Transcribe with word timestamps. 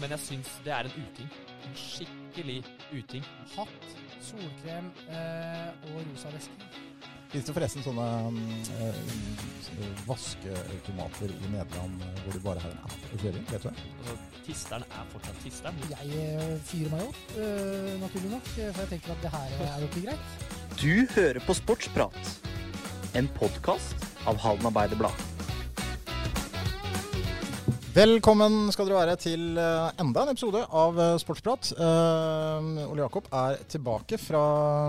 men 0.00 0.14
jeg 0.14 0.24
syns 0.28 0.54
det 0.64 0.72
er 0.74 0.88
en 0.88 0.96
uting. 0.96 1.28
En 1.64 1.76
skikkelig 1.78 2.60
uting. 2.92 3.24
Hatt, 3.54 3.92
solkrem 4.24 4.90
eh, 5.08 5.70
og 5.90 6.02
rosa 6.10 6.32
veske. 6.34 6.72
Fins 7.34 7.48
det 7.48 7.54
forresten 7.56 7.82
sånne 7.82 8.04
eh, 8.78 8.98
vaskeautomater 10.06 11.32
i 11.34 11.48
Nederland 11.50 12.04
eh, 12.06 12.20
hvor 12.22 12.36
du 12.36 12.44
bare 12.44 12.62
har 12.62 12.76
en 12.76 12.84
app 12.86 13.08
å 13.10 13.18
kjøre 13.18 13.40
inn? 13.40 13.48
Vet 13.50 13.66
du 13.66 13.68
det? 13.72 13.88
Altså, 14.04 14.16
Tisteren 14.44 14.86
er 14.86 15.10
fortsatt 15.10 15.42
tisteren. 15.42 15.82
Jeg 15.90 16.58
fyrer 16.68 16.94
meg 16.94 17.06
opp, 17.08 17.22
eh, 17.34 17.92
naturlig 18.04 18.32
nok, 18.36 18.50
for 18.54 18.82
jeg 18.84 18.92
tenker 18.94 19.16
at 19.16 19.26
det 19.26 19.34
her 19.34 19.58
er 19.66 19.82
jo 19.82 19.90
ikke 19.90 20.06
greit. 20.06 20.48
Du 20.78 21.14
hører 21.16 21.42
på 21.48 21.58
Sportsprat, 21.58 22.34
en 23.18 23.30
podkast 23.40 24.10
av 24.30 24.38
Halden 24.44 24.70
Arbeiderblad. 24.70 25.33
Velkommen 27.94 28.72
skal 28.74 28.88
dere 28.88 29.04
være 29.04 29.12
til 29.22 29.58
eh, 29.60 29.92
enda 30.02 30.24
en 30.24 30.32
episode 30.32 30.64
av 30.66 30.96
eh, 30.98 31.12
Sportsprat. 31.22 31.68
Uh, 31.78 32.88
Ole 32.88 33.04
Jakob 33.04 33.28
er 33.30 33.60
tilbake 33.70 34.18
fra 34.18 34.40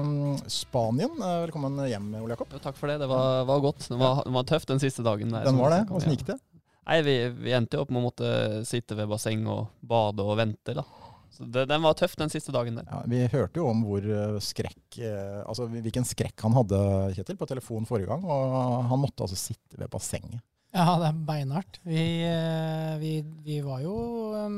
mm, 0.02 0.40
Spanien. 0.50 1.14
Uh, 1.20 1.44
velkommen 1.44 1.84
hjem, 1.86 2.08
Ole 2.24 2.34
Jakob. 2.34 2.56
Jo, 2.56 2.62
takk 2.64 2.80
for 2.80 2.90
det. 2.90 2.96
Det 3.04 3.10
var, 3.12 3.44
var 3.46 3.62
godt. 3.62 3.86
Den 3.92 4.02
var, 4.02 4.24
var 4.26 4.48
tøff 4.50 4.66
den 4.72 4.82
siste 4.82 5.06
dagen. 5.06 5.30
Der, 5.36 5.46
Den 5.46 5.62
var 5.62 5.76
det. 5.76 5.84
Åssen 5.94 6.16
gikk 6.16 6.26
det? 6.32 6.40
Nei, 6.82 6.98
vi, 7.06 7.16
vi 7.46 7.54
endte 7.54 7.78
jo 7.78 7.84
opp 7.86 7.94
med 7.94 8.02
å 8.02 8.08
måtte 8.08 8.32
sitte 8.66 8.98
ved 8.98 9.14
basseng 9.14 9.46
og 9.54 9.70
bade 9.86 10.26
og 10.26 10.42
vente, 10.42 10.74
da. 10.74 10.88
Så 11.36 11.46
det, 11.46 11.68
den 11.70 11.86
var 11.86 12.00
tøff 12.02 12.18
den 12.18 12.34
siste 12.34 12.56
dagen 12.58 12.82
der. 12.82 12.90
Ja, 12.90 13.04
vi 13.12 13.22
hørte 13.36 13.62
jo 13.62 13.70
om 13.70 13.86
hvor 13.86 14.10
skrekk 14.42 14.98
Altså 15.04 15.70
hvilken 15.70 16.08
skrekk 16.08 16.42
han 16.48 16.58
hadde, 16.58 16.82
Kjetil, 17.20 17.38
på 17.38 17.52
telefon 17.54 17.86
forrige 17.86 18.10
gang. 18.10 18.26
Og 18.26 18.90
han 18.90 19.06
måtte 19.06 19.30
altså 19.30 19.38
sitte 19.38 19.78
ved 19.78 19.94
bassenget. 19.94 20.42
Ja, 20.76 20.98
det 21.00 21.08
er 21.08 21.20
beinhardt. 21.28 21.78
Vi, 21.88 22.02
eh, 22.28 22.96
vi, 23.00 23.12
vi 23.46 23.62
var 23.64 23.80
jo 23.86 23.94
eh, 24.36 24.58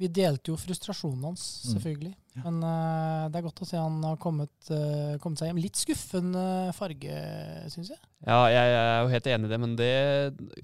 Vi 0.00 0.08
delte 0.16 0.52
jo 0.52 0.56
frustrasjonen 0.60 1.24
hans, 1.28 1.42
Mm. 1.64 1.72
selvfølgelig. 1.74 2.12
Ja. 2.36 2.42
Men 2.46 2.62
eh, 2.64 3.24
det 3.28 3.36
er 3.40 3.44
godt 3.44 3.60
å 3.60 3.66
se 3.68 3.76
han 3.80 3.98
har 4.06 4.16
kommet, 4.22 4.52
eh, 4.72 5.16
kommet 5.20 5.40
seg 5.40 5.50
hjem. 5.50 5.60
Litt 5.64 5.76
skuffende 5.80 6.44
farge, 6.76 7.16
syns 7.72 7.90
jeg. 7.92 8.00
Ja, 8.24 8.38
jeg, 8.52 8.70
jeg 8.72 8.86
er 8.86 9.00
jo 9.02 9.10
helt 9.12 9.28
enig 9.34 9.48
i 9.48 9.52
det, 9.52 9.60
men 9.60 9.74
det 9.76 9.90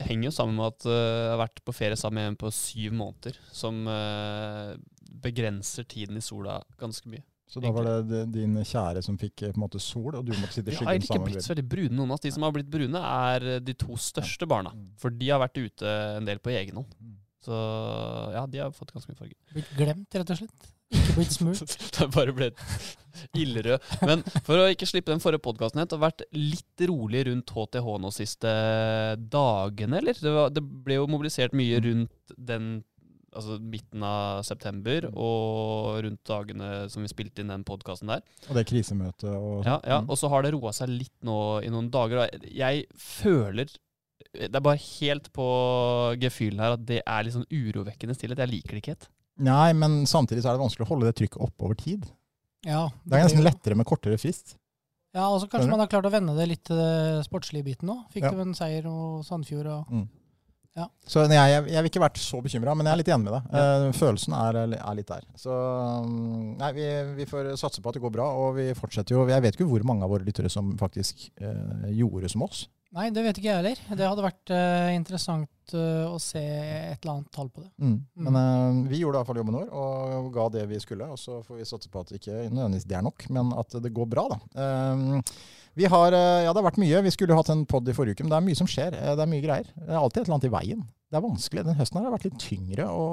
henger 0.06 0.28
jo 0.30 0.34
sammen 0.38 0.56
med 0.60 0.70
at 0.72 0.88
jeg 0.88 1.30
har 1.34 1.40
vært 1.42 1.60
på 1.68 1.74
ferie 1.76 1.96
sammen 2.00 2.20
med 2.22 2.32
en 2.34 2.38
på 2.44 2.52
syv 2.52 2.96
måneder, 2.96 3.36
som 3.52 3.82
begrenser 5.26 5.84
tiden 5.88 6.16
i 6.20 6.24
sola 6.24 6.58
ganske 6.80 7.08
mye. 7.12 7.24
Så 7.46 7.62
da 7.62 7.70
var 7.70 7.86
det 8.02 8.24
din 8.34 8.56
kjære 8.58 9.02
som 9.06 9.18
fikk 9.20 9.44
eh, 9.46 9.52
på 9.54 9.60
en 9.60 9.64
måte 9.66 9.80
sol, 9.82 10.10
og 10.18 10.24
du 10.26 10.32
måtte 10.34 10.56
sitte 10.56 10.72
i 10.72 10.74
skyggen 10.74 10.82
sammen? 10.82 11.02
De 11.02 11.06
har 11.06 11.20
ikke 11.20 11.28
blitt 11.28 11.46
så 11.46 11.52
veldig 11.52 11.66
brune, 11.76 11.94
noen 11.94 12.10
av 12.10 12.18
oss. 12.18 12.24
De 12.24 12.32
som 12.34 12.46
har 12.46 12.54
blitt 12.56 12.72
brune, 12.72 13.02
er 13.30 13.46
eh, 13.52 13.60
de 13.62 13.74
to 13.78 13.98
største 14.02 14.48
barna. 14.50 14.72
Mm. 14.74 14.88
For 15.02 15.14
de 15.14 15.30
har 15.30 15.42
vært 15.44 15.60
ute 15.62 15.92
en 16.18 16.26
del 16.26 16.42
på 16.42 16.50
egen 16.56 16.82
hånd. 16.82 16.96
Mm. 16.98 17.14
Så 17.46 17.58
ja, 18.34 18.42
de 18.50 18.64
har 18.64 18.72
fått 18.74 18.90
ganske 18.90 19.12
mye 19.12 19.20
farge. 19.20 19.36
Blitt 19.54 19.70
glemt, 19.78 20.18
rett 20.18 20.32
og 20.34 20.40
slett. 20.40 20.72
Ikke 20.94 21.14
blitt 21.20 21.36
smurt. 21.36 21.76
det 21.94 22.00
har 22.02 22.10
bare 22.14 22.34
blitt 22.34 22.58
ildrød. 23.38 23.86
Men 24.10 24.26
for 24.46 24.58
å 24.58 24.66
ikke 24.72 24.88
slippe 24.90 25.14
den 25.14 25.22
forrige 25.22 25.44
podkasten 25.46 25.82
helt, 25.82 25.92
det 25.92 25.98
har 26.00 26.08
vært 26.08 26.26
litt 26.34 26.86
rolig 26.90 27.22
rundt 27.30 27.54
HTH 27.54 27.94
nå 28.02 28.10
siste 28.14 28.52
dagene, 29.30 30.02
eller? 30.02 30.18
Det, 30.18 30.34
var, 30.34 30.50
det 30.54 30.66
ble 30.66 30.98
jo 30.98 31.08
mobilisert 31.14 31.54
mye 31.56 31.78
rundt 31.86 32.36
den 32.50 32.70
Altså 33.36 33.58
midten 33.60 34.02
av 34.06 34.42
september 34.48 35.06
og 35.12 35.98
rundt 36.06 36.22
dagene 36.28 36.68
som 36.92 37.04
vi 37.04 37.10
spilte 37.12 37.42
inn 37.44 37.52
den 37.52 37.64
podkasten 37.68 38.08
der. 38.08 38.22
Og 38.48 38.56
det 38.56 38.66
krisemøtet 38.70 39.28
og 39.36 39.66
Ja, 39.68 39.78
ja. 39.84 40.00
Mm. 40.00 40.08
Og 40.10 40.16
så 40.20 40.30
har 40.32 40.42
det 40.46 40.54
roa 40.56 40.72
seg 40.72 40.88
litt 40.92 41.12
nå 41.26 41.36
i 41.66 41.68
noen 41.72 41.90
dager. 41.92 42.24
Og 42.24 42.46
jeg 42.50 42.86
føler 42.96 43.68
Det 44.36 44.52
er 44.54 44.60
bare 44.64 44.80
helt 44.80 45.30
på 45.32 45.44
gefühlen 46.20 46.60
her 46.60 46.74
at 46.76 46.84
det 46.88 47.02
er 47.06 47.24
litt 47.24 47.36
sånn 47.36 47.46
urovekkende 47.52 48.16
stillhet. 48.16 48.40
Jeg 48.42 48.50
liker 48.52 48.74
det 48.76 48.82
ikke 48.82 48.94
helt. 48.96 49.08
Nei, 49.46 49.72
men 49.76 50.04
samtidig 50.08 50.42
så 50.44 50.50
er 50.50 50.56
det 50.56 50.64
vanskelig 50.64 50.84
å 50.86 50.90
holde 50.90 51.08
det 51.08 51.16
trykket 51.20 51.40
oppe 51.44 51.64
over 51.68 51.76
tid. 51.80 52.04
Ja, 52.66 52.86
Det 53.04 53.16
er 53.18 53.24
nesten 53.28 53.44
lettere 53.44 53.76
med 53.78 53.86
kortere 53.88 54.18
frist. 54.20 54.56
Ja, 55.16 55.28
og 55.32 55.40
så 55.40 55.48
kanskje 55.48 55.70
man 55.70 55.80
har 55.80 55.88
klart 55.88 56.04
å 56.08 56.12
vende 56.12 56.34
det 56.36 56.48
litt 56.50 56.64
til 56.68 56.76
det 56.76 57.24
sportslige 57.24 57.64
biten 57.64 57.88
nå. 57.88 57.98
Fikk 58.12 58.26
Ja. 58.26 58.32
jo 58.32 58.40
en 58.44 58.54
seier 58.54 58.86
og 58.90 59.24
Sandfjord 59.24 59.66
og 59.72 59.92
Så 61.08 61.24
jeg, 61.24 61.32
jeg, 61.32 61.64
jeg 61.72 61.84
vil 61.84 61.90
ikke 61.90 62.04
vært 62.04 62.20
så 62.20 62.40
bekymra, 62.44 62.74
men 62.76 62.88
jeg 62.88 62.92
er 62.92 63.00
litt 63.00 63.10
enig 63.14 63.26
med 63.28 63.36
deg. 63.38 63.50
Ja. 63.56 63.90
følelsen 63.96 64.36
er, 64.36 64.60
er 64.76 64.98
litt 64.98 65.08
der. 65.10 65.26
Så 65.40 65.56
mm, 66.04 66.56
nei, 66.60 66.70
vi, 66.76 66.86
vi 67.22 67.28
får 67.30 67.54
satse 67.60 67.80
på 67.80 67.92
at 67.92 67.96
det 67.96 68.04
går 68.04 68.14
bra. 68.18 68.28
Og 68.42 68.56
vi 68.58 68.70
fortsetter 68.76 69.16
jo 69.16 69.26
Jeg 69.30 69.44
vet 69.44 69.56
ikke 69.56 69.68
hvor 69.70 69.86
mange 69.88 70.04
av 70.04 70.12
våre 70.12 70.26
lyttere 70.26 70.52
som 70.52 70.74
faktisk 70.80 71.28
eh, 71.40 71.92
gjorde 71.96 72.32
som 72.32 72.44
oss. 72.46 72.66
Nei, 72.96 73.10
det 73.12 73.24
vet 73.26 73.38
ikke 73.40 73.50
jeg 73.50 73.58
heller. 73.58 73.80
Det 73.98 74.06
hadde 74.08 74.24
vært 74.24 74.52
eh, 74.54 74.90
interessant 74.96 75.74
eh, 75.74 76.04
å 76.06 76.16
se 76.22 76.40
et 76.40 77.02
eller 77.02 77.16
annet 77.16 77.32
tall 77.34 77.50
på 77.52 77.64
det. 77.64 77.68
Mm. 77.82 77.96
Mm. 77.98 78.28
Men 78.28 78.38
eh, 78.40 78.78
vi 78.92 79.00
gjorde 79.02 79.18
i 79.18 79.20
hvert 79.20 79.30
fall 79.32 79.40
jobben 79.42 79.58
vår 79.58 79.74
og 79.74 80.30
ga 80.32 80.46
det 80.54 80.64
vi 80.70 80.80
skulle. 80.80 81.08
Og 81.12 81.20
så 81.20 81.42
får 81.44 81.60
vi 81.60 81.68
satse 81.68 81.92
på 81.92 82.00
at 82.00 82.12
det 82.12 82.22
ikke 82.22 82.46
nødvendigvis 82.46 82.88
det 82.88 82.96
er 82.96 83.04
nok, 83.04 83.26
men 83.36 83.52
at 83.58 83.76
det 83.84 83.92
går 83.96 84.08
bra, 84.12 84.28
da. 84.32 84.40
Vi 85.76 85.84
har, 85.92 86.12
eh, 86.16 86.44
ja, 86.46 86.52
det 86.52 86.62
har 86.62 86.70
vært 86.70 86.78
mye. 86.80 87.02
Vi 87.04 87.10
skulle 87.12 87.36
hatt 87.36 87.50
en 87.52 87.66
pod 87.68 87.88
i 87.88 87.92
forrige 87.96 88.16
uke, 88.16 88.24
men 88.24 88.32
det 88.32 88.38
er 88.38 88.46
mye 88.46 88.56
som 88.56 88.66
skjer. 88.70 88.94
Eh, 88.96 89.14
Det 89.16 89.22
er 89.26 89.28
mye 89.28 89.44
greier. 89.44 89.66
Det 89.76 89.90
er 89.92 89.98
alltid 90.00 90.22
et 90.22 90.28
eller 90.28 90.38
annet 90.38 90.48
i 90.48 90.54
veien. 90.56 90.80
Det 91.12 91.18
er 91.20 91.24
vanskelig. 91.26 91.64
Den 91.68 91.76
høsten 91.78 91.98
her 92.00 92.08
har 92.08 92.14
vært 92.16 92.24
litt 92.30 92.38
tyngre 92.42 92.86
å 92.88 93.04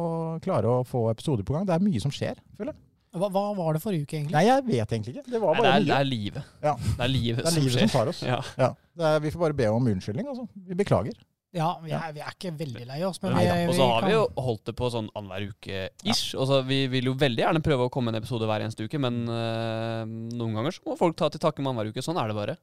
klare 0.42 0.66
å 0.72 0.86
få 0.88 1.10
episoder 1.12 1.44
på 1.44 1.54
gang. 1.58 1.66
Det 1.68 1.76
er 1.76 1.84
mye 1.84 2.02
som 2.02 2.12
skjer, 2.12 2.40
føler 2.58 2.72
jeg. 2.74 2.80
Hva, 3.14 3.28
hva 3.30 3.44
var 3.54 3.76
det 3.76 3.82
forrige 3.84 4.08
uke, 4.08 4.16
egentlig? 4.18 4.34
Nei, 4.34 4.46
jeg 4.48 4.64
vet 4.66 4.94
egentlig 4.96 5.12
ikke. 5.14 5.26
Det 5.30 5.42
var 5.44 5.54
Nei, 5.60 5.62
det, 5.62 5.74
er, 5.74 5.84
det 5.86 5.98
er 6.00 6.08
livet. 6.08 6.48
Ja. 6.64 6.72
Det 6.82 7.04
er 7.06 7.12
livet, 7.14 7.44
Det 7.44 7.52
er 7.52 7.60
livet 7.60 7.74
som 7.76 7.84
som 7.84 7.94
tar 8.00 8.10
oss. 8.10 8.22
Ja. 8.26 8.40
Ja. 8.58 8.70
Det 8.98 9.06
er, 9.12 9.20
vi 9.20 9.30
får 9.36 9.44
bare 9.44 9.54
be 9.60 9.68
om 9.70 9.86
unnskyldning. 9.92 10.28
Altså. 10.32 10.48
Vi 10.72 10.74
beklager. 10.80 11.14
Ja, 11.54 11.68
vi 11.84 11.92
er, 11.94 12.14
vi 12.16 12.22
er 12.26 12.32
ikke 12.34 12.52
veldig 12.58 12.86
lei 12.90 13.00
oss, 13.06 13.20
men 13.22 13.36
vi. 13.38 13.46
Og 13.70 13.76
så 13.78 13.86
har 13.92 14.02
kan- 14.02 14.10
vi 14.10 14.16
jo 14.16 14.24
holdt 14.42 14.64
det 14.66 14.76
på 14.80 14.90
sånn 14.90 15.10
annenhver 15.16 15.52
uke-ish. 15.54 16.34
Og 16.36 16.48
så 16.50 16.62
Vi 16.66 16.88
vil 16.88 17.06
jo 17.06 17.14
veldig 17.14 17.44
gjerne 17.44 17.62
prøve 17.62 17.86
å 17.86 17.92
komme 17.94 18.10
en 18.10 18.16
episode 18.18 18.48
hver 18.50 18.62
eneste 18.66 18.86
uke, 18.88 18.98
men 19.00 19.28
øh, 19.30 20.06
noen 20.34 20.54
ganger 20.58 20.72
så 20.74 20.82
må 20.88 20.98
folk 20.98 21.16
ta 21.20 21.30
til 21.30 21.40
takke 21.44 21.62
med 21.62 21.74
annenhver 21.74 21.92
uke. 21.94 22.02
Sånn 22.06 22.18
er 22.18 22.28
det 22.32 22.36
bare. 22.36 22.58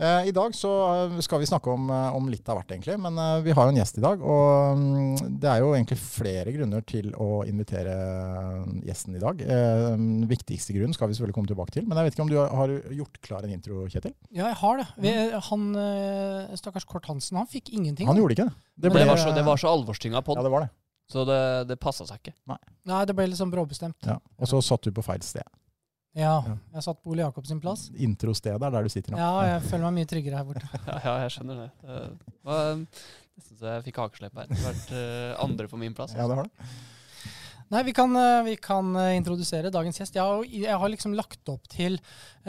Eh, 0.00 0.28
I 0.28 0.32
dag 0.34 0.52
så 0.56 0.70
eh, 1.14 1.20
skal 1.22 1.38
vi 1.42 1.46
snakke 1.46 1.70
om, 1.70 1.88
eh, 1.90 2.16
om 2.16 2.28
litt 2.32 2.48
av 2.48 2.58
hvert, 2.58 2.72
egentlig. 2.74 2.98
Men 2.98 3.18
eh, 3.18 3.40
vi 3.46 3.52
har 3.54 3.68
jo 3.68 3.74
en 3.74 3.80
gjest 3.80 3.98
i 4.00 4.04
dag. 4.04 4.20
Og 4.22 4.78
mm, 4.82 5.38
det 5.40 5.50
er 5.52 5.60
jo 5.62 5.72
egentlig 5.76 5.98
flere 6.02 6.54
grunner 6.56 6.84
til 6.88 7.12
å 7.14 7.44
invitere 7.46 7.94
eh, 7.94 8.72
gjesten 8.88 9.14
i 9.14 9.22
dag. 9.22 9.40
Eh, 9.46 9.84
den 9.94 10.26
viktigste 10.30 10.74
grunnen 10.74 10.96
skal 10.96 11.08
vi 11.12 11.14
selvfølgelig 11.18 11.38
komme 11.38 11.52
tilbake 11.52 11.76
til. 11.78 11.86
Men 11.86 11.98
jeg 12.00 12.08
vet 12.08 12.18
ikke 12.18 12.26
om 12.26 12.32
du 12.34 12.38
har- 12.42 12.76
gjort 12.98 13.20
klar 13.22 13.44
en 13.44 13.52
intro, 13.54 13.86
Kjetil? 13.88 14.14
Ja, 14.32 14.48
jeg 14.50 14.56
har 14.56 14.76
det. 14.82 14.86
Vi, 14.98 15.12
han, 15.50 15.68
eh, 15.76 16.56
stakkars 16.58 16.84
Kort 16.88 17.06
Hansen, 17.06 17.36
han 17.38 17.46
fikk 17.46 17.70
ingenting. 17.72 18.07
Han 18.08 18.18
gjorde 18.20 18.34
ikke 18.36 18.48
det. 18.48 18.56
Det, 18.78 18.90
ble- 18.94 19.06
var 19.08 19.20
så, 19.20 19.30
det 19.36 19.44
var 19.46 19.60
så 19.60 19.70
alvorstynga 19.74 20.22
pod, 20.26 20.38
Ja, 20.40 20.44
det 20.46 20.52
var 20.54 20.66
det. 20.66 20.70
så 21.12 21.24
det, 21.28 21.38
det 21.70 21.78
passa 21.82 22.06
seg 22.08 22.20
ikke. 22.22 22.34
Nei, 22.50 22.58
Nei, 22.88 23.04
det 23.10 23.14
ble 23.18 23.26
litt 23.30 23.38
sånn 23.40 23.52
bråbestemt. 23.52 23.98
Ja. 24.06 24.18
Og 24.38 24.50
så 24.50 24.60
satt 24.64 24.86
du 24.88 24.92
på 24.96 25.04
feil 25.06 25.22
sted. 25.26 25.46
Ja, 26.18 26.38
Ja. 26.48 26.56
jeg 26.74 26.82
satt 26.82 26.98
på 27.04 27.12
Ole 27.12 27.22
Jakob 27.22 27.46
sin 27.46 27.60
plass. 27.62 27.88
Introstedet 27.94 28.62
er 28.64 28.72
der 28.74 28.82
du 28.82 28.90
sitter 28.90 29.12
nå. 29.14 29.18
Ja, 29.20 29.32
jeg 29.54 29.62
føler 29.68 29.84
meg 29.90 29.98
mye 30.00 30.10
tryggere 30.10 30.40
her 30.40 30.46
borte. 30.48 30.66
Ja, 30.88 30.98
ja 31.04 31.16
jeg 31.26 31.34
skjønner 31.36 31.60
det. 31.64 31.70
Det 31.84 31.98
var 32.48 32.62
jeg 32.74 32.86
så 33.54 33.68
jeg 33.76 33.84
fikk 33.86 33.98
hakeslepp 34.02 34.34
her. 34.40 34.48
Det 34.50 34.56
har 34.58 34.72
vært 34.72 34.94
øh, 34.98 35.34
andre 35.44 35.68
på 35.70 35.78
min 35.78 35.94
plass. 35.94 36.10
Også. 36.16 36.18
Ja, 36.18 36.26
det 36.32 36.38
har 36.40 36.48
det. 36.48 36.70
Nei, 37.70 37.82
vi 37.84 37.92
kan, 37.92 38.16
eh, 38.16 38.40
vi 38.48 38.54
kan 38.64 38.88
eh, 38.96 39.12
introdusere 39.18 39.70
dagens 39.70 39.98
gjest. 40.00 40.16
Jeg 40.16 40.24
har, 40.24 40.42
jeg 40.48 40.78
har 40.82 40.88
liksom 40.90 41.12
lagt 41.14 41.50
opp 41.52 41.68
til 41.70 41.98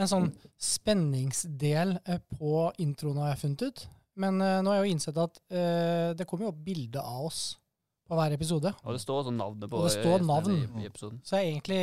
en 0.00 0.08
sånn 0.10 0.30
spenningsdel 0.58 1.98
eh, 2.08 2.18
på 2.38 2.70
introen, 2.82 3.18
har 3.22 3.34
jeg 3.34 3.42
funnet 3.44 3.64
ut. 3.68 3.82
Men 4.20 4.38
uh, 4.42 4.58
nå 4.60 4.72
har 4.72 4.80
jeg 4.80 4.90
jo 4.90 4.94
innsett 4.98 5.18
at 5.22 5.42
uh, 5.54 6.12
det 6.18 6.28
kommer 6.28 6.48
jo 6.48 6.52
opp 6.54 6.62
bilde 6.66 7.00
av 7.00 7.26
oss 7.30 7.42
på 8.10 8.16
hver 8.18 8.34
episode. 8.34 8.72
Og 8.84 8.96
det 8.96 9.02
står 9.04 9.24
også 9.24 9.34
navnet 9.36 9.70
på 9.70 9.78
Og 9.80 9.86
det 9.86 9.92
står 10.00 10.24
navn. 10.26 10.56
i, 10.56 10.82
i 10.82 10.88
episoden. 10.90 11.20
Så 11.24 11.38
jeg 11.38 11.52
egentlig, 11.54 11.78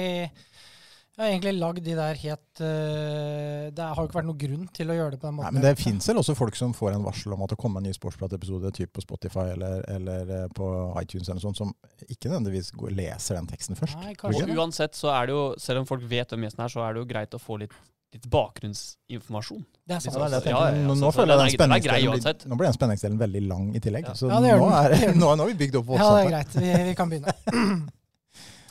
jeg 1.17 1.21
har 1.23 1.31
egentlig 1.31 1.53
lagd 1.55 1.79
de 1.85 1.93
der 1.97 2.19
helt 2.21 2.61
uh, 2.61 3.63
Det 3.73 3.85
har 3.87 3.97
jo 4.03 4.09
ikke 4.09 4.19
vært 4.19 4.27
noen 4.27 4.41
grunn 4.43 4.67
til 4.75 4.91
å 4.91 4.97
gjøre 4.99 5.15
det 5.15 5.21
på 5.21 5.29
den 5.29 5.37
Nei, 5.39 5.45
måten. 5.47 5.57
men 5.57 5.65
det 5.65 5.73
fins 5.79 6.09
vel 6.11 6.19
også 6.21 6.35
folk 6.37 6.59
som 6.59 6.75
får 6.77 6.93
en 6.97 7.07
varsel 7.07 7.33
om 7.33 7.41
at 7.47 7.55
det 7.55 7.59
kommer 7.63 7.81
en 7.81 7.87
ny 7.89 7.95
Sportsprat-episode 7.95 8.73
typ 8.77 8.91
på 8.93 9.05
Spotify 9.07 9.47
eller, 9.55 9.81
eller 9.95 10.51
på 10.53 10.67
iTunes 11.01 11.31
eller 11.31 11.41
sånt, 11.47 11.57
som 11.63 11.73
ikke 12.05 12.29
nødvendigvis 12.29 12.73
går, 12.77 12.93
leser 12.99 13.39
den 13.39 13.49
teksten 13.49 13.79
først. 13.79 13.97
Nei, 14.03 14.13
Og 14.29 14.53
uansett 14.59 14.99
så 14.99 15.09
er 15.15 15.31
det 15.31 15.37
jo, 15.39 15.45
selv 15.63 15.81
om 15.81 15.89
folk 15.89 16.05
vet 16.11 16.35
hvem 16.35 16.45
gjesten 16.45 16.67
er, 16.67 16.75
så 16.75 16.83
er 16.85 16.93
det 16.93 17.01
jo 17.05 17.09
greit 17.15 17.39
å 17.39 17.41
få 17.41 17.57
litt, 17.63 17.73
litt 18.17 18.25
bakgrunnsinformasjon. 18.33 19.61
Det 19.87 19.93
er 19.95 19.95
Ja, 19.95 19.99
sant. 20.03 20.15
det 20.17 20.23
er 20.25 20.41
det 20.41 20.51
Ja, 20.51 20.63
ja, 20.67 20.71
nå, 20.83 20.95
ja, 20.95 20.99
nå 21.05 21.11
føler 21.15 21.31
jeg 21.33 21.37
den 21.37 21.71
er- 21.71 21.77
er 21.77 21.79
spenningsdelen 21.79 22.49
Nå 22.51 22.57
blir 22.57 22.67
den 22.67 22.77
spenningsdelen 22.77 23.19
veldig 23.21 23.43
lang 23.47 23.69
i 23.75 23.79
tillegg. 23.79 24.09
Ja. 24.09 24.13
Så 24.17 24.27
Ja, 24.29 24.39
nå, 24.41 24.67
er, 24.67 25.13
nå, 25.15 25.31
har 25.37 25.47
vi 25.47 25.53
bygd 25.63 25.75
opp 25.79 25.93
Ja, 25.95 26.09
det 26.17 26.25
er 26.25 26.33
greit. 26.35 26.53
Vi, 26.59 26.83
vi 26.91 26.95
kan 26.97 27.09
begynne. 27.09 27.33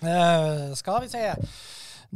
uh, 0.02 0.75
skal 0.81 1.00
vi 1.06 1.08
se. 1.08 1.25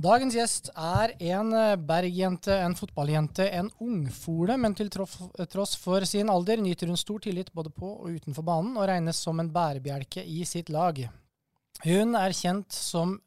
Dagens 0.01 0.35
gjest 0.37 0.69
er 0.79 1.13
en 1.35 1.49
eh, 1.53 1.73
bergjente, 1.77 2.55
en 2.63 2.77
fotballjente, 2.79 3.49
en 3.59 3.71
ungfole, 3.83 4.55
men 4.57 4.73
til 4.79 4.89
tross 4.89 5.75
for 5.77 6.07
sin 6.07 6.31
alder 6.31 6.63
nyter 6.63 6.87
hun 6.87 6.97
stor 6.97 7.19
tillit 7.19 7.51
både 7.53 7.73
på 7.75 7.89
og 7.99 8.07
utenfor 8.15 8.47
banen, 8.47 8.77
og 8.79 8.87
regnes 8.89 9.19
som 9.19 9.41
en 9.43 9.51
bærebjelke 9.51 10.23
i 10.25 10.45
sitt 10.47 10.71
lag. 10.71 11.03
Hun 11.83 12.15
er 12.15 12.31
kjent 12.31 12.71
som 12.73 13.19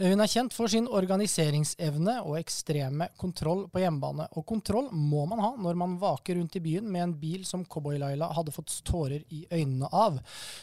Hun 0.00 0.22
er 0.22 0.30
kjent 0.32 0.54
for 0.56 0.70
sin 0.72 0.86
organiseringsevne 0.88 2.14
og 2.24 2.38
ekstreme 2.38 3.10
kontroll 3.20 3.66
på 3.68 3.82
hjemmebane. 3.82 4.28
Og 4.38 4.46
kontroll 4.48 4.88
må 4.96 5.26
man 5.28 5.42
ha 5.44 5.50
når 5.60 5.76
man 5.76 5.98
vaker 6.00 6.38
rundt 6.40 6.56
i 6.56 6.62
byen 6.64 6.88
med 6.88 7.04
en 7.04 7.16
bil 7.20 7.44
som 7.48 7.66
Cowboy-Laila 7.68 8.30
hadde 8.36 8.54
fått 8.54 8.78
tårer 8.88 9.26
i 9.28 9.42
øynene 9.52 9.90
av. 9.92 10.20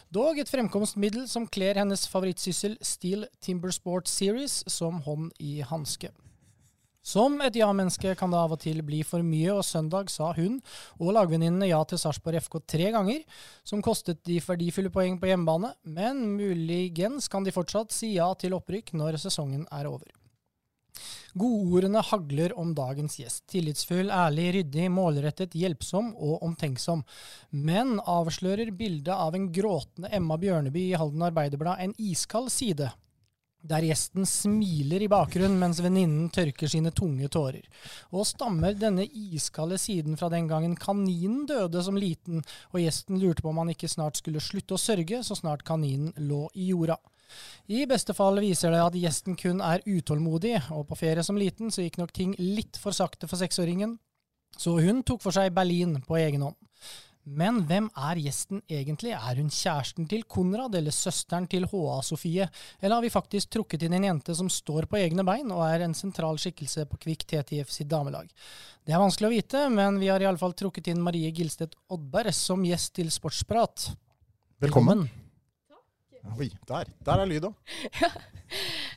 Dog 0.09 0.41
et 0.41 0.49
fremkomstmiddel 0.49 1.27
som 1.29 1.45
kler 1.45 1.77
hennes 1.77 2.07
favorittsyssel 2.09 2.79
Steel 2.81 3.27
Timber 3.43 3.75
Sport 3.75 4.09
Series 4.09 4.63
som 4.71 5.03
hånd 5.05 5.29
i 5.37 5.59
hanske. 5.61 6.09
Som 7.07 7.37
et 7.39 7.55
ja-menneske 7.55 8.11
kan 8.19 8.33
det 8.33 8.39
av 8.39 8.57
og 8.57 8.59
til 8.59 8.81
bli 8.83 8.99
for 9.07 9.23
mye, 9.23 9.53
og 9.55 9.63
søndag 9.63 10.09
sa 10.11 10.33
hun 10.35 10.57
og 10.97 11.13
lagvenninnene 11.15 11.69
ja 11.69 11.79
til 11.87 12.01
Sarpsborg 12.01 12.41
FK 12.43 12.59
tre 12.67 12.89
ganger, 12.91 13.21
som 13.63 13.83
kostet 13.85 14.19
de 14.27 14.41
verdifulle 14.43 14.91
poeng 14.91 15.15
på 15.21 15.29
hjemmebane, 15.29 15.71
men 15.87 16.25
muligens 16.35 17.29
kan 17.31 17.47
de 17.47 17.55
fortsatt 17.55 17.95
si 17.95 18.17
ja 18.17 18.27
til 18.35 18.57
opprykk 18.57 18.91
når 18.99 19.21
sesongen 19.23 19.63
er 19.71 19.87
over. 19.87 20.11
Godordene 21.37 22.01
hagler 22.01 22.55
om 22.59 22.73
dagens 22.75 23.19
gjest. 23.21 23.43
Tillitsfull, 23.53 24.09
ærlig, 24.11 24.49
ryddig, 24.57 24.87
målrettet, 24.91 25.55
hjelpsom 25.55 26.09
og 26.15 26.43
omtenksom. 26.43 27.03
Men 27.53 27.99
avslører 28.01 28.73
bildet 28.75 29.13
av 29.13 29.37
en 29.37 29.51
gråtende 29.53 30.09
Emma 30.17 30.39
Bjørneby 30.41 30.87
i 30.89 30.97
Halden 30.97 31.27
Arbeiderblad 31.29 31.83
en 31.83 31.93
iskald 32.01 32.49
side 32.51 32.89
der 33.67 33.85
gjesten 33.87 34.25
smiler 34.27 35.03
i 35.03 35.09
bakgrunnen 35.11 35.59
mens 35.59 35.81
venninnen 35.83 36.29
tørker 36.33 36.71
sine 36.71 36.93
tunge 36.95 37.27
tårer. 37.33 37.65
Og 38.15 38.27
stammer 38.27 38.77
denne 38.77 39.05
iskalde 39.05 39.79
siden 39.81 40.17
fra 40.19 40.29
den 40.33 40.47
gangen 40.49 40.77
kaninen 40.79 41.45
døde 41.49 41.83
som 41.83 41.99
liten, 41.99 42.43
og 42.71 42.81
gjesten 42.81 43.19
lurte 43.21 43.43
på 43.43 43.51
om 43.51 43.61
han 43.63 43.73
ikke 43.75 43.91
snart 43.91 44.19
skulle 44.21 44.43
slutte 44.43 44.77
å 44.77 44.81
sørge 44.81 45.21
så 45.27 45.37
snart 45.37 45.65
kaninen 45.67 46.13
lå 46.17 46.45
i 46.55 46.71
jorda. 46.71 46.97
I 47.67 47.83
beste 47.89 48.15
fall 48.15 48.39
viser 48.39 48.71
det 48.71 48.83
at 48.85 48.95
gjesten 48.95 49.35
kun 49.39 49.59
er 49.63 49.83
utålmodig, 49.85 50.55
og 50.71 50.87
på 50.87 50.99
ferie 50.99 51.25
som 51.27 51.39
liten 51.39 51.73
så 51.73 51.83
gikk 51.83 51.99
nok 51.99 52.13
ting 52.15 52.35
litt 52.39 52.79
for 52.79 52.95
sakte 52.95 53.27
for 53.27 53.39
seksåringen, 53.39 53.97
så 54.57 54.77
hun 54.79 55.03
tok 55.05 55.21
for 55.25 55.35
seg 55.35 55.51
Berlin 55.53 55.99
på 56.07 56.17
egen 56.21 56.47
hånd. 56.47 56.55
Men 57.27 57.59
hvem 57.67 57.89
er 57.91 58.19
gjesten 58.23 58.61
egentlig? 58.71 59.11
Er 59.11 59.35
hun 59.41 59.49
kjæresten 59.51 60.05
til 60.07 60.21
Konrad, 60.31 60.75
eller 60.79 60.95
søsteren 60.95 61.47
til 61.51 61.65
HA 61.67 61.97
Sofie? 62.07 62.47
Eller 62.79 62.95
har 62.95 63.03
vi 63.03 63.11
faktisk 63.11 63.51
trukket 63.51 63.83
inn 63.83 63.97
en 63.97 64.05
jente 64.07 64.35
som 64.37 64.47
står 64.51 64.87
på 64.87 64.99
egne 65.01 65.25
bein, 65.27 65.51
og 65.51 65.65
er 65.65 65.83
en 65.83 65.95
sentral 65.97 66.39
skikkelse 66.39 66.85
på 66.87 66.99
Kvikk 67.03 67.25
TTF 67.27 67.73
sitt 67.73 67.89
damelag? 67.91 68.31
Det 68.87 68.95
er 68.95 69.03
vanskelig 69.03 69.27
å 69.27 69.33
vite, 69.33 69.65
men 69.73 69.99
vi 69.99 70.07
har 70.07 70.23
iallfall 70.23 70.55
trukket 70.55 70.87
inn 70.93 71.03
Marie 71.03 71.33
Gilstedt 71.35 71.75
Oddberg 71.91 72.31
som 72.37 72.63
gjest 72.63 72.95
til 72.95 73.11
Sportsprat. 73.11 73.89
Velkommen. 74.63 75.03
Oi, 76.37 76.47
der. 76.67 76.87
Der 77.07 77.23
er 77.23 77.29
lyd 77.29 77.51
òg. 77.51 77.59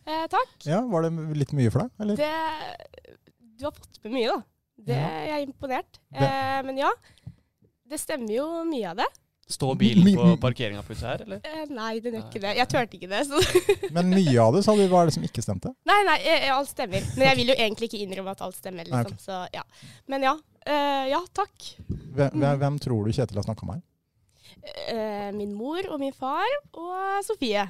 Eh, 0.07 0.25
takk. 0.31 0.53
Ja, 0.63 0.79
var 0.87 1.03
det 1.03 1.11
litt 1.37 1.51
mye 1.59 1.71
for 1.75 1.83
deg, 1.83 1.91
eller? 2.03 2.19
Det, 2.21 3.17
du 3.59 3.65
har 3.67 3.75
fått 3.75 3.99
med 4.05 4.15
mye, 4.15 4.31
da. 4.31 4.37
Det, 4.81 4.95
Ja. 4.97 5.09
Jeg 5.27 5.33
er 5.35 5.43
imponert. 5.45 5.99
Eh, 6.15 6.61
men 6.65 6.79
ja, 6.81 6.91
det 7.91 7.99
stemmer 8.01 8.33
jo 8.37 8.47
mye 8.69 8.93
av 8.93 9.01
det. 9.03 9.09
Står 9.51 9.75
bilen 9.75 10.07
på 10.15 10.27
parkeringa 10.45 10.83
plutselig 10.87 11.09
her, 11.11 11.23
eller? 11.27 11.41
Eh, 11.43 11.65
nei, 11.75 11.93
den 12.05 12.15
gjør 12.15 12.27
ikke 12.29 12.43
det. 12.45 12.53
Jeg 12.61 12.71
turte 12.71 12.99
ikke 13.01 13.09
det. 13.11 13.23
Så. 13.27 13.41
Men 13.97 14.13
mye 14.15 14.37
av 14.45 14.55
det, 14.55 14.63
sa 14.67 14.77
du. 14.79 14.85
Hva 14.93 15.01
er 15.03 15.11
det 15.11 15.17
som 15.17 15.27
ikke 15.27 15.43
stemte? 15.43 15.73
nei, 15.91 15.97
nei, 16.07 16.19
eh, 16.23 16.47
alt 16.55 16.71
stemmer. 16.71 17.03
Men 17.19 17.27
jeg 17.33 17.41
vil 17.41 17.51
jo 17.51 17.57
egentlig 17.59 17.91
ikke 17.91 18.03
innrømme 18.05 18.37
at 18.37 18.45
alt 18.47 18.59
stemmer, 18.61 18.87
Nei, 18.87 19.03
Okay. 19.03 19.19
Så 19.25 19.41
ja. 19.57 19.65
Men 20.07 20.29
ja. 20.29 20.37
Eh, 20.71 21.09
ja, 21.11 21.19
takk. 21.35 21.71
Hvem, 22.15 22.45
hvem 22.63 22.79
tror 22.85 23.09
du 23.09 23.15
Kjetil 23.17 23.41
har 23.41 23.47
snakka 23.49 23.67
med 23.67 23.81
her? 23.81 23.87
Eh, 24.93 25.31
min 25.35 25.55
mor 25.57 25.83
og 25.91 25.99
min 26.03 26.13
far 26.15 26.47
og 26.77 27.25
Sofie. 27.27 27.65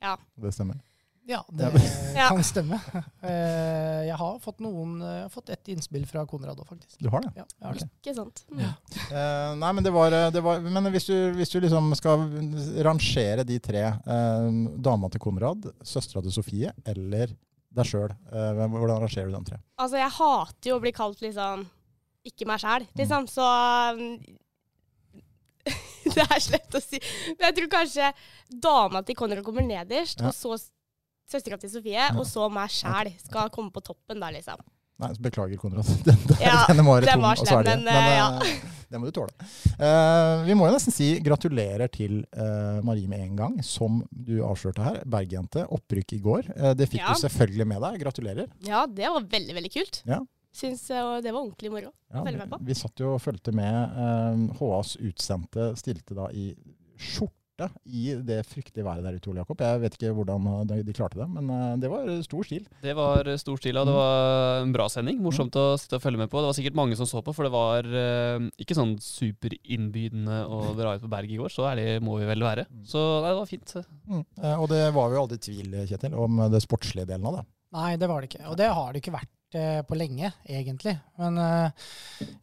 Ja, 0.00 0.14
Det 0.40 0.54
stemmer. 0.56 0.78
Ja, 1.28 1.44
det 1.52 1.68
kan 2.16 2.40
stemme. 2.44 2.78
Eh, 3.22 4.06
Jeg 4.08 4.16
har 4.18 4.38
fått 4.42 4.58
noen, 4.64 4.96
eh, 5.04 5.26
fått 5.30 5.50
ett 5.52 5.68
innspill 5.68 6.06
fra 6.08 6.24
Konrad 6.26 6.58
òg, 6.58 6.66
faktisk. 6.66 6.96
Du 6.98 7.08
har 7.12 7.20
det? 7.22 7.30
Ja, 7.36 7.44
jeg 7.60 7.66
har 7.68 7.74
det. 7.78 7.88
Ikke 8.00 8.14
sant? 8.16 8.40
Mm. 8.50 8.62
Ja. 8.64 8.70
Uh, 9.10 9.52
nei, 9.60 9.72
men 9.76 9.84
det 9.84 9.92
var, 9.94 10.10
det 10.34 10.42
var 10.42 10.60
Men 10.64 10.88
hvis 10.90 11.06
du, 11.06 11.14
hvis 11.36 11.52
du 11.52 11.60
liksom 11.60 11.92
skal 11.98 12.24
rangere 12.82 13.44
de 13.46 13.58
tre, 13.62 13.84
uh, 14.06 14.48
dama 14.80 15.10
til 15.12 15.20
Konrad, 15.22 15.68
søstera 15.86 16.22
til 16.24 16.32
Sofie 16.34 16.72
eller 16.88 17.36
deg 17.70 17.86
sjøl, 17.86 18.10
uh, 18.32 18.64
hvordan 18.66 19.04
rangerer 19.04 19.30
du 19.30 19.36
de 19.36 19.44
tre? 19.52 19.60
Altså, 19.78 20.00
jeg 20.00 20.16
hater 20.16 20.72
jo 20.72 20.80
å 20.80 20.82
bli 20.82 20.92
kalt 20.96 21.20
liksom 21.22 21.68
ikke 22.26 22.48
meg 22.48 22.58
sjæl, 22.64 22.88
liksom. 22.98 23.28
Så 23.30 23.44
um, 23.94 24.18
Det 26.16 26.24
er 26.26 26.40
slett 26.42 26.74
å 26.74 26.80
si. 26.82 26.98
Men 27.36 27.50
jeg 27.50 27.56
tror 27.60 27.70
kanskje 27.76 28.10
dama 28.50 29.04
til 29.06 29.14
Konrad 29.18 29.44
kommer 29.46 29.62
nederst, 29.66 30.18
Ja. 30.24 30.32
og 30.32 30.34
så 30.34 30.56
søstera 31.30 31.58
til 31.60 31.72
Sofie, 31.72 32.10
og 32.18 32.26
så 32.28 32.48
meg 32.52 32.72
sjæl 32.74 33.12
skal 33.22 33.50
komme 33.54 33.72
på 33.74 33.82
toppen 33.86 34.20
der, 34.22 34.34
liksom. 34.36 34.60
Nei, 35.00 35.14
så 35.16 35.22
beklager, 35.24 35.56
Konrad. 35.56 35.86
Den, 36.04 36.18
den, 36.28 36.42
Ja, 36.44 36.66
den 36.68 36.84
var 36.84 37.06
tom 37.08 37.24
og 37.24 37.38
slem, 37.40 37.48
sverdig. 37.48 37.76
men, 37.86 37.88
eh, 37.88 38.16
ja. 38.18 38.26
eh, 38.44 38.74
det 38.90 38.98
må 39.00 39.08
du 39.08 39.14
tåle. 39.16 39.32
Uh, 39.80 40.42
vi 40.44 40.56
må 40.58 40.66
jo 40.68 40.74
nesten 40.74 40.92
si 40.92 41.06
gratulerer 41.24 41.88
til 41.94 42.18
uh, 42.36 42.82
Marie 42.84 43.08
med 43.08 43.22
en 43.24 43.38
gang, 43.38 43.54
som 43.64 44.02
du 44.10 44.42
avslørte 44.44 44.84
her. 44.84 44.98
Bergjente. 45.08 45.64
Opprykk 45.72 46.18
i 46.18 46.20
går. 46.26 46.50
Eh, 46.52 46.74
det 46.76 46.90
fikk 46.92 47.00
Ja. 47.00 47.14
du 47.16 47.22
selvfølgelig 47.22 47.68
med 47.72 47.80
deg. 47.86 47.96
Gratulerer. 48.04 48.52
Ja, 48.66 48.84
det 48.90 49.08
var 49.14 49.24
veldig, 49.38 49.56
veldig 49.56 49.72
kult. 49.78 50.02
Ja. 50.10 50.20
Syns 50.52 50.84
eh, 50.90 51.16
det 51.24 51.32
var 51.32 51.46
ordentlig 51.46 51.70
moro. 51.72 51.94
Ja, 52.12 52.26
på. 52.50 52.58
Vi 52.66 52.74
satt 52.76 53.00
jo 53.00 53.14
og 53.14 53.22
fulgte 53.24 53.54
med. 53.56 53.96
Eh, 54.04 54.46
HAs 54.60 54.96
utsendte 55.00 55.70
stilte 55.80 56.18
da 56.18 56.28
i 56.34 56.50
skjorte 57.00 57.39
i 57.86 58.14
det 58.26 58.40
fryktelige 58.48 58.86
været 58.86 59.04
der 59.06 59.18
ute, 59.18 59.30
Ole 59.32 59.42
Jakob. 59.42 59.60
Jeg 59.64 59.82
vet 59.82 59.96
ikke 59.98 60.14
hvordan 60.16 60.48
eh, 60.52 60.82
de, 60.86 60.94
klarte 60.96 61.20
det, 61.20 61.28
men 61.34 61.50
eh, 61.54 61.76
det 61.82 61.90
var 61.92 62.08
stor 62.26 62.46
stil. 62.46 62.64
Det 62.84 62.94
var 62.96 63.28
stor 63.42 63.60
stil, 63.60 63.80
og 63.80 63.90
det 63.90 63.96
var 63.96 64.62
en 64.62 64.74
bra 64.74 64.88
sending. 64.92 65.20
Morsomt 65.24 65.58
å 65.60 65.66
sitte 65.80 66.00
og 66.00 66.04
følge 66.04 66.22
med 66.22 66.32
på. 66.32 66.40
Det 66.40 66.50
var 66.50 66.58
sikkert 66.58 66.80
mange 66.80 66.98
som 66.98 67.08
så 67.10 67.22
på, 67.24 67.34
for 67.36 67.48
det 67.48 67.52
var 67.54 67.86
eh, 67.86 68.48
ikke 68.62 68.78
sånn 68.78 68.96
superinnbydende 69.04 70.42
å 70.48 70.74
dra 70.78 70.96
ut 70.96 71.04
på 71.04 71.12
berg 71.12 71.32
i 71.32 71.40
går. 71.40 71.52
Så 71.52 71.68
ærlig 71.70 71.88
må 72.04 72.18
vi 72.20 72.28
vel 72.30 72.46
være. 72.46 72.66
Så 72.88 73.00
nei, 73.20 73.32
det 73.32 73.40
var 73.42 73.50
fint. 73.50 73.76
Mm. 74.10 74.24
Eh, 74.42 74.56
og 74.56 74.68
det 74.72 74.84
var 74.96 75.14
jo 75.14 75.24
aldri 75.24 75.40
tvil, 75.50 75.80
Kjetil, 75.90 76.16
om 76.16 76.44
det 76.52 76.62
sportslige 76.64 77.08
delen 77.10 77.28
av 77.30 77.40
det. 77.40 77.48
Nei, 77.76 77.92
det 78.00 78.08
var 78.10 78.22
det 78.22 78.32
ikke. 78.32 78.46
Og 78.50 78.56
det 78.58 78.66
har 78.70 78.90
det 78.90 79.02
ikke 79.02 79.14
vært 79.14 79.30
eh, 79.30 79.39
på 79.88 79.96
lenge, 79.98 80.30
egentlig. 80.48 80.94
Men 81.18 81.38
uh, 81.38 81.70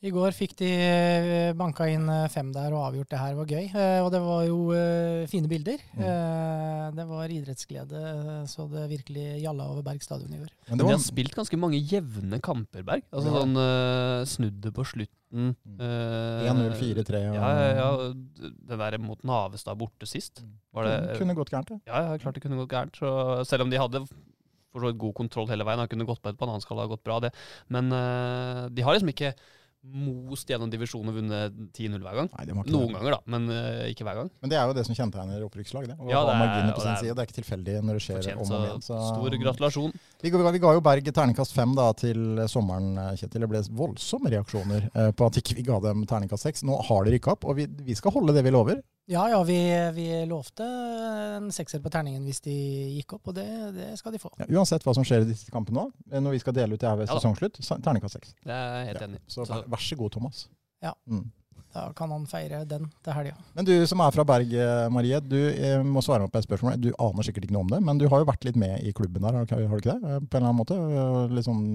i 0.03 0.11
går 0.13 0.35
fikk 0.35 0.55
de 0.59 0.69
eh, 0.75 1.53
banka 1.57 1.87
inn 1.89 2.07
eh, 2.11 2.27
fem 2.33 2.49
der 2.53 2.73
og 2.75 2.89
avgjort 2.89 3.09
det 3.13 3.19
her. 3.21 3.33
Det 3.33 3.39
var 3.39 3.53
gøy. 3.53 3.67
Uh, 3.73 3.99
og 4.05 4.11
det 4.13 4.21
var 4.25 4.43
jo 4.47 4.57
uh, 4.73 5.27
fine 5.31 5.47
bilder. 5.51 5.83
Mm. 5.95 6.03
Eh, 6.07 6.87
det 6.97 7.05
var 7.09 7.33
idrettsglede 7.33 8.01
eh, 8.07 8.43
så 8.49 8.67
det 8.71 8.85
virkelig 8.91 9.25
gjalla 9.43 9.69
over 9.71 9.85
Berg 9.85 10.03
stadion 10.05 10.33
i 10.33 10.41
går. 10.41 10.51
Men 10.69 10.81
De 10.81 10.89
har 10.91 11.01
spilt 11.03 11.35
ganske 11.35 11.59
mange 11.59 11.79
jevne 11.81 12.39
kamper, 12.43 12.83
Berg. 12.87 13.03
Altså 13.11 13.31
Ja. 13.31 13.41
sånn 13.41 13.55
uh, 13.59 14.25
snudd 14.27 14.69
på 14.73 14.85
slutten. 14.87 15.15
Mm. 15.27 15.51
eh, 15.83 16.45
1-0, 16.47 16.69
4-3 16.79 17.19
og 17.27 17.35
Ja, 17.35 17.47
ja, 17.59 17.71
ja. 17.75 18.13
Det 18.69 18.77
der 18.79 18.95
mot 19.03 19.19
Navestad 19.27 19.75
borte 19.77 20.07
sist. 20.07 20.39
Var 20.71 20.87
det, 20.87 21.17
Kunne 21.19 21.35
gått 21.35 21.51
gærent, 21.51 21.67
det. 21.73 21.81
Ja, 21.89 22.05
ja, 22.07 22.17
klart 22.21 22.37
det 22.39 22.43
kunne 22.45 22.55
gått 22.61 22.71
gærent. 22.71 22.95
Så 22.95 23.43
selv 23.49 23.65
om 23.65 23.69
de 23.73 23.81
hadde 23.81 24.05
for 24.77 24.85
så 24.87 24.93
vidt 24.93 25.01
god 25.03 25.17
kontroll 25.17 25.49
hele 25.51 25.65
veien, 25.67 25.81
han 25.83 25.91
kunne 25.91 26.07
gått 26.07 26.21
på 26.23 26.31
et 26.31 26.39
bananskall 26.39 26.85
og 26.85 26.95
gått 26.95 27.05
bra, 27.07 27.19
det. 27.27 27.33
Men 27.73 27.89
uh, 27.93 28.67
de 28.69 28.85
har 28.85 28.95
liksom 28.97 29.11
ikke 29.13 29.33
most 29.87 30.49
gjennom 30.49 30.69
divisjonen 30.71 31.11
og 31.11 31.17
vunnet 31.19 31.57
10-0 31.77 32.01
hver 32.01 32.17
gang. 32.17 32.29
Nei, 32.33 32.45
det 32.49 32.55
Noen 32.57 32.65
det. 32.89 32.97
ganger, 32.97 33.13
da, 33.13 33.19
men 33.33 33.45
uh, 33.51 33.85
ikke 33.87 34.07
hver 34.07 34.17
gang. 34.19 34.31
Men 34.43 34.51
det 34.51 34.57
er 34.59 34.67
jo 34.67 34.75
det 34.75 34.83
som 34.87 34.97
kjennetegner 34.97 35.45
opprykkslag. 35.45 35.87
Det. 35.91 35.95
Og 36.01 36.11
Ja, 36.11 36.23
det 36.25 36.33
er- 36.33 36.73
og 36.73 36.81
det 36.81 36.91
er. 36.91 37.13
Det 37.13 37.23
er 37.23 37.29
ikke 37.29 37.37
tilfeldig 37.37 37.77
når 37.85 37.99
det 37.99 38.03
skjer 38.03 38.19
Fortjent, 38.19 38.41
om 38.41 38.51
og 38.57 38.65
igjen. 38.67 38.83
Så 38.83 38.99
stor 39.07 39.37
gratulasjon. 39.45 39.95
Vi, 40.23 40.33
vi 40.33 40.63
ga 40.65 40.73
jo 40.75 40.83
Berg 40.83 41.11
terningkast 41.13 41.55
fem 41.55 41.75
da, 41.77 41.87
til 41.93 42.43
sommeren, 42.51 42.91
eh, 42.97 43.15
Kjetil. 43.21 43.45
Det 43.45 43.51
ble 43.53 43.63
voldsomme 43.79 44.33
reaksjoner 44.33 44.89
eh, 44.93 45.11
på 45.11 45.29
at 45.29 45.39
ikke 45.39 45.55
vi 45.61 45.67
ga 45.69 45.79
dem 45.87 46.05
terningkast 46.09 46.49
seks. 46.49 46.65
Nå 46.67 46.81
har 46.89 47.05
de 47.05 47.15
rykka 47.15 47.37
opp, 47.37 47.45
og 47.47 47.55
vi, 47.61 47.67
vi 47.87 47.95
skal 47.95 48.11
holde 48.17 48.35
det 48.35 48.43
vi 48.43 48.51
lover. 48.51 48.81
Ja, 49.07 49.21
ja, 49.31 49.39
vi, 49.47 49.55
vi 49.95 50.07
lovte 50.27 50.65
en 51.37 51.47
sekser 51.55 51.79
på 51.79 51.91
terningen 51.93 52.25
hvis 52.27 52.41
de 52.43 52.53
gikk 52.97 53.13
opp, 53.15 53.29
og 53.31 53.37
det, 53.37 53.47
det 53.77 53.87
skal 54.01 54.11
de 54.11 54.19
få. 54.19 54.33
Ja, 54.41 54.49
uansett 54.59 54.83
hva 54.83 54.93
som 54.97 55.05
skjer 55.07 55.23
i 55.23 55.29
disse 55.29 55.51
kampene 55.53 55.79
nå, 55.79 55.85
eh, 56.11 56.19
når 56.23 56.35
vi 56.35 56.41
skal 56.43 56.55
dele 56.57 56.75
ut 56.75 56.83
det 56.83 56.89
her 56.89 56.99
ved 56.99 57.07
Ja 57.07 57.15
sesongslutt, 57.15 57.61
terningkast 57.85 58.19
seks. 58.19 58.35
Det 58.43 58.51
er 58.51 58.81
jeg 58.81 58.89
helt 58.91 59.01
Ja, 59.01 59.07
enig 59.07 59.21
i. 59.21 59.25
Så 59.31 59.47
vær, 59.47 59.63
vær 59.71 59.83
så 59.85 59.99
god, 59.99 60.11
Thomas. 60.17 60.47
Ja. 60.83 60.91
Mm. 61.07 61.29
Da 61.77 61.85
kan 61.95 62.11
han 62.11 62.25
feire 62.27 62.61
den 62.67 62.87
til 63.05 63.13
helga. 63.13 63.33
Men 63.55 63.67
du 63.67 63.73
som 63.87 64.01
er 64.03 64.11
fra 64.15 64.23
Berg, 64.27 64.51
eh, 64.55 64.83
Marie, 64.91 65.19
du 65.23 65.37
eh, 65.51 65.79
må 65.87 66.03
svare 66.03 66.25
meg 66.25 66.31
på 66.33 66.39
et 66.41 66.47
spørsmål. 66.47 66.77
Du 66.81 66.89
aner 66.91 67.27
sikkert 67.27 67.47
ikke 67.47 67.55
noe 67.55 67.63
om 67.63 67.71
det, 67.71 67.79
men 67.87 67.99
du 68.01 68.07
har 68.11 68.23
jo 68.23 68.27
vært 68.27 68.47
litt 68.47 68.59
med 68.59 68.83
i 68.87 68.91
klubben 68.97 69.23
der, 69.23 69.35
har 69.39 69.47
du 69.47 69.51
ikke 69.51 69.63
har 69.71 69.79
du 69.79 69.83
ikke 69.85 69.95
det? 69.95 70.13
På 70.27 70.39
en 70.39 70.43
eller 70.43 70.51
annen 70.51 70.59
måte? 70.59 70.79
Liksom, 71.37 71.65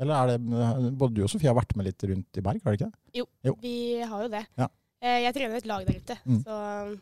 eller 0.00 0.16
er 0.16 0.32
det 0.34 0.96
Både 1.00 1.16
du 1.16 1.24
og 1.26 1.32
Sofie 1.32 1.52
har 1.52 1.58
vært 1.58 1.76
med 1.76 1.90
litt 1.90 2.08
rundt 2.12 2.40
i 2.40 2.44
Berg, 2.48 2.64
har 2.64 2.72
du 2.72 2.80
ikke 2.80 2.90
det? 2.90 3.20
Jo. 3.20 3.56
Vi 3.64 3.76
har 4.00 4.24
jo 4.24 4.32
det. 4.38 4.46
Ja. 4.60 4.72
Eh, 5.00 5.22
jeg 5.24 5.34
trener 5.34 5.56
et 5.56 5.66
lag 5.66 5.86
der 5.86 5.96
ute, 6.00 6.16
Mm. 6.26 6.42
så 6.44 6.98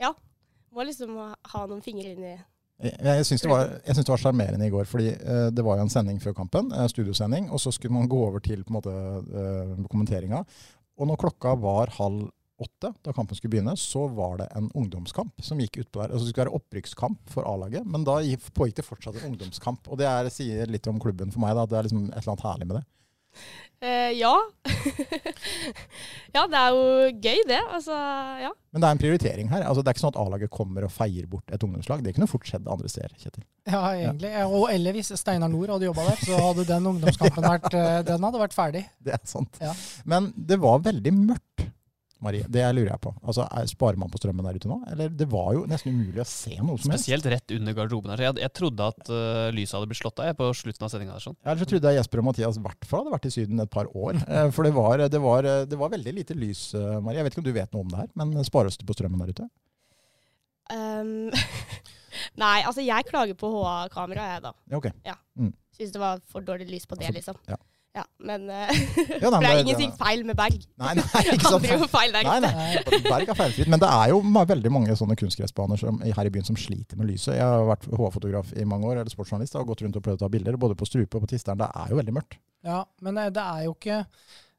ja. 0.00 0.12
Må 0.74 0.84
liksom 0.84 1.14
ha 1.16 1.66
noen 1.66 1.80
fingre 1.82 2.10
inn 2.12 2.22
i 2.24 2.34
Jeg, 2.78 2.92
jeg 3.02 3.24
syns 3.26 3.40
det, 3.42 3.48
var- 3.50 3.70
jeg 3.86 3.94
syns 3.96 4.04
det 4.06 4.12
var 4.12 4.20
sjarmerende 4.22 4.66
i 4.66 4.70
går, 4.70 4.84
fordi 4.86 5.08
uh, 5.16 5.48
det 5.50 5.64
var 5.64 5.78
jo 5.78 5.82
en 5.82 5.88
sending 5.90 6.20
før 6.22 6.34
kampen, 6.36 6.68
Uh, 6.70 6.86
studiosending, 6.86 7.48
og 7.50 7.58
så 7.58 7.72
skulle 7.72 7.92
man 7.96 8.06
gå 8.06 8.20
over 8.28 8.38
til 8.44 8.62
på 8.62 8.70
en 8.70 8.76
måte 8.76 8.92
uh, 8.92 9.88
kommenteringa. 9.90 10.44
Og 10.98 11.08
når 11.08 11.16
klokka 11.18 11.56
var 11.58 11.90
halv 11.96 12.28
åtte, 12.60 12.92
da 13.02 13.12
kampen 13.14 13.34
skulle 13.38 13.50
begynne, 13.56 13.74
så 13.78 14.04
var 14.14 14.36
det 14.38 14.48
en 14.54 14.68
ungdomskamp 14.74 15.32
som 15.42 15.58
gikk 15.58 15.78
utpå 15.84 16.02
der. 16.02 16.12
Altså 16.12 16.26
det 16.26 16.32
skulle 16.34 16.46
være 16.50 16.58
opprykkskamp 16.60 17.18
for 17.30 17.42
A-laget, 17.46 17.86
men 17.86 18.04
da 18.04 18.18
pågikk 18.54 18.74
det 18.76 18.84
fortsatt 18.86 19.16
en 19.22 19.32
ungdomskamp. 19.32 19.88
Og 19.88 19.98
det 19.98 20.06
er, 20.06 20.28
sier 20.28 20.66
litt 20.70 20.86
om 20.90 20.98
klubben 21.00 21.32
for 21.32 21.40
meg, 21.40 21.54
da. 21.54 21.66
Det 21.66 21.78
er 21.78 21.82
liksom 21.88 22.08
et 22.12 22.18
eller 22.18 22.32
annet 22.34 22.46
herlig 22.46 22.66
med 22.66 22.76
det. 22.80 22.84
Eh, 23.78 24.10
ja. 24.18 24.32
ja, 26.34 26.42
det 26.50 26.58
er 26.58 26.74
jo 26.74 27.10
gøy, 27.22 27.42
det. 27.46 27.60
Altså, 27.62 27.94
ja. 28.42 28.50
Men 28.74 28.82
det 28.82 28.88
er 28.88 28.96
en 28.96 29.02
prioritering 29.02 29.52
her. 29.52 29.62
Altså 29.68 29.84
Det 29.84 29.92
er 29.92 29.96
ikke 29.96 30.02
sånn 30.02 30.14
at 30.16 30.20
A-laget 30.24 30.50
kommer 30.54 30.86
og 30.88 30.92
feier 30.92 31.28
bort 31.30 31.54
et 31.54 31.62
ungdomslag. 31.62 32.02
Det 32.02 32.16
kunne 32.16 32.30
fort 32.30 32.48
skjedd 32.48 32.66
andre 32.66 32.90
steder, 32.90 33.14
Kjetil. 33.22 33.46
Ja, 33.70 33.84
egentlig. 33.94 34.32
Og 34.48 34.66
eller 34.72 34.98
hvis 34.98 35.12
Steinar 35.20 35.52
Nord 35.52 35.76
hadde 35.76 35.86
jobba 35.86 36.08
der, 36.10 36.22
så 36.26 36.40
hadde 36.42 36.66
den 36.72 36.90
ungdomskampen 36.90 37.46
vært, 37.46 37.70
eh, 37.78 38.00
den 38.10 38.28
hadde 38.28 38.42
vært 38.42 38.56
ferdig. 38.56 38.84
Det 39.06 39.14
er 39.14 39.22
sant. 39.30 39.62
Ja. 39.62 39.74
Men 40.08 40.32
det 40.34 40.58
var 40.60 40.82
veldig 40.84 41.14
mørkt, 41.14 41.68
Marie. 42.24 42.42
Det 42.50 42.62
lurer 42.74 42.88
jeg 42.90 43.00
på. 43.04 43.12
Altså, 43.22 43.44
er, 43.46 43.66
Sparer 43.70 43.98
man 44.00 44.10
på 44.10 44.18
strømmen 44.18 44.46
der 44.48 44.56
ute 44.58 44.70
nå? 44.70 44.78
Eller 44.90 45.12
det 45.14 45.28
var 45.30 45.52
jo 45.54 45.60
nesten 45.70 45.94
umulig 45.94 46.18
å 46.22 46.26
se 46.26 46.56
noe 46.56 46.74
som 46.80 46.90
helst. 46.90 47.04
Spesielt 47.06 47.28
rett 47.30 47.54
under 47.54 47.76
garderoben 47.76 48.10
her. 48.14 48.22
Jeg, 48.26 48.38
jeg 48.42 48.52
trodde 48.58 48.88
at 48.90 49.10
uh, 49.12 49.48
lyset 49.54 49.76
hadde 49.78 49.90
blitt 49.92 50.00
slått 50.00 50.18
av 50.24 50.30
jeg, 50.30 50.38
på 50.40 50.48
slutten 50.58 50.86
av 50.88 50.90
sendinga. 50.94 51.20
Sånn. 51.22 51.36
Ja, 51.44 51.52
Ellers 51.54 51.70
trodde 51.70 51.92
jeg 51.92 52.00
Jesper 52.00 52.22
og 52.24 52.28
Mathias 52.30 52.58
i 52.58 52.64
hvert 52.64 52.88
fall 52.90 53.04
hadde 53.04 53.14
vært 53.14 53.30
i 53.30 53.34
Syden 53.36 53.62
et 53.62 53.70
par 53.74 53.90
år. 53.94 54.18
Eh, 54.26 54.50
For 54.56 54.66
det 54.66 54.74
var, 54.74 55.04
det 55.14 55.22
var, 55.22 55.50
det 55.70 55.78
var 55.78 55.94
veldig 55.94 56.16
lite 56.18 56.34
lys, 56.38 56.64
eh, 56.74 56.98
Marie. 57.04 57.20
Jeg 57.20 57.28
vet 57.28 57.36
ikke 57.36 57.44
om 57.44 57.48
du 57.48 57.54
vet 57.60 57.72
noe 57.76 57.86
om 57.86 57.94
det 57.94 58.02
her, 58.02 58.10
men 58.18 58.34
spares 58.48 58.80
det 58.80 58.88
på 58.88 58.98
strømmen 58.98 59.22
der 59.22 59.32
ute? 59.36 59.48
Um, 60.74 61.30
nei, 62.42 62.58
altså 62.66 62.82
jeg 62.84 63.06
klager 63.08 63.38
på 63.38 63.48
HA-kamera, 63.54 64.26
jeg 64.34 64.44
da. 64.44 64.52
Ja, 64.74 64.82
ok. 64.82 64.90
Syns 65.78 65.94
det 65.94 66.00
var 66.02 66.18
for 66.28 66.42
dårlig 66.44 66.66
lys 66.72 66.88
på 66.90 66.98
det, 66.98 67.06
Altså, 67.12 67.20
liksom. 67.20 67.38
ja. 67.54 67.56
Ja, 67.98 68.04
men 68.22 68.44
uh, 68.46 68.68
Ja, 69.18 69.30
nei, 69.32 69.40
det 69.42 69.50
er 69.50 69.60
ingenting 69.64 69.94
feil 69.98 70.24
med 70.28 70.38
Berg. 70.38 70.58
Nei, 70.78 70.92
nei, 70.98 71.22
ikke 71.34 71.50
sant. 71.54 71.68
feil 71.90 72.14
der 72.14 72.28
Nei, 72.28 72.38
nei. 72.44 73.00
Berg 73.08 73.32
er 73.32 73.38
feilfritt. 73.38 73.70
Men 73.72 73.82
det 73.82 73.90
er 73.90 74.12
jo 74.12 74.20
veldig 74.22 74.72
mange 74.74 74.94
sånne 74.98 75.16
kunstgressbaner 75.18 75.82
her 76.14 76.30
i 76.30 76.34
byen 76.34 76.46
som 76.46 76.58
sliter 76.58 77.00
med 77.00 77.10
lyset. 77.10 77.34
Jeg 77.38 77.44
har 77.44 77.66
vært 77.68 77.88
HA-fotograf 77.90 78.52
i 78.54 78.66
mange 78.68 78.86
år, 78.90 79.00
eller 79.02 79.12
sportsjournalist, 79.12 79.56
og 79.58 79.72
gått 79.72 79.82
rundt 79.86 79.98
og 79.98 80.04
prøvd 80.04 80.20
å 80.20 80.26
ta 80.26 80.32
bilder 80.32 80.60
både 80.60 80.78
på 80.78 80.88
Strupe 80.88 81.18
og 81.18 81.26
på 81.26 81.32
Tisteren. 81.34 81.58
Det 81.60 81.70
er 81.74 81.90
jo 81.92 81.98
veldig 81.98 82.14
mørkt. 82.20 82.38
Ja, 82.66 82.82
men 83.06 83.18
eh, 83.20 83.32
det 83.34 83.42
er 83.44 83.64
jo 83.66 83.74
ikke 83.76 84.02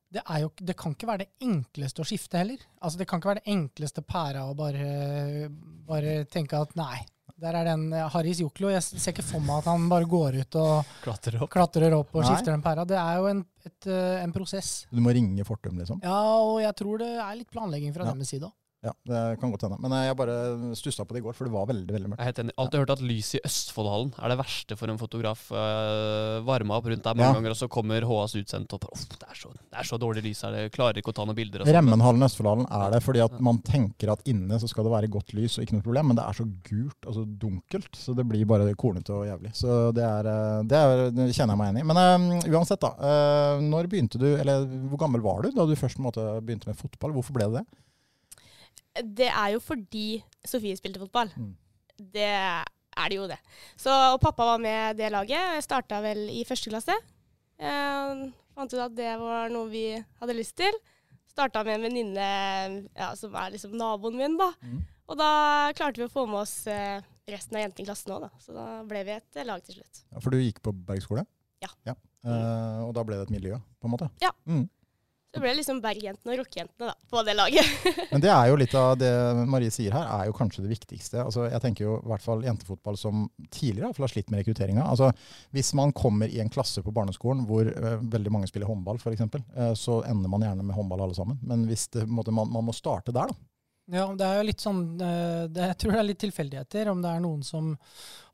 det, 0.10 0.24
er 0.25 0.41
jo, 0.43 0.50
det 0.65 0.75
kan 0.79 0.96
ikke 0.96 1.10
være 1.10 1.25
det 1.25 1.46
enkleste 1.46 2.01
å 2.03 2.08
skifte 2.08 2.41
heller. 2.41 2.62
Altså 2.81 3.00
Det 3.00 3.08
kan 3.10 3.22
ikke 3.22 3.31
være 3.34 3.43
det 3.43 3.53
enkleste 3.53 4.03
pæra 4.05 4.48
å 4.50 4.55
bare, 4.58 5.50
bare 5.88 6.24
tenke 6.31 6.58
at 6.60 6.74
nei, 6.79 7.03
der 7.39 7.55
er 7.60 7.67
den 7.72 7.86
Harris 7.91 8.12
Haris 8.13 8.39
Joklo. 8.43 8.69
Jeg 8.74 8.84
ser 8.84 9.12
ikke 9.13 9.24
for 9.25 9.39
meg 9.43 9.62
at 9.63 9.69
han 9.72 9.88
bare 9.91 10.05
går 10.10 10.39
ut 10.41 10.55
og 10.60 10.86
Klatrer 11.03 11.41
opp. 11.41 11.50
klatrer 11.53 11.96
opp 11.98 12.13
og 12.15 12.24
Nei. 12.24 12.29
skifter 12.34 12.51
den 12.53 12.62
pæra. 12.65 12.86
Det 12.88 12.98
er 13.00 13.17
jo 13.17 13.27
en, 13.31 13.46
et, 13.65 13.88
eh, 13.88 14.24
en 14.24 14.34
prosess. 14.36 14.86
Du 14.91 15.00
må 15.01 15.13
ringe 15.15 15.43
Fortum, 15.48 15.77
liksom. 15.79 16.01
Ja, 16.03 16.17
og 16.43 16.60
jeg 16.62 16.75
tror 16.75 16.98
det 17.00 17.12
er 17.17 17.36
litt 17.39 17.50
planlegging 17.51 17.93
fra 17.96 18.05
Ja. 18.05 18.13
deres 18.13 18.29
side 18.29 18.43
òg. 18.48 18.53
Ja, 18.79 18.93
det 19.03 19.21
kan 19.41 19.51
godt 19.51 19.65
hende. 19.65 19.75
Men 19.83 19.91
eh, 19.91 20.05
jeg 20.07 20.15
bare 20.15 20.36
stussa 20.79 21.03
på 21.03 21.15
det 21.15 21.19
i 21.19 21.24
går, 21.25 21.36
for 21.36 21.50
det 21.50 21.51
var 21.51 21.65
veldig 21.67 21.91
veldig 21.91 22.12
mørkt. 22.13 22.21
Jeg 22.21 22.24
er 22.24 22.29
helt 22.31 22.41
enig. 22.45 22.53
Alltid 22.63 22.79
hørt 22.79 22.93
at 22.93 23.01
lys 23.03 23.31
i 23.36 23.41
Østfoldhallen 23.50 24.13
er 24.15 24.31
det 24.31 24.38
verste 24.39 24.77
for 24.79 24.93
en 24.93 25.00
fotograf. 25.01 25.41
Uh, 25.51 26.39
Varma 26.48 26.77
opp 26.79 26.88
rundt 26.88 27.03
der 27.03 27.17
mange 27.17 27.27
Ja. 27.27 27.36
ganger, 27.36 27.55
og 27.55 27.59
så 27.59 27.67
kommer 27.67 28.07
HAs 28.07 28.38
utsendt 28.39 28.71
og 28.77 28.88
Uff, 28.89 29.03
det, 29.12 29.27
er 29.27 29.36
så, 29.36 29.51
det 29.51 29.81
er 29.81 29.86
så 29.86 30.00
dårlig 30.00 30.24
lys 30.24 30.45
her, 30.45 30.55
jeg 30.55 30.71
klarer 30.74 31.01
ikke 31.01 31.12
å 31.12 31.17
ta 31.17 31.25
noen 31.27 31.36
bilder. 31.36 31.65
Remmenhallen 31.67 32.24
i 32.24 32.27
Østfoldhallen 32.29 32.69
er 32.79 32.95
det 32.95 33.01
fordi 33.03 33.21
at 33.25 33.36
man 33.43 33.59
tenker 33.67 34.13
at 34.13 34.24
inne 34.31 34.62
så 34.62 34.69
skal 34.71 34.88
det 34.88 34.93
være 34.95 35.12
godt 35.12 35.36
lys 35.38 35.59
og 35.59 35.65
ikke 35.65 35.75
noe 35.75 35.86
problem, 35.86 36.09
men 36.13 36.19
det 36.21 36.24
er 36.24 36.39
så 36.39 36.48
gult, 36.48 37.01
altså 37.03 37.25
dunkelt, 37.43 37.91
så 38.00 38.15
det 38.17 38.25
blir 38.31 38.48
bare 38.50 38.71
kornete 38.79 39.13
og 39.13 39.27
jævlig. 39.27 39.51
Så 39.59 39.91
det, 39.98 40.07
er, 40.07 40.31
eh, 40.31 40.63
det, 40.71 40.79
er, 40.79 41.03
det 41.19 41.27
kjenner 41.36 41.53
jeg 41.53 41.62
meg 41.62 41.74
enig 41.74 41.83
i. 41.83 41.89
Men 41.91 42.00
uh, 42.00 42.48
uansett, 42.55 42.79
da. 42.81 42.95
Uh, 42.95 43.67
når 43.67 43.91
begynte 43.91 44.21
du, 44.21 44.29
eller 44.39 44.65
hvor 44.88 45.03
gammel 45.03 45.21
var 45.25 45.43
du 45.43 45.51
da 45.51 45.67
du 45.67 45.75
først 45.77 46.00
måte, 46.01 46.24
begynte 46.39 46.71
med 46.71 46.79
fotball? 46.79 47.13
Hvorfor 47.19 47.36
ble 47.36 47.51
det 47.51 47.62
det? 47.62 47.79
Det 49.03 49.29
er 49.29 49.53
jo 49.56 49.62
fordi 49.63 50.22
Sofie 50.48 50.77
spilte 50.79 51.01
fotball. 51.01 51.32
Mm. 51.38 51.56
Det 52.13 52.27
er 52.29 53.12
det 53.12 53.18
jo, 53.18 53.27
det. 53.29 53.39
Så, 53.79 53.94
og 54.13 54.20
pappa 54.24 54.46
var 54.53 54.62
med 54.62 54.98
det 55.00 55.12
laget. 55.13 55.56
Jeg 55.56 55.65
starta 55.65 56.01
vel 56.03 56.25
i 56.34 56.46
første 56.48 56.72
klasse. 56.72 56.96
Jeg 57.60 58.32
fant 58.56 58.74
ut 58.75 58.86
at 58.86 58.96
det 58.96 59.12
var 59.20 59.51
noe 59.53 59.70
vi 59.72 59.86
hadde 59.96 60.38
lyst 60.38 60.58
til. 60.60 60.75
Starta 61.29 61.63
med 61.63 61.77
en 61.77 61.86
venninne 61.88 62.29
ja, 62.98 63.13
som 63.15 63.36
er 63.38 63.53
liksom 63.53 63.75
naboen 63.79 64.18
min, 64.20 64.36
da. 64.39 64.50
Mm. 64.63 64.82
Og 65.10 65.18
da 65.20 65.29
klarte 65.77 66.01
vi 66.01 66.08
å 66.08 66.12
få 66.12 66.25
med 66.29 66.41
oss 66.44 66.56
eh, 66.70 67.00
resten 67.29 67.58
av 67.58 67.63
jentene 67.63 67.86
i 67.86 67.88
klassen 67.88 68.13
òg, 68.15 68.25
da. 68.27 68.32
Så 68.44 68.56
da 68.56 68.65
ble 68.89 69.03
vi 69.08 69.15
et 69.15 69.39
eh, 69.39 69.48
lag 69.48 69.63
til 69.65 69.79
slutt. 69.79 70.03
Ja, 70.10 70.20
for 70.20 70.34
du 70.34 70.41
gikk 70.41 70.62
på 70.65 70.74
Berg 70.75 71.06
skole? 71.06 71.24
Ja. 71.63 71.72
Eh, 71.88 72.79
og 72.84 72.91
da 72.96 73.06
ble 73.08 73.20
det 73.20 73.29
et 73.29 73.34
miljø, 73.34 73.60
på 73.79 73.89
en 73.89 73.96
måte? 73.96 74.10
Ja. 74.24 74.32
Mm. 74.50 74.68
Det 75.29 75.41
ble 75.43 75.51
liksom 75.59 75.77
Berg-jentene 75.83 76.33
og 76.33 76.39
rockejentene 76.41 76.93
på 77.12 77.21
det 77.27 77.36
laget. 77.38 77.67
Men 78.13 78.24
det 78.24 78.31
er 78.33 78.48
jo 78.50 78.55
litt 78.57 78.74
av 78.77 78.95
det 78.98 79.12
Marie 79.50 79.74
sier 79.74 79.93
her, 79.93 80.07
er 80.15 80.29
jo 80.29 80.33
kanskje 80.38 80.63
det 80.65 80.71
viktigste. 80.71 81.21
Altså, 81.21 81.45
jeg 81.51 81.62
tenker 81.62 81.86
jo 81.86 81.98
i 82.00 82.09
hvert 82.09 82.25
fall 82.25 82.41
jentefotball 82.48 82.98
som 82.98 83.27
tidligere 83.53 83.91
har 83.93 84.12
slitt 84.12 84.33
med 84.33 84.41
rekrutteringa. 84.41 84.88
Altså, 84.89 85.12
hvis 85.53 85.69
man 85.77 85.93
kommer 85.93 86.33
i 86.33 86.41
en 86.41 86.50
klasse 86.50 86.81
på 86.86 86.93
barneskolen 86.95 87.45
hvor 87.50 87.69
uh, 87.69 88.01
veldig 88.01 88.33
mange 88.33 88.50
spiller 88.50 88.69
håndball 88.69 88.98
f.eks., 88.98 89.21
uh, 89.29 89.74
så 89.77 90.00
ender 90.09 90.33
man 90.33 90.48
gjerne 90.48 90.65
med 90.65 90.77
håndball 90.77 91.05
alle 91.05 91.17
sammen. 91.17 91.38
Men 91.45 91.69
hvis 91.69 91.86
det, 91.93 92.07
måte, 92.09 92.33
man, 92.33 92.50
man 92.50 92.65
må 92.65 92.74
starte 92.74 93.13
der, 93.13 93.29
da. 93.29 93.49
Ja, 93.89 94.03
det 94.13 94.22
er 94.22 94.36
jo 94.38 94.46
litt 94.46 94.62
sånn 94.62 94.81
eh, 95.01 95.48
det, 95.50 95.63
Jeg 95.72 95.77
tror 95.81 95.96
det 95.96 96.00
er 96.00 96.05
litt 96.05 96.19
tilfeldigheter 96.22 96.89
om 96.91 97.00
det 97.01 97.10
er 97.10 97.22
noen 97.24 97.39
som 97.41 97.72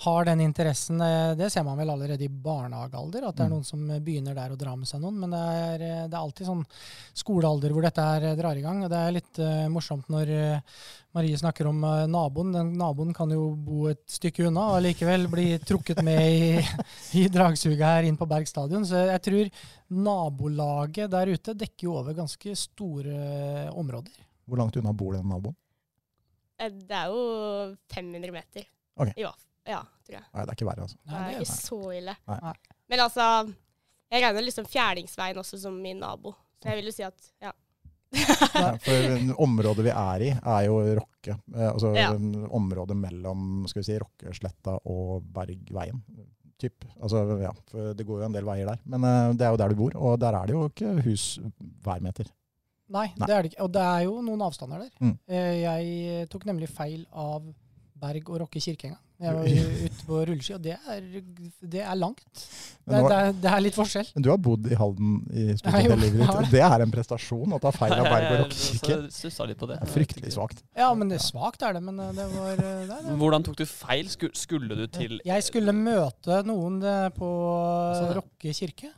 har 0.04 0.26
den 0.28 0.42
interessen. 0.44 1.00
eh, 1.00 1.32
Det 1.40 1.48
ser 1.54 1.64
man 1.64 1.78
vel 1.80 1.94
allerede 1.94 2.26
i 2.26 2.28
barnehagealder, 2.28 3.24
at 3.30 3.38
det 3.38 3.46
er 3.46 3.48
Mm. 3.50 3.54
noen 3.56 3.64
som 3.64 3.86
begynner 4.04 4.36
der 4.36 4.52
å 4.52 4.58
dra 4.60 4.76
med 4.76 4.90
seg 4.90 5.00
noen. 5.00 5.16
Men 5.22 5.32
det 5.32 5.40
er, 5.40 5.86
eh, 5.86 6.08
det 6.10 6.14
er 6.14 6.20
alltid 6.20 6.50
sånn 6.50 6.66
skolealder 7.16 7.72
hvor 7.72 7.88
dette 7.88 8.04
her 8.04 8.24
eh, 8.24 8.36
drar 8.36 8.60
i 8.60 8.66
gang. 8.66 8.84
Og 8.84 8.90
det 8.92 9.00
er 9.00 9.16
litt 9.16 9.40
uh, 9.40 9.70
morsomt 9.72 10.10
når 10.12 10.34
eh, 10.36 10.60
Marie 11.16 11.38
snakker 11.40 11.68
om 11.72 11.80
uh, 11.88 12.04
naboen. 12.06 12.52
Den 12.52 12.76
naboen 12.78 13.16
kan 13.16 13.32
jo 13.32 13.56
bo 13.56 13.88
et 13.88 14.04
stykke 14.12 14.50
unna 14.50 14.76
og 14.76 14.84
likevel 14.84 15.30
bli 15.32 15.58
trukket 15.64 16.04
med 16.04 16.20
i, 16.20 16.68
i 17.24 17.30
dragsuget 17.32 17.80
her 17.80 18.04
inn 18.04 18.18
på 18.20 18.28
Berg 18.28 18.52
stadion. 18.52 18.84
Så 18.84 19.08
jeg 19.08 19.24
tror 19.24 19.50
nabolaget 20.04 21.10
der 21.16 21.32
ute 21.32 21.56
dekker 21.56 21.88
jo 21.88 21.96
over 22.04 22.14
ganske 22.14 22.52
store 22.60 23.72
områder. 23.72 24.12
Hvor 24.48 24.58
langt 24.62 24.78
unna 24.78 24.94
bor 24.94 25.14
den 25.18 25.28
naboen? 25.30 25.56
Eh, 26.60 26.70
Det 26.70 26.96
er 26.96 27.12
jo 27.12 27.76
500 27.94 28.32
meter. 28.32 28.68
Okay. 28.96 29.14
Ja, 29.20 29.34
ja, 29.68 29.82
tror 30.06 30.18
jeg. 30.20 30.24
Nei, 30.34 30.46
det 30.46 30.50
er 30.54 30.56
ikke 30.60 30.70
verre, 30.70 30.86
altså. 30.88 30.98
Det 31.04 31.20
er 31.20 31.36
ikke 31.40 31.52
så 31.52 31.80
ille. 31.98 32.16
Nei. 32.30 32.40
Nei. 32.46 32.56
Men 32.94 33.00
altså, 33.08 33.26
jeg 34.14 34.24
regner 34.24 34.46
liksom 34.46 34.66
Fjerdingsveien 34.70 35.38
også 35.42 35.60
som 35.60 35.78
min 35.82 36.00
nabo. 36.00 36.36
Så 36.62 36.70
jeg 36.72 36.80
vil 36.80 36.92
jo 36.92 36.96
si 36.96 37.04
at 37.04 37.32
ja. 37.44 37.52
Nei, 38.16 38.78
for 38.80 39.42
området 39.44 39.84
vi 39.84 39.92
er 39.92 40.24
i, 40.24 40.30
er 40.32 40.62
jo 40.70 40.78
Rocke. 41.02 41.36
Eh, 41.56 41.68
altså 41.74 41.92
Ja. 41.98 42.12
området 42.16 42.96
mellom 42.96 43.66
skal 43.68 43.82
vi 43.82 43.90
si, 43.90 43.98
Rockesletta 44.00 44.78
og 44.86 45.26
Bergveien. 45.36 46.00
Typ. 46.62 46.86
Altså, 47.04 47.26
ja, 47.42 47.50
for 47.68 47.92
det 47.98 48.06
går 48.08 48.22
jo 48.22 48.28
en 48.30 48.36
del 48.38 48.46
veier 48.48 48.70
der. 48.70 48.80
Men 48.88 49.04
eh, 49.04 49.34
det 49.36 49.44
er 49.44 49.52
jo 49.52 49.60
der 49.60 49.74
du 49.74 49.82
bor, 49.82 49.98
og 50.00 50.20
der 50.22 50.38
er 50.40 50.48
det 50.48 50.56
jo 50.56 50.64
ikke 50.70 50.94
hus 51.10 51.26
hver 51.84 52.00
meter. 52.06 52.30
Nei, 52.90 53.08
Nei. 53.18 53.26
det 53.28 53.34
er 53.36 53.42
det 53.46 53.52
ikke. 53.54 53.64
Og 53.66 53.72
det 53.74 53.82
er 53.82 54.04
jo 54.06 54.20
noen 54.22 54.42
avstander 54.46 54.84
der. 54.86 54.92
Mm. 55.02 55.16
Eh, 55.28 55.56
Jeg 55.64 56.30
tok 56.30 56.46
nemlig 56.46 56.70
feil 56.70 57.06
av 57.12 57.42
Berg 57.98 58.30
og 58.30 58.42
Rokke 58.44 58.62
kirke 58.62 58.90
en 58.92 58.96
gang. 58.98 59.02
Jeg 59.16 59.32
var 59.32 59.46
ute 59.48 60.02
på 60.04 60.18
rulleski, 60.28 60.54
og 60.58 60.60
det 60.66 60.74
er, 60.76 61.04
det 61.72 61.80
er 61.88 61.96
langt. 61.96 62.26
Det 62.36 62.92
Men 62.92 62.98
er, 62.98 63.06
det, 63.08 63.16
er, 63.16 63.38
det 63.46 63.52
er 63.56 63.62
litt 63.64 63.78
forskjell. 63.78 64.10
Men 64.18 64.26
du 64.26 64.30
har 64.34 64.42
bodd 64.44 64.66
i 64.68 64.76
Halden 64.76 65.14
i 65.32 65.46
stort 65.56 65.72
sett 65.72 65.86
hele 65.86 65.96
livet 66.02 66.20
ditt. 66.20 66.34
det. 66.36 66.50
Det 66.52 66.64
er 66.68 66.84
en 66.84 66.92
prestasjon 66.92 67.56
å 67.56 67.60
ta 67.64 67.72
feil 67.72 67.96
av 67.96 68.10
Berg 68.12 68.26
og 68.34 68.42
Rokkirke. 68.44 68.98
Så 69.08 69.16
Stussa 69.22 69.48
litt 69.48 69.62
på 69.62 69.70
det. 69.72 69.78
Det 69.80 69.88
er 69.88 69.94
fryktelig 69.94 70.34
svakt. 70.36 70.60
Ja, 70.76 70.90
men 71.00 71.08
det 71.14 71.22
er 71.22 71.24
svakt, 71.24 71.64
er 71.64 71.78
det. 71.80 71.84
Men 71.88 72.04
eh, 72.04 72.12
det 72.18 72.26
var 72.34 72.52
eh, 72.52 72.60
det, 72.60 72.98
er 72.98 73.08
det. 73.08 73.16
Hvordan 73.24 73.48
tok 73.48 73.56
du 73.62 73.66
feil? 73.72 74.12
Skulle 74.12 74.78
du 74.82 74.86
til 75.00 75.22
Jeg 75.26 75.48
skulle 75.48 75.74
møte 75.80 76.42
noen 76.52 76.82
på. 77.16 77.32
Rokke 78.20 78.54
kirke, 78.60 78.92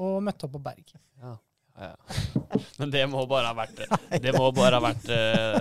og 0.00 0.22
møtte 0.24 0.48
opp 0.48 0.56
på 0.56 0.64
Berg. 0.70 0.96
Ja, 1.20 1.36
ja. 1.80 1.94
Men 2.80 2.90
det 2.94 3.04
må 3.10 3.26
bare 3.30 3.50
ha 3.50 3.54
vært 3.58 3.82
Det 4.24 4.32
må 4.36 4.50
bare 4.56 4.78
ha 4.78 4.82
vært 4.90 5.08
eh, 5.14 5.58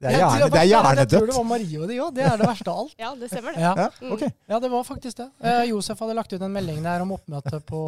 Det 0.00 0.08
er 0.08 0.14
gjerne, 0.16 0.38
tror- 0.40 0.50
det 0.54 0.60
er 0.60 0.98
Jeg 1.02 1.08
tror 1.12 1.26
det 1.28 1.34
var 1.36 1.44
Marie 1.44 1.80
og 1.82 1.88
de 1.90 1.96
òg. 2.00 2.14
Det 2.16 2.22
er 2.24 2.38
det 2.40 2.46
verste 2.48 2.72
av 2.72 2.78
alt. 2.82 2.94
ja, 3.02 3.10
det 3.20 3.28
stemmer 3.28 3.52
det. 3.56 3.60
Ja. 3.66 3.88
Mm. 4.00 4.12
ok. 4.16 4.22
Ja, 4.48 4.60
det 4.64 4.70
var 4.72 4.86
faktisk 4.88 5.18
det. 5.20 5.26
Eh, 5.44 5.64
Josef 5.68 6.00
hadde 6.00 6.14
lagt 6.16 6.32
ut 6.32 6.44
en 6.46 6.54
melding 6.54 6.78
der 6.86 7.04
om 7.04 7.12
oppmøte 7.18 7.60
på 7.68 7.80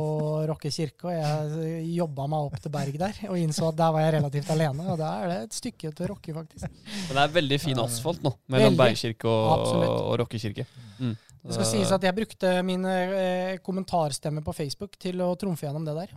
Rokke 0.51 0.69
kirke, 0.75 1.09
og 1.09 1.15
jeg 1.17 1.87
jobba 1.97 2.27
meg 2.35 2.51
opp 2.51 2.59
til 2.61 2.75
Berg 2.75 2.99
der, 3.01 3.17
og 3.31 3.39
innså 3.41 3.71
at 3.71 3.79
der 3.81 3.95
var 3.97 4.05
jeg 4.05 4.15
relativt 4.19 4.53
alene. 4.53 4.85
Og 4.93 5.01
der 5.01 5.25
er 5.25 5.33
det 5.33 5.39
et 5.47 5.57
stykke 5.57 5.95
til 5.97 6.13
Rokke, 6.13 6.37
faktisk. 6.37 6.69
Men 6.69 7.17
det 7.17 7.25
er 7.25 7.35
veldig 7.39 7.61
fin 7.65 7.81
asfalt 7.87 8.21
nå, 8.29 8.35
mellom 8.53 8.77
Bergkirke 8.83 9.33
og, 9.33 9.49
Absolutt. 9.57 9.97
og 9.97 10.15
Rokkekirke. 10.21 10.69
Mm. 11.01 11.17
Det 11.43 11.57
skal 11.57 11.67
sies 11.73 11.91
at 11.97 12.05
jeg 12.07 12.15
brukte 12.21 12.53
min 12.63 12.85
eh, 12.87 13.57
kommentarstemme 13.65 14.45
på 14.47 14.53
Facebook 14.55 15.01
til 15.01 15.25
å 15.25 15.33
trumfe 15.41 15.65
gjennom 15.67 15.89
det 15.89 15.97
der. 16.05 16.13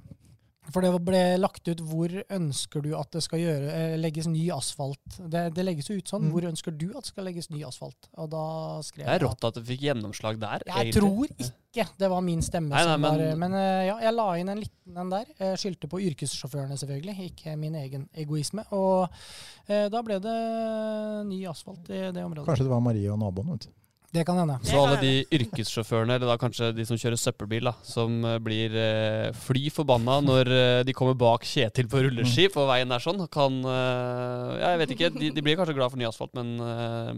For 0.73 0.81
det 0.81 0.89
ble 1.05 1.19
lagt 1.37 1.67
ut 1.69 1.81
hvor 1.85 2.09
ønsker 2.33 2.81
du 2.81 2.95
at 2.97 3.11
det 3.13 3.21
skal 3.23 3.39
gjøre, 3.39 3.67
eh, 3.69 3.97
legges 4.01 4.25
ny 4.27 4.47
asfalt. 4.51 5.19
Det, 5.29 5.53
det 5.53 5.65
legges 5.65 5.89
jo 5.91 5.97
ut 5.99 6.09
sånn. 6.09 6.23
Mm. 6.25 6.31
Hvor 6.33 6.47
ønsker 6.49 6.73
du 6.77 6.87
at 6.97 7.03
det 7.05 7.11
skal 7.11 7.27
legges 7.29 7.49
ny 7.53 7.61
asfalt? 7.67 8.09
Og 8.17 8.29
da 8.33 8.41
skrev 8.81 9.05
Det 9.05 9.13
er 9.13 9.25
rått 9.27 9.45
at 9.45 9.59
du 9.59 9.61
fikk 9.61 9.85
gjennomslag 9.85 10.39
der. 10.41 10.65
Jeg 10.65 10.91
egentlig. 10.91 11.03
tror 11.03 11.27
ikke 11.75 11.87
det 11.99 12.09
var 12.09 12.21
min 12.23 12.41
stemme 12.41 12.69
Nei, 12.71 12.81
nei, 12.87 12.93
som 12.95 13.01
var 13.03 13.17
men- 13.17 13.39
Men 13.39 13.53
eh, 13.59 13.85
ja, 13.91 13.97
jeg 14.07 14.13
la 14.15 14.27
inn 14.41 14.49
en 14.49 14.59
liten 14.63 14.97
en 14.97 15.09
der. 15.09 15.25
Jeg 15.39 15.57
skyldte 15.59 15.87
på 15.91 15.99
yrkessjåførene, 16.01 16.77
selvfølgelig, 16.81 17.29
ikke 17.29 17.57
min 17.59 17.75
egen 17.75 18.09
egoisme. 18.15 18.65
Og 18.71 19.09
eh, 19.67 19.87
da 19.89 20.01
ble 20.01 20.19
det 20.23 20.37
ny 21.29 21.45
asfalt 21.51 21.89
i 21.89 22.11
det 22.11 22.23
området. 22.23 22.47
Kanskje 22.47 22.65
det 22.65 22.71
var 22.73 22.81
Marie 22.81 23.11
og 23.11 23.19
naboen. 23.19 23.51
vet 23.51 23.67
du. 23.67 23.73
Det 24.15 24.23
kan 24.27 24.37
hende. 24.39 24.55
Så 24.63 24.79
alle 24.79 24.99
de 25.01 25.13
yrkessjåførene, 25.35 26.15
eller 26.15 26.29
da 26.29 26.37
kanskje 26.39 26.69
de 26.75 26.85
som 26.87 26.99
kjører 26.99 27.19
søppelbil, 27.19 27.67
da, 27.67 27.73
som 27.83 28.13
eh, 28.23 28.37
blir 28.43 28.75
eh, 28.79 29.31
fly 29.45 29.65
forbanna 29.75 30.21
når 30.23 30.51
eh, 30.55 30.83
de 30.87 30.95
kommer 30.95 31.17
bak 31.19 31.43
Kjetil 31.45 31.89
på 31.91 32.05
rulleski 32.05 32.47
på 32.53 32.63
veien 32.69 32.93
der 32.93 33.03
sånn, 33.03 33.25
kan 33.33 33.59
eh, 33.59 34.53
Ja, 34.61 34.71
jeg 34.75 34.83
vet 34.85 34.95
ikke. 34.95 35.11
De, 35.17 35.33
de 35.35 35.43
blir 35.43 35.59
kanskje 35.59 35.75
glad 35.75 35.91
for 35.91 35.99
ny 35.99 36.07
asfalt, 36.07 36.31
men 36.37 36.55
eh, 36.63 37.11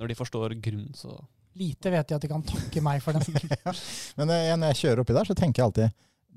når 0.00 0.12
de 0.12 0.18
forstår 0.20 0.58
grunnen, 0.60 0.92
så 0.98 1.16
Lite 1.54 1.86
vet 1.94 2.10
jeg 2.10 2.18
at 2.18 2.24
de 2.24 2.28
kan 2.32 2.42
takke 2.42 2.80
meg 2.82 2.98
for 2.98 3.14
den. 3.14 3.36
Men 4.18 4.32
eh, 4.34 4.48
når 4.58 4.72
jeg 4.72 4.78
kjører 4.80 5.04
oppi 5.04 5.14
der, 5.14 5.28
så 5.28 5.36
tenker 5.38 5.62
jeg 5.62 5.68
alltid 5.68 5.84
det 5.86 5.92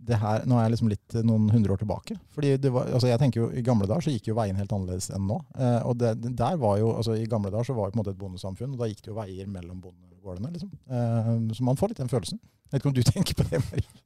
her, 0.08 0.46
Nå 0.48 0.56
er 0.58 0.64
jeg 0.68 0.72
liksom 0.76 0.90
litt 0.92 1.16
eh, 1.16 1.24
noen 1.28 1.50
hundre 1.52 1.74
år 1.76 1.82
tilbake. 1.82 2.16
Fordi 2.36 2.58
det 2.64 2.72
var, 2.72 2.88
altså 2.94 3.08
jeg 3.10 3.20
tenker 3.20 3.42
jo 3.42 3.50
I 3.52 3.62
gamle 3.66 3.88
dager 3.90 4.02
så 4.08 4.14
gikk 4.14 4.28
jo 4.32 4.36
veien 4.38 4.56
helt 4.56 4.72
annerledes 4.72 5.10
enn 5.12 5.28
nå. 5.28 5.40
Eh, 5.60 5.80
og 5.88 5.98
det, 6.00 6.14
der 6.38 6.56
var 6.62 6.78
jo, 6.80 6.94
altså 6.96 7.16
I 7.18 7.26
gamle 7.28 7.52
dager 7.52 7.64
så 7.72 7.74
var 7.76 7.90
det 7.90 7.94
på 7.96 8.00
en 8.00 8.04
måte 8.06 8.14
et 8.16 8.22
bondesamfunn, 8.22 8.74
og 8.74 8.80
da 8.80 8.88
gikk 8.92 9.02
det 9.04 9.12
jo 9.12 9.18
veier 9.18 9.48
mellom 9.48 9.82
bondegårdene. 9.82 10.52
liksom. 10.54 10.72
Eh, 10.90 11.34
så 11.58 11.64
man 11.68 11.76
får 11.80 11.90
litt 11.94 11.98
den 12.06 12.10
følelsen. 12.14 12.40
Jeg 12.68 12.72
vet 12.72 12.82
ikke 12.82 12.90
om 12.90 12.96
du 12.98 13.04
tenker 13.14 13.36
på 13.40 13.44
det, 13.48 13.60
Marie? 13.68 14.02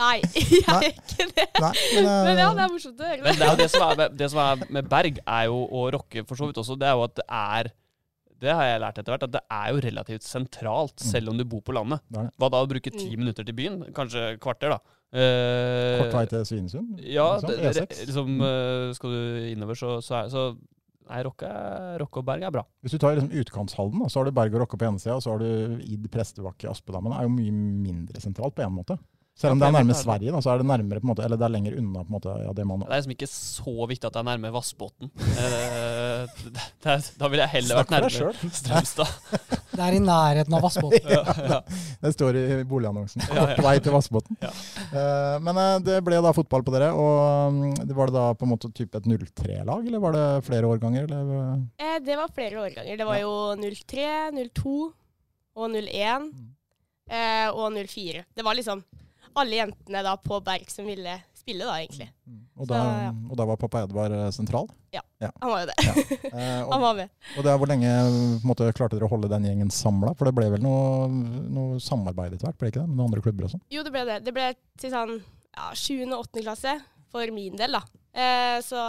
Nei, 0.00 0.14
jeg 0.36 0.60
gjør 0.64 0.86
ikke 0.90 1.26
det. 1.36 1.48
Nei, 1.60 1.72
men, 1.94 2.06
uh, 2.08 2.20
Men 2.28 2.38
ja, 2.40 2.50
det 2.56 2.62
er 2.66 2.70
morsomt 2.76 3.00
å 3.00 3.08
høre. 3.10 3.22
Men 3.26 3.36
det 3.40 3.44
er 3.48 3.50
jo 3.54 3.58
det 3.60 3.70
som 3.72 3.82
er 3.88 3.98
med, 4.02 4.14
det 4.20 4.28
som 4.32 4.40
er 4.44 4.62
med 4.78 4.88
Berg, 4.92 5.18
er 5.24 5.48
jo 5.50 5.58
å 5.68 5.82
rocke 5.96 6.24
for 6.28 6.36
så 6.40 6.48
vidt 6.48 6.60
også. 6.62 6.76
Det 6.80 6.88
er 6.88 6.96
jo 6.96 7.04
at 7.08 7.16
det 7.20 7.26
er 7.28 7.72
det 8.36 8.52
har 8.52 8.66
jeg 8.68 8.80
lært 8.82 8.98
etter 9.00 9.14
hvert, 9.14 9.22
at 9.24 9.32
det 9.32 9.40
er 9.48 9.68
jo 9.72 9.78
relativt 9.80 10.24
sentralt, 10.28 10.92
Mm. 11.00 11.06
selv 11.08 11.30
om 11.32 11.38
du 11.38 11.44
bor 11.48 11.62
på 11.64 11.72
landet. 11.72 12.02
Det 12.12 12.20
det. 12.26 12.32
Hva 12.36 12.50
da 12.52 12.58
å 12.60 12.68
bruke 12.68 12.90
ti 12.92 13.06
Mm. 13.14 13.22
minutter 13.22 13.44
til 13.48 13.56
byen? 13.56 13.78
Kanskje 13.96 14.24
kvarter, 14.44 14.74
da. 14.74 14.78
Eh, 15.14 16.00
Kort 16.00 16.16
vei 16.16 16.24
til 16.30 16.46
Svinesund? 16.48 16.96
Ja, 17.00 17.28
liksom, 17.36 17.52
det, 17.52 17.58
det, 17.62 17.84
E6. 17.86 18.06
liksom, 18.08 18.40
eh, 18.42 18.94
skal 18.96 19.14
du 19.14 19.44
innover, 19.52 19.78
så, 19.78 19.98
så, 20.04 20.22
er, 20.22 20.32
så 20.32 20.46
Nei, 21.06 21.20
Rocke, 21.22 21.48
Rocke 22.02 22.18
og 22.18 22.26
Berg 22.26 22.42
er 22.48 22.54
bra. 22.54 22.64
Hvis 22.82 22.96
du 22.96 22.98
tar 22.98 23.14
liksom 23.14 23.30
utkantshallen, 23.30 24.00
da, 24.02 24.08
så 24.10 24.18
har 24.18 24.26
du 24.26 24.34
Berg 24.34 24.56
og 24.56 24.64
Rokke 24.64 24.78
på 24.80 24.88
ene 24.88 24.98
sida, 24.98 25.14
og 25.14 25.22
så 25.22 25.36
har 25.36 25.44
du 25.44 25.84
Id, 25.86 26.08
Prestebakke, 26.10 26.66
Aspedammen. 26.72 27.14
Det 27.14 27.20
er 27.20 27.28
jo 27.28 27.34
mye 27.36 27.54
mindre 27.86 28.22
sentralt 28.24 28.56
på 28.56 28.64
en 28.66 28.74
måte. 28.74 28.98
Selv 29.36 29.52
om 29.52 29.60
det 29.60 29.66
er 29.68 29.72
nærme 29.76 29.92
er. 29.92 29.98
Sverige, 30.00 30.32
da, 30.32 30.38
så 30.40 30.48
er 30.54 30.62
det 30.62 30.66
nærmere 30.70 31.00
på 31.02 31.04
en 31.04 31.10
måte, 31.10 31.24
eller 31.26 31.36
det 31.36 31.44
er 31.44 31.52
lenger 31.52 31.74
unna 31.76 32.00
på 32.00 32.08
en 32.08 32.14
måte, 32.16 32.34
ja, 32.40 32.52
det 32.56 32.64
man 32.64 32.80
Det 32.80 32.86
er 32.88 33.00
liksom 33.02 33.12
ikke 33.12 33.28
så 33.28 33.74
viktig 33.90 34.08
at 34.08 34.14
det 34.14 34.20
er 34.22 34.26
nærme 34.30 34.52
Vassbotn. 34.54 35.10
Eh, 35.36 36.46
da 37.20 37.28
ville 37.28 37.42
jeg 37.44 37.52
heller 37.52 37.82
vært 37.82 37.92
nærmere. 37.92 38.50
Strømstad. 38.56 39.12
Det 39.76 39.84
er 39.84 39.96
i 39.98 40.00
nærheten 40.00 40.56
av 40.56 40.64
Vassbotn. 40.64 40.96
Ja, 41.16 41.20
ja. 41.52 41.60
Det 42.00 42.14
står 42.16 42.38
i 42.40 42.44
boligannonsen. 42.68 43.26
Ja, 43.28 43.34
ja. 43.36 43.44
Kort 43.58 43.64
vei 43.68 43.74
til 43.84 43.92
Vassbotn. 43.98 44.40
Ja. 44.40 44.50
Eh, 44.88 45.36
men 45.44 45.60
eh, 45.60 45.76
det 45.84 45.98
ble 46.06 46.22
da 46.24 46.32
fotball 46.36 46.64
på 46.64 46.72
dere. 46.72 46.88
og 46.96 47.52
mm, 47.60 47.92
Var 47.92 48.12
det 48.12 48.16
da 48.16 48.26
på 48.40 48.48
en 48.48 48.54
måte 48.54 48.72
type 48.72 48.96
et 48.96 49.06
03-lag, 49.12 49.84
eller 49.86 50.00
var 50.02 50.16
det 50.16 50.26
flere 50.48 50.72
årganger? 50.72 51.10
Eller? 51.12 51.60
Eh, 51.76 51.98
det 52.08 52.16
var 52.18 52.32
flere 52.32 52.64
årganger. 52.64 52.96
Det 53.02 53.08
var 53.12 53.20
jo 53.20 53.32
03, 53.60 54.08
02 54.48 54.76
og 55.56 55.76
01 55.76 56.30
Mm. 56.32 56.46
eh, 57.12 57.48
og 57.52 57.68
04. 57.76 58.24
Det 58.34 58.44
var 58.44 58.56
liksom 58.58 58.80
alle 59.40 59.58
jentene 59.60 60.02
da 60.06 60.16
på 60.20 60.38
Berg 60.44 60.70
som 60.72 60.86
ville 60.88 61.14
spille, 61.36 61.62
da, 61.68 61.76
egentlig. 61.78 62.08
Og, 62.56 62.64
Så, 62.64 62.70
da, 62.72 62.78
ja. 63.04 63.10
og 63.30 63.36
da 63.38 63.44
var 63.46 63.58
pappa 63.60 63.82
Edvard 63.86 64.14
sentral? 64.34 64.66
Ja, 64.94 65.02
ja. 65.22 65.28
Han 65.42 65.52
var 65.52 65.60
jo 65.62 65.68
det. 65.70 65.76
Eh, 66.36 66.40
Han 66.40 66.72
og, 66.72 66.80
var 66.82 66.94
med. 66.98 67.10
og 67.36 67.44
det 67.46 67.52
er 67.52 67.58
hvor 67.60 67.70
lenge 67.70 67.90
måte, 68.44 68.66
klarte 68.74 68.96
dere 68.98 69.06
å 69.06 69.12
holde 69.12 69.28
den 69.30 69.46
gjengen 69.46 69.70
samla? 69.70 70.14
For 70.18 70.26
det 70.28 70.34
ble 70.36 70.48
vel 70.56 70.64
noe, 70.64 71.06
noe 71.08 71.78
samarbeid 71.80 72.34
etter 72.34 72.48
hvert, 72.48 72.58
ble 72.58 72.68
det 72.70 72.74
ikke 72.74 72.82
det? 72.86 72.94
Med 72.96 73.04
andre 73.06 73.22
klubber 73.24 73.46
og 73.46 73.52
sånn? 73.54 73.62
Jo, 73.72 73.84
det 73.86 73.92
ble 73.94 74.04
det. 74.08 74.18
Det 74.26 74.34
ble 74.36 74.48
til 74.82 74.92
sånn 74.96 75.14
ja, 75.20 75.70
7. 75.72 76.02
og 76.10 76.18
8. 76.26 76.42
klasse 76.48 76.74
for 77.14 77.32
min 77.36 77.56
del, 77.60 77.78
da. 77.78 77.82
Eh, 78.16 78.58
så 78.66 78.80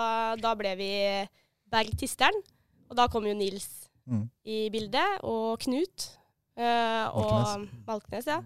da 0.41 0.55
ble 0.59 0.73
vi 0.79 0.91
Berg 1.71 1.93
Tisteren. 1.99 2.41
Og 2.89 2.95
da 2.97 3.09
kom 3.11 3.27
jo 3.29 3.35
Nils 3.37 3.67
Mm. 4.07 4.21
i 4.47 4.69
bildet, 4.71 5.17
og 5.27 5.57
Knut. 5.59 6.05
Eh, 6.55 7.05
og 7.11 7.25
Valknes. 7.27 7.81
Malkenes, 7.89 8.29
ja. 8.31 8.37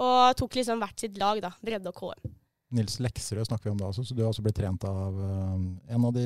Og 0.00 0.36
tok 0.38 0.60
liksom 0.60 0.80
hvert 0.80 1.02
sitt 1.02 1.18
lag, 1.20 1.40
da. 1.44 1.52
Bredde 1.64 1.92
og 1.92 1.98
KM. 1.98 2.36
Nils 2.70 3.00
Leksrød 3.02 3.48
snakker 3.48 3.66
vi 3.66 3.72
om 3.74 3.80
da 3.80 3.88
også, 3.90 4.04
så 4.06 4.14
du 4.14 4.22
har 4.22 4.30
også 4.30 4.44
blitt 4.46 4.58
trent 4.60 4.84
av 4.86 5.16
eh, 5.26 5.94
en 5.96 6.04
av 6.06 6.12
de 6.14 6.24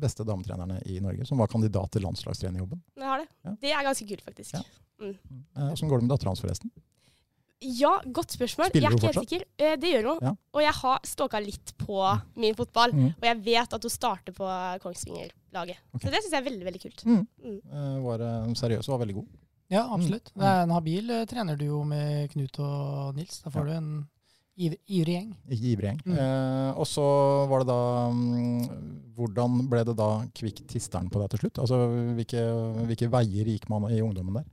beste 0.00 0.24
dametrenerne 0.24 0.78
i 0.88 0.96
Norge, 1.04 1.26
som 1.28 1.40
var 1.42 1.50
kandidat 1.52 1.92
til 1.92 2.06
landslagstrenerjobben. 2.06 2.80
Jeg 2.96 3.10
har 3.10 3.20
det. 3.20 3.28
Ja. 3.44 3.56
Det 3.64 3.72
er 3.74 3.88
ganske 3.90 4.06
kult, 4.08 4.24
faktisk. 4.24 4.56
Ja. 4.56 4.62
Mm. 5.02 5.12
Eh, 5.12 5.66
Åssen 5.74 5.90
går 5.90 6.00
det 6.00 6.08
med 6.08 6.14
dattera 6.14 6.32
hans, 6.32 6.40
forresten? 6.40 6.72
Ja, 7.60 7.98
godt 8.14 8.32
spørsmål. 8.32 8.70
Spiller 8.70 8.86
jeg 8.86 8.94
er 8.94 9.00
ikke 9.02 9.10
helt 9.10 9.32
sikker. 9.34 9.44
Eh, 9.58 9.74
det 9.82 9.90
gjør 9.92 10.08
hun. 10.12 10.22
Ja. 10.24 10.32
Og 10.56 10.62
jeg 10.64 10.74
har 10.78 11.04
stalka 11.10 11.42
litt 11.42 11.74
på 11.82 12.00
min 12.38 12.56
fotball. 12.56 12.94
Mm. 12.94 13.10
Og 13.18 13.28
jeg 13.28 13.40
vet 13.50 13.76
at 13.76 13.88
hun 13.88 13.92
starter 13.92 14.36
på 14.36 14.48
Kongsvinger-laget. 14.84 15.82
Okay. 15.90 16.06
Så 16.06 16.14
det 16.14 16.22
syns 16.22 16.32
jeg 16.32 16.40
er 16.40 16.48
veldig, 16.48 16.64
veldig 16.70 16.82
kult. 16.86 17.04
Mm. 17.04 17.20
Mm. 17.44 17.60
Var 18.06 18.24
seriøs 18.62 18.88
og 18.88 18.94
var 18.96 19.04
veldig 19.04 19.18
god. 19.20 19.28
Ja, 19.68 19.82
absolutt. 19.92 20.30
Mm. 20.34 20.40
Det 20.40 20.48
er 20.52 20.62
en 20.64 20.72
habil 20.76 21.10
eh, 21.12 21.24
trener 21.28 21.58
du 21.60 21.66
jo 21.68 21.82
med 21.84 22.30
Knut 22.32 22.58
og 22.64 23.16
Nils. 23.18 23.42
Da 23.44 23.50
får 23.52 23.66
du 23.68 23.72
en 23.76 23.90
iv- 24.56 24.78
ivrig 24.88 25.16
gjeng. 25.18 25.30
Ikke 25.52 25.70
ivrig 25.74 25.90
gjeng. 25.90 26.00
Mm. 26.08 26.18
Eh, 26.24 26.70
og 26.80 26.88
så 26.88 27.04
var 27.50 27.62
det 27.64 27.68
da 27.72 27.80
mm, 28.14 28.84
Hvordan 29.18 29.56
ble 29.68 29.82
det 29.88 29.96
da 29.98 30.08
Kvikk 30.38 30.62
Tisteren 30.70 31.10
på 31.12 31.20
deg 31.20 31.32
til 31.34 31.42
slutt? 31.44 31.60
Altså 31.64 31.80
hvilke, 32.16 32.44
hvilke 32.88 33.10
veier 33.12 33.50
gikk 33.52 33.68
man 33.72 33.88
i 33.92 34.00
ungdommen 34.04 34.40
der? 34.40 34.46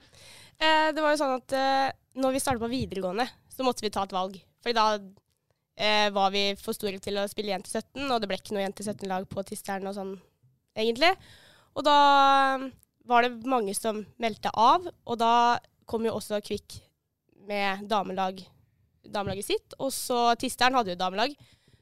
Eh, 0.60 0.89
det 0.95 1.04
var 1.04 1.13
jo 1.15 1.21
sånn 1.21 1.36
at 1.38 1.56
eh, 1.60 1.89
når 2.19 2.36
vi 2.36 2.41
startet 2.43 2.63
på 2.63 2.71
videregående, 2.71 3.28
så 3.51 3.63
måtte 3.67 3.86
vi 3.86 3.91
ta 3.93 4.04
et 4.08 4.15
valg. 4.15 4.39
For 4.63 4.75
da 4.75 4.86
eh, 5.78 6.08
var 6.15 6.32
vi 6.34 6.47
for 6.60 6.75
store 6.75 6.99
til 7.04 7.19
å 7.21 7.28
spille 7.32 7.51
jente 7.54 7.69
17, 7.71 8.08
og 8.10 8.19
det 8.23 8.30
ble 8.32 8.39
ikke 8.39 8.56
noe 8.56 8.63
jente 8.65 8.84
17-lag 8.88 9.28
på 9.32 9.43
Tisteren 9.47 9.88
og 9.91 9.95
sånn, 9.97 10.15
egentlig. 10.75 11.12
Og 11.75 11.84
da 11.88 11.97
var 13.05 13.25
det 13.25 13.47
mange 13.49 13.75
som 13.77 14.03
meldte 14.21 14.51
av, 14.53 14.85
og 15.05 15.19
da 15.21 15.59
kom 15.89 16.05
jo 16.07 16.15
også 16.17 16.41
Kvikk 16.45 16.79
med 17.45 17.85
damelag, 17.89 18.41
damelaget 19.05 19.49
sitt. 19.51 19.75
Og 19.79 19.93
så 19.93 20.33
Tisteren 20.41 20.77
hadde 20.77 20.95
jo 20.95 20.99
damelag. 20.99 21.35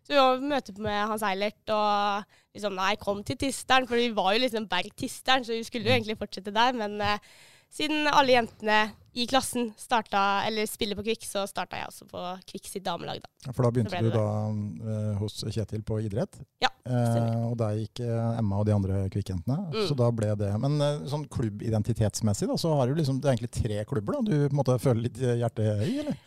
Så 0.03 0.11
vi 0.11 0.19
var 0.19 0.43
møte 0.43 0.75
med 0.83 0.99
Hans 1.07 1.23
Eilert 1.23 1.71
og 1.71 2.25
liksom 2.55 2.75
Nei, 2.75 2.93
kom 2.99 3.23
til 3.23 3.39
Tisteren, 3.39 3.87
for 3.87 3.99
vi 3.99 4.11
var 4.15 4.33
jo 4.35 4.43
liksom 4.43 4.67
Berg 4.71 4.91
Tisteren, 4.99 5.45
så 5.47 5.55
vi 5.55 5.63
skulle 5.63 5.87
jo 5.87 5.95
egentlig 5.95 6.19
fortsette 6.19 6.51
der. 6.53 6.75
Men 6.75 6.99
eh, 7.01 7.31
siden 7.73 8.05
alle 8.11 8.37
jentene 8.37 8.83
i 9.13 9.27
klassen 9.29 9.67
starta, 9.77 10.41
eller 10.47 10.65
spiller 10.65 10.97
på 10.97 11.03
Kvikk, 11.05 11.25
så 11.29 11.43
starta 11.49 11.77
jeg 11.77 11.89
også 11.89 12.07
på 12.09 12.21
Kvikk 12.49 12.69
sitt 12.69 12.85
damelag, 12.85 13.19
da. 13.21 13.51
For 13.53 13.65
da 13.65 13.69
begynte 13.73 13.99
du 14.01 14.09
da 14.13 14.25
uh, 14.49 15.11
hos 15.19 15.43
Kjetil 15.53 15.83
på 15.85 15.99
idrett. 16.01 16.39
Ja, 16.63 16.71
uh, 16.89 17.51
og 17.51 17.57
der 17.61 17.77
gikk 17.77 18.01
uh, 18.01 18.39
Emma 18.39 18.61
og 18.61 18.65
de 18.69 18.73
andre 18.73 19.03
kvikkjentene. 19.13 19.57
Mm. 19.69 19.83
Så 19.89 19.97
da 19.97 20.09
ble 20.13 20.31
det 20.39 20.49
Men 20.61 20.81
sånn 21.09 21.27
klubbidentitetsmessig, 21.29 22.49
da, 22.49 22.57
så 22.57 22.73
har 22.79 22.89
du 22.89 22.97
liksom 22.97 23.19
Det 23.21 23.29
er 23.29 23.35
egentlig 23.35 23.53
tre 23.53 23.83
klubber 23.89 24.17
da 24.17 24.23
du 24.31 24.33
på 24.47 24.49
en 24.49 24.61
måte 24.63 24.79
føler 24.81 25.05
litt 25.05 25.21
hjerte 25.21 25.67
i, 25.85 25.99
eller? 26.01 26.17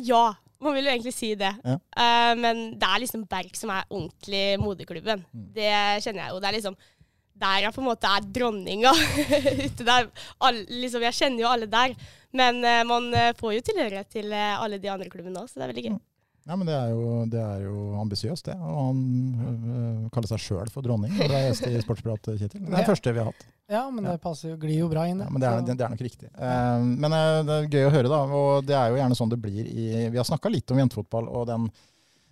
Ja, 0.00 0.24
man 0.64 0.76
vil 0.76 0.88
jo 0.88 0.94
egentlig 0.94 1.16
si 1.16 1.34
det. 1.40 1.52
Ja. 1.64 1.76
Men 2.40 2.70
det 2.80 2.88
er 2.88 3.04
liksom 3.04 3.26
Berg 3.28 3.52
som 3.56 3.72
er 3.74 3.84
ordentlig 3.88 4.44
moderklubben. 4.60 5.26
Mm. 5.28 5.44
Det 5.56 5.76
kjenner 6.04 6.24
jeg 6.24 6.32
jo. 6.34 6.40
Det 6.40 6.48
er 6.48 6.56
liksom 6.56 6.80
der 7.40 7.66
jeg 7.66 7.74
på 7.74 7.82
en 7.82 7.88
måte 7.88 8.10
er 8.10 8.28
dronninga 8.38 8.92
ute 9.66 9.86
der. 9.86 10.10
Alle, 10.38 10.66
liksom, 10.68 11.04
jeg 11.08 11.18
kjenner 11.18 11.44
jo 11.44 11.50
alle 11.50 11.70
der. 11.70 11.96
Men 12.36 12.62
uh, 12.62 12.84
man 12.86 13.10
eh, 13.16 13.32
får 13.38 13.56
jo 13.56 13.66
tilhørighet 13.66 14.12
til 14.12 14.30
uh, 14.30 14.60
alle 14.62 14.78
de 14.78 14.90
andre 14.92 15.10
klubbene 15.10 15.40
òg, 15.42 15.50
så 15.50 15.58
det 15.58 15.66
er 15.66 15.72
veldig 15.72 15.86
gøy. 15.88 15.96
Mm. 15.96 16.06
Ja, 16.48 16.56
men 16.56 16.66
det 16.66 16.74
er 16.74 16.92
jo, 16.94 17.08
det 17.30 17.40
er 17.40 17.64
jo 17.66 17.80
ambisiøst, 18.00 18.48
det. 18.48 18.54
Og 18.56 18.78
han 18.80 19.00
øh, 19.44 20.06
kaller 20.10 20.30
seg 20.32 20.40
sjøl 20.42 20.70
for 20.72 20.82
dronning. 20.82 21.12
Og 21.12 21.28
Det 21.28 21.36
er 21.36 21.44
gjest 21.50 21.66
i 21.68 21.80
Sportsprat, 21.84 22.30
Kjetil. 22.40 22.64
Det 22.64 22.72
er 22.72 22.78
det 22.80 22.88
første 22.88 23.12
vi 23.12 23.20
har 23.20 23.28
hatt. 23.28 23.44
Ja, 23.70 23.82
men 23.92 24.08
det 24.08 24.16
passer 24.24 24.54
jo, 24.54 24.56
glir 24.58 24.80
jo 24.80 24.88
bra 24.90 25.04
inn. 25.06 25.20
Ja, 25.22 25.28
men 25.30 25.42
det 25.42 25.50
er, 25.50 25.60
det, 25.66 25.76
det 25.78 25.84
er 25.86 25.92
nok 25.92 26.02
riktig. 26.02 26.30
Uh, 26.32 26.80
men 27.04 27.14
det 27.46 27.58
er 27.58 27.68
gøy 27.68 27.86
å 27.86 27.92
høre, 27.94 28.10
da. 28.10 28.22
Og 28.40 28.66
det 28.66 28.74
er 28.78 28.90
jo 28.90 28.98
gjerne 29.02 29.20
sånn 29.20 29.30
det 29.34 29.38
blir 29.44 29.68
i 29.68 29.86
Vi 30.08 30.18
har 30.18 30.26
snakka 30.26 30.50
litt 30.50 30.74
om 30.74 30.80
jentefotball 30.80 31.28
og 31.28 31.46
den 31.52 31.68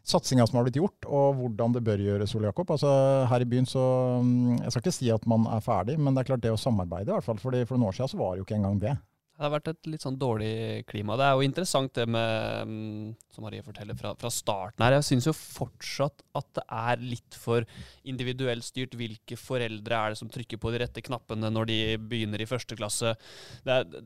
satsinga 0.09 0.47
som 0.49 0.59
har 0.59 0.67
blitt 0.67 0.81
gjort, 0.81 1.07
og 1.07 1.37
hvordan 1.41 1.77
det 1.77 1.85
bør 1.87 2.03
gjøres, 2.05 2.35
Ole 2.39 2.51
Jakob. 2.51 2.73
Altså, 2.75 2.91
her 3.31 3.45
i 3.45 3.49
byen 3.49 3.69
så 3.69 3.85
mm, 4.25 4.65
Jeg 4.65 4.73
skal 4.73 4.83
ikke 4.85 4.97
si 5.01 5.13
at 5.15 5.29
man 5.31 5.47
er 5.53 5.65
ferdig, 5.65 5.99
men 6.01 6.17
det 6.17 6.25
er 6.25 6.33
klart 6.33 6.45
det 6.47 6.55
å 6.55 6.61
samarbeide, 6.61 7.13
i 7.13 7.17
hvert 7.17 7.29
fall. 7.29 7.41
Fordi 7.43 7.65
for 7.69 7.77
noen 7.79 7.93
år 7.93 7.99
siden 7.99 8.13
så 8.15 8.21
var 8.21 8.35
det 8.35 8.43
jo 8.43 8.49
ikke 8.49 8.59
engang 8.61 8.83
det. 8.83 8.97
Det 9.39 9.47
har 9.47 9.53
vært 9.53 9.69
et 9.71 9.87
litt 9.87 10.03
sånn 10.03 10.17
dårlig 10.19 10.83
klima. 10.89 11.15
Det 11.15 11.27
er 11.29 11.37
jo 11.39 11.45
interessant 11.47 11.93
det 11.95 12.09
med, 12.11 12.67
mm, 12.67 13.11
som 13.31 13.45
Marie 13.47 13.63
forteller, 13.63 13.95
fra, 13.95 14.11
fra 14.19 14.33
starten 14.35 14.83
her. 14.83 14.97
Jeg 14.97 15.07
syns 15.13 15.29
jo 15.29 15.35
fortsatt 15.37 16.25
at 16.41 16.49
det 16.59 16.65
er 16.75 17.05
litt 17.05 17.39
for 17.39 17.63
individuelt 18.03 18.67
styrt 18.67 18.97
hvilke 18.99 19.39
foreldre 19.39 20.01
er 20.01 20.11
det 20.11 20.19
som 20.19 20.33
trykker 20.35 20.59
på 20.59 20.73
de 20.75 20.83
rette 20.83 21.05
knappene 21.07 21.53
når 21.55 21.71
de 21.71 21.79
begynner 22.03 22.43
i 22.43 22.49
første 22.51 22.75
klasse. 22.81 23.15
Det 23.63 23.77
er, 23.77 24.03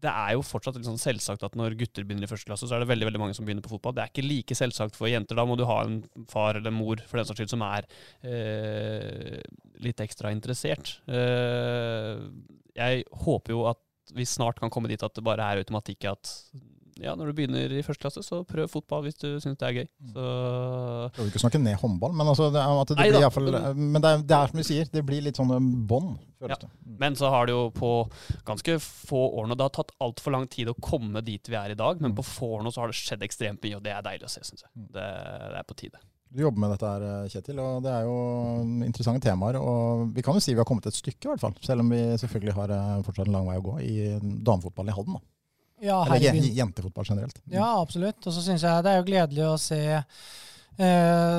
det 0.00 0.10
er 0.10 0.34
jo 0.36 0.44
fortsatt 0.46 0.78
litt 0.78 0.88
sånn 0.88 1.00
selvsagt 1.00 1.44
at 1.46 1.56
når 1.58 1.76
gutter 1.80 2.06
begynner 2.06 2.24
i 2.26 2.30
første 2.30 2.48
klasse, 2.48 2.68
så 2.68 2.76
er 2.76 2.84
det 2.84 2.90
veldig 2.90 3.08
veldig 3.08 3.20
mange 3.22 3.36
som 3.36 3.46
begynner 3.46 3.64
på 3.64 3.72
fotball. 3.74 3.94
Det 3.96 4.04
er 4.04 4.12
ikke 4.12 4.26
like 4.26 4.56
selvsagt 4.56 4.96
for 4.98 5.10
jenter. 5.10 5.38
Da 5.38 5.44
må 5.48 5.58
du 5.60 5.66
ha 5.68 5.80
en 5.84 6.00
far 6.30 6.58
eller 6.60 6.74
mor 6.74 7.02
for 7.08 7.20
den 7.20 7.28
saks 7.28 7.42
skyld 7.42 7.52
som 7.52 7.64
er 7.66 7.88
eh, 8.24 9.38
litt 9.84 10.00
ekstra 10.04 10.32
interessert. 10.34 10.96
Eh, 11.10 12.24
jeg 12.80 13.06
håper 13.26 13.56
jo 13.56 13.64
at 13.70 13.80
vi 14.16 14.26
snart 14.26 14.58
kan 14.60 14.72
komme 14.72 14.90
dit 14.90 15.02
at 15.04 15.14
det 15.14 15.26
bare 15.26 15.46
er 15.46 15.62
automatikk 15.62 16.08
at 16.10 16.32
ja, 17.02 17.14
når 17.16 17.30
du 17.30 17.32
begynner 17.38 17.72
i 17.72 17.82
første 17.82 18.02
klasse, 18.04 18.22
så 18.26 18.42
prøv 18.46 18.68
fotball 18.70 19.02
hvis 19.06 19.16
du 19.20 19.26
syns 19.40 19.56
det 19.60 19.66
er 19.68 19.76
gøy. 19.80 19.86
Så 20.12 20.24
Jeg 21.16 21.24
vil 21.24 21.30
ikke 21.32 21.42
snakke 21.44 21.60
ned 21.62 21.78
håndball, 21.80 22.12
men, 22.16 22.26
altså, 22.32 22.50
det, 22.52 22.60
er- 22.60 22.80
at 22.82 22.88
det 22.92 22.96
blir 22.98 23.30
fall, 23.32 23.50
men- 23.76 24.02
det, 24.02 24.10
er, 24.10 24.22
det 24.22 24.36
er 24.36 24.46
som 24.52 24.60
du 24.60 24.66
sier, 24.66 24.90
det 24.92 25.04
blir 25.06 25.22
litt 25.24 25.36
sånn 25.40 25.86
bånd, 25.86 26.18
føles 26.40 26.56
Ja. 26.60 26.68
Mm. 26.68 26.98
Men 27.00 27.14
så 27.16 27.30
har 27.32 27.46
det 27.46 27.52
jo 27.56 27.70
på 27.70 27.90
ganske 28.44 28.78
få 28.80 29.22
år 29.40 29.46
nå 29.48 29.56
Det 29.56 29.64
har 29.68 29.74
tatt 29.80 29.92
altfor 30.00 30.32
lang 30.32 30.46
tid 30.48 30.68
å 30.68 30.74
komme 30.80 31.22
dit 31.24 31.46
vi 31.48 31.56
er 31.56 31.70
i 31.70 31.74
dag, 31.74 32.00
men 32.00 32.12
Mm. 32.12 32.16
på 32.16 32.24
få 32.24 32.58
år 32.58 32.62
nå 32.64 32.72
så 32.72 32.80
har 32.82 32.88
det 32.88 32.96
skjedd 33.00 33.22
ekstremt 33.22 33.60
mye, 33.62 33.76
og 33.76 33.82
det 33.82 33.92
er 33.92 34.02
deilig 34.02 34.24
å 34.24 34.30
se, 34.30 34.40
syns 34.44 34.62
jeg. 34.62 34.70
Mm. 34.76 34.88
Det, 34.92 35.06
det 35.50 35.58
er 35.58 35.68
på 35.68 35.76
tide. 35.76 35.98
Du 36.32 36.42
jobber 36.44 36.60
med 36.62 36.70
dette 36.70 36.86
her, 36.86 37.26
Kjetil, 37.26 37.58
og 37.58 37.82
det 37.82 37.90
er 37.90 38.04
jo 38.06 38.14
interessante 38.86 39.18
temaer. 39.26 39.56
Og 39.58 40.12
vi 40.14 40.22
kan 40.22 40.34
jo 40.34 40.38
si 40.40 40.52
vi 40.54 40.60
har 40.60 40.64
kommet 40.68 40.86
et 40.86 40.94
stykke, 40.94 41.24
i 41.26 41.28
hvert 41.32 41.40
fall. 41.42 41.54
Selv 41.60 41.80
om 41.82 41.88
vi 41.90 41.98
selvfølgelig 42.22 42.54
har 42.54 42.70
eh, 42.70 43.02
fortsatt 43.02 43.26
en 43.26 43.32
lang 43.34 43.48
vei 43.50 43.56
å 43.58 43.64
gå 43.66 43.74
i 43.82 43.96
damefotball 44.46 44.86
i 44.86 44.94
Halden. 44.94 45.14
Da. 45.18 45.20
Ja, 45.80 46.02
Eller 46.06 46.34
jentefotball 46.34 47.04
generelt. 47.08 47.38
Ja, 47.48 47.80
absolutt. 47.80 48.20
Og 48.26 48.34
så 48.36 48.42
syns 48.44 48.64
jeg 48.66 48.84
det 48.84 48.92
er 48.92 49.00
jo 49.00 49.06
gledelig 49.08 49.46
å 49.48 49.56
se 49.60 49.80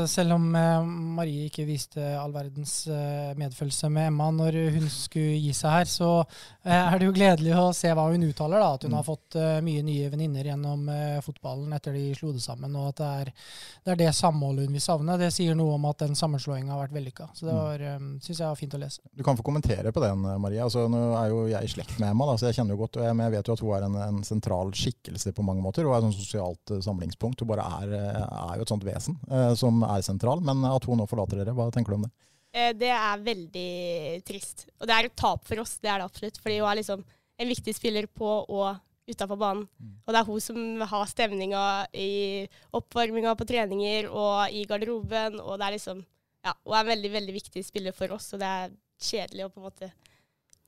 selv 0.07 0.33
om 0.35 0.43
eh, 0.55 0.83
Marie 1.17 1.47
ikke 1.49 1.65
viste 1.65 2.01
all 2.19 2.33
verdens 2.35 2.73
eh, 2.91 3.31
medfølelse 3.39 3.89
med 3.89 4.07
Emma 4.11 4.27
når 4.35 4.57
hun 4.75 4.87
skulle 4.91 5.37
gi 5.41 5.53
seg 5.57 5.71
her, 5.79 5.85
så 5.89 6.09
eh, 6.21 6.71
er 6.75 6.99
det 7.01 7.07
jo 7.07 7.13
gledelig 7.15 7.55
å 7.57 7.71
se 7.75 7.89
hva 7.97 8.05
hun 8.11 8.25
uttaler. 8.27 8.59
da, 8.61 8.73
At 8.75 8.83
hun 8.85 8.91
Mm. 8.91 8.97
har 8.99 9.07
fått 9.07 9.35
eh, 9.39 9.61
mye 9.65 9.83
nye 9.87 10.09
venninner 10.11 10.43
gjennom 10.51 10.89
eh, 10.91 11.21
fotballen 11.25 11.73
etter 11.73 11.93
de 11.95 12.13
slo 12.17 12.31
det 12.35 12.41
sammen. 12.43 12.75
Og 12.75 12.89
at 12.91 12.97
det 13.01 13.07
er 13.21 13.25
det, 13.31 13.91
er 13.93 13.95
det 14.03 14.09
samholdet 14.15 14.65
hun 14.67 14.73
vil 14.77 14.81
savne. 14.83 15.17
Det 15.17 15.31
sier 15.33 15.55
noe 15.55 15.73
om 15.77 15.85
at 15.89 15.97
den 16.03 16.13
sammenslåinga 16.15 16.71
har 16.75 16.83
vært 16.87 16.97
vellykka. 16.99 17.29
Så 17.33 17.45
det 17.47 17.53
Mm. 17.55 17.61
var, 17.63 17.81
eh, 17.81 17.99
synes 18.21 18.37
jeg 18.39 18.47
var 18.47 18.55
fint 18.55 18.73
å 18.73 18.79
lese. 18.83 18.99
Du 19.15 19.23
kan 19.23 19.37
få 19.37 19.43
kommentere 19.43 19.91
på 19.91 20.01
den, 20.01 20.21
Marie. 20.41 20.59
Altså, 20.61 20.87
nå 20.89 21.15
er 21.17 21.29
jo 21.29 21.47
jeg 21.47 21.63
i 21.63 21.67
slekt 21.67 21.99
med 21.99 22.09
Emma, 22.11 22.25
da, 22.25 22.35
så 22.37 22.47
jeg 22.51 22.55
kjenner 22.59 22.75
jo 22.77 22.81
godt, 22.85 22.97
og 22.97 23.03
jeg, 23.03 23.17
jeg 23.17 23.31
vet 23.31 23.47
jo 23.47 23.53
at 23.53 23.59
hun 23.59 23.73
er 23.75 23.83
en, 23.87 23.95
en 24.17 24.23
sentral 24.23 24.71
skikkelse 24.71 25.31
på 25.33 25.43
mange 25.43 25.61
måter. 25.63 25.83
Hun 25.83 25.93
er 25.93 25.97
et 25.97 26.07
sånt 26.13 26.19
sosialt 26.21 26.71
eh, 26.71 26.81
samlingspunkt. 26.83 27.39
Hun 27.39 27.47
bare 27.47 27.65
er, 27.81 27.93
eh, 27.93 28.51
er 28.51 28.55
jo 28.57 28.61
et 28.67 28.67
sånt 28.75 28.83
vesen 28.83 29.17
eh, 29.29 29.30
som 29.57 29.81
er 29.87 30.03
sentral. 30.05 30.41
Men 30.45 30.63
at 30.69 30.85
hun 30.89 30.99
nå 31.01 31.07
forlater 31.09 31.41
dere, 31.41 31.55
hva 31.57 31.69
tenker 31.73 31.93
du 31.93 31.99
om 31.99 32.05
det? 32.07 32.11
Eh, 32.53 32.73
Det 32.75 32.91
er 32.91 33.25
veldig 33.25 34.23
trist. 34.27 34.67
Og 34.79 34.87
det 34.87 34.95
er 34.95 35.09
et 35.09 35.15
tap 35.15 35.43
for 35.47 35.63
oss, 35.63 35.77
det 35.79 35.89
er 35.91 36.01
det 36.01 36.07
absolutt. 36.09 36.39
Fordi 36.43 36.59
hun 36.59 36.69
er 36.71 36.79
liksom 36.81 37.03
en 37.41 37.51
viktig 37.51 37.75
spiller 37.75 38.07
på 38.07 38.31
og 38.43 38.79
utafor 39.09 39.39
banen. 39.39 39.65
Mm. 39.79 39.93
Og 40.05 40.13
det 40.13 40.19
er 40.19 40.27
hun 40.29 40.43
som 40.43 40.81
har 40.91 41.07
stemninga 41.09 41.63
i 41.97 42.47
oppvarminga 42.77 43.33
på 43.39 43.47
treninger 43.49 44.09
og 44.11 44.53
i 44.53 44.65
garderoben. 44.69 45.39
Og 45.41 45.57
det 45.59 45.67
er 45.67 45.77
liksom 45.79 46.05
Ja, 46.41 46.55
hun 46.65 46.73
er 46.73 46.79
en 46.81 46.87
veldig, 46.89 47.11
veldig 47.13 47.33
viktig 47.35 47.61
spiller 47.61 47.93
for 47.93 48.09
oss, 48.15 48.31
og 48.33 48.39
det 48.41 48.47
er 48.49 48.71
kjedelig 48.97 49.43
å 49.45 49.49
på 49.53 49.59
en 49.61 49.67
måte 49.67 49.91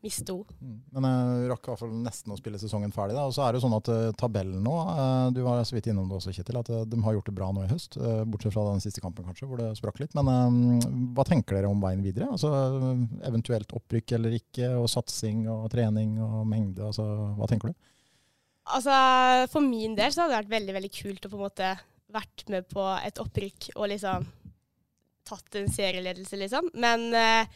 miste 0.03 0.33
henne. 0.35 0.75
Men 0.93 1.05
jeg 1.07 1.49
rakk 1.51 1.67
i 1.67 1.71
hvert 1.71 1.81
fall 1.81 1.93
nesten 2.03 2.33
å 2.33 2.37
spille 2.39 2.59
sesongen 2.61 2.91
ferdig. 2.93 3.15
Da. 3.15 3.23
Og 3.29 3.33
så 3.35 3.45
er 3.45 3.53
det 3.55 3.61
jo 3.61 3.63
sånn 3.65 3.75
at 3.77 3.89
eh, 3.93 4.09
tabellen 4.19 4.59
nå, 4.65 4.73
eh, 4.93 5.27
du 5.35 5.39
var 5.45 5.61
så 5.65 5.77
vidt 5.77 5.87
innom 5.91 6.09
det 6.11 6.17
også, 6.19 6.33
Kjetil, 6.35 6.59
at 6.59 6.71
eh, 6.75 6.83
de 6.91 6.99
har 7.05 7.15
gjort 7.17 7.29
det 7.31 7.35
bra 7.37 7.47
nå 7.55 7.63
i 7.63 7.71
høst. 7.71 7.95
eh, 7.97 8.23
bortsett 8.27 8.53
fra 8.55 8.65
den 8.73 8.83
siste 8.83 9.01
kampen 9.03 9.25
kanskje, 9.27 9.47
hvor 9.47 9.61
det 9.63 9.71
sprakk 9.79 10.01
litt. 10.03 10.13
Men 10.19 10.29
eh, 10.33 10.89
hva 11.15 11.25
tenker 11.27 11.55
dere 11.57 11.71
om 11.71 11.81
veien 11.83 12.03
videre? 12.03 12.27
Altså 12.35 12.51
eh, 12.51 13.05
Eventuelt 13.31 13.71
opprykk 13.79 14.17
eller 14.19 14.35
ikke, 14.37 14.73
og 14.81 14.91
satsing 14.91 15.47
og 15.51 15.69
trening 15.73 16.19
og 16.23 16.43
mengde. 16.51 16.83
Altså, 16.91 17.07
hva 17.39 17.47
tenker 17.49 17.71
du? 17.71 17.89
Altså, 18.73 18.93
for 19.51 19.63
min 19.65 19.95
del 19.97 20.11
så 20.13 20.23
hadde 20.23 20.35
det 20.35 20.41
vært 20.43 20.53
veldig, 20.53 20.77
veldig 20.77 20.93
kult 20.99 21.25
å 21.27 21.31
på 21.33 21.39
en 21.39 21.45
måte 21.47 21.71
vært 22.13 22.43
med 22.53 22.67
på 22.69 22.83
et 23.03 23.19
opprykk 23.19 23.71
og 23.73 23.89
liksom 23.91 24.27
tatt 25.27 25.55
en 25.55 25.69
serieledelse, 25.71 26.35
liksom. 26.39 26.67
Men 26.83 27.07
eh, 27.15 27.47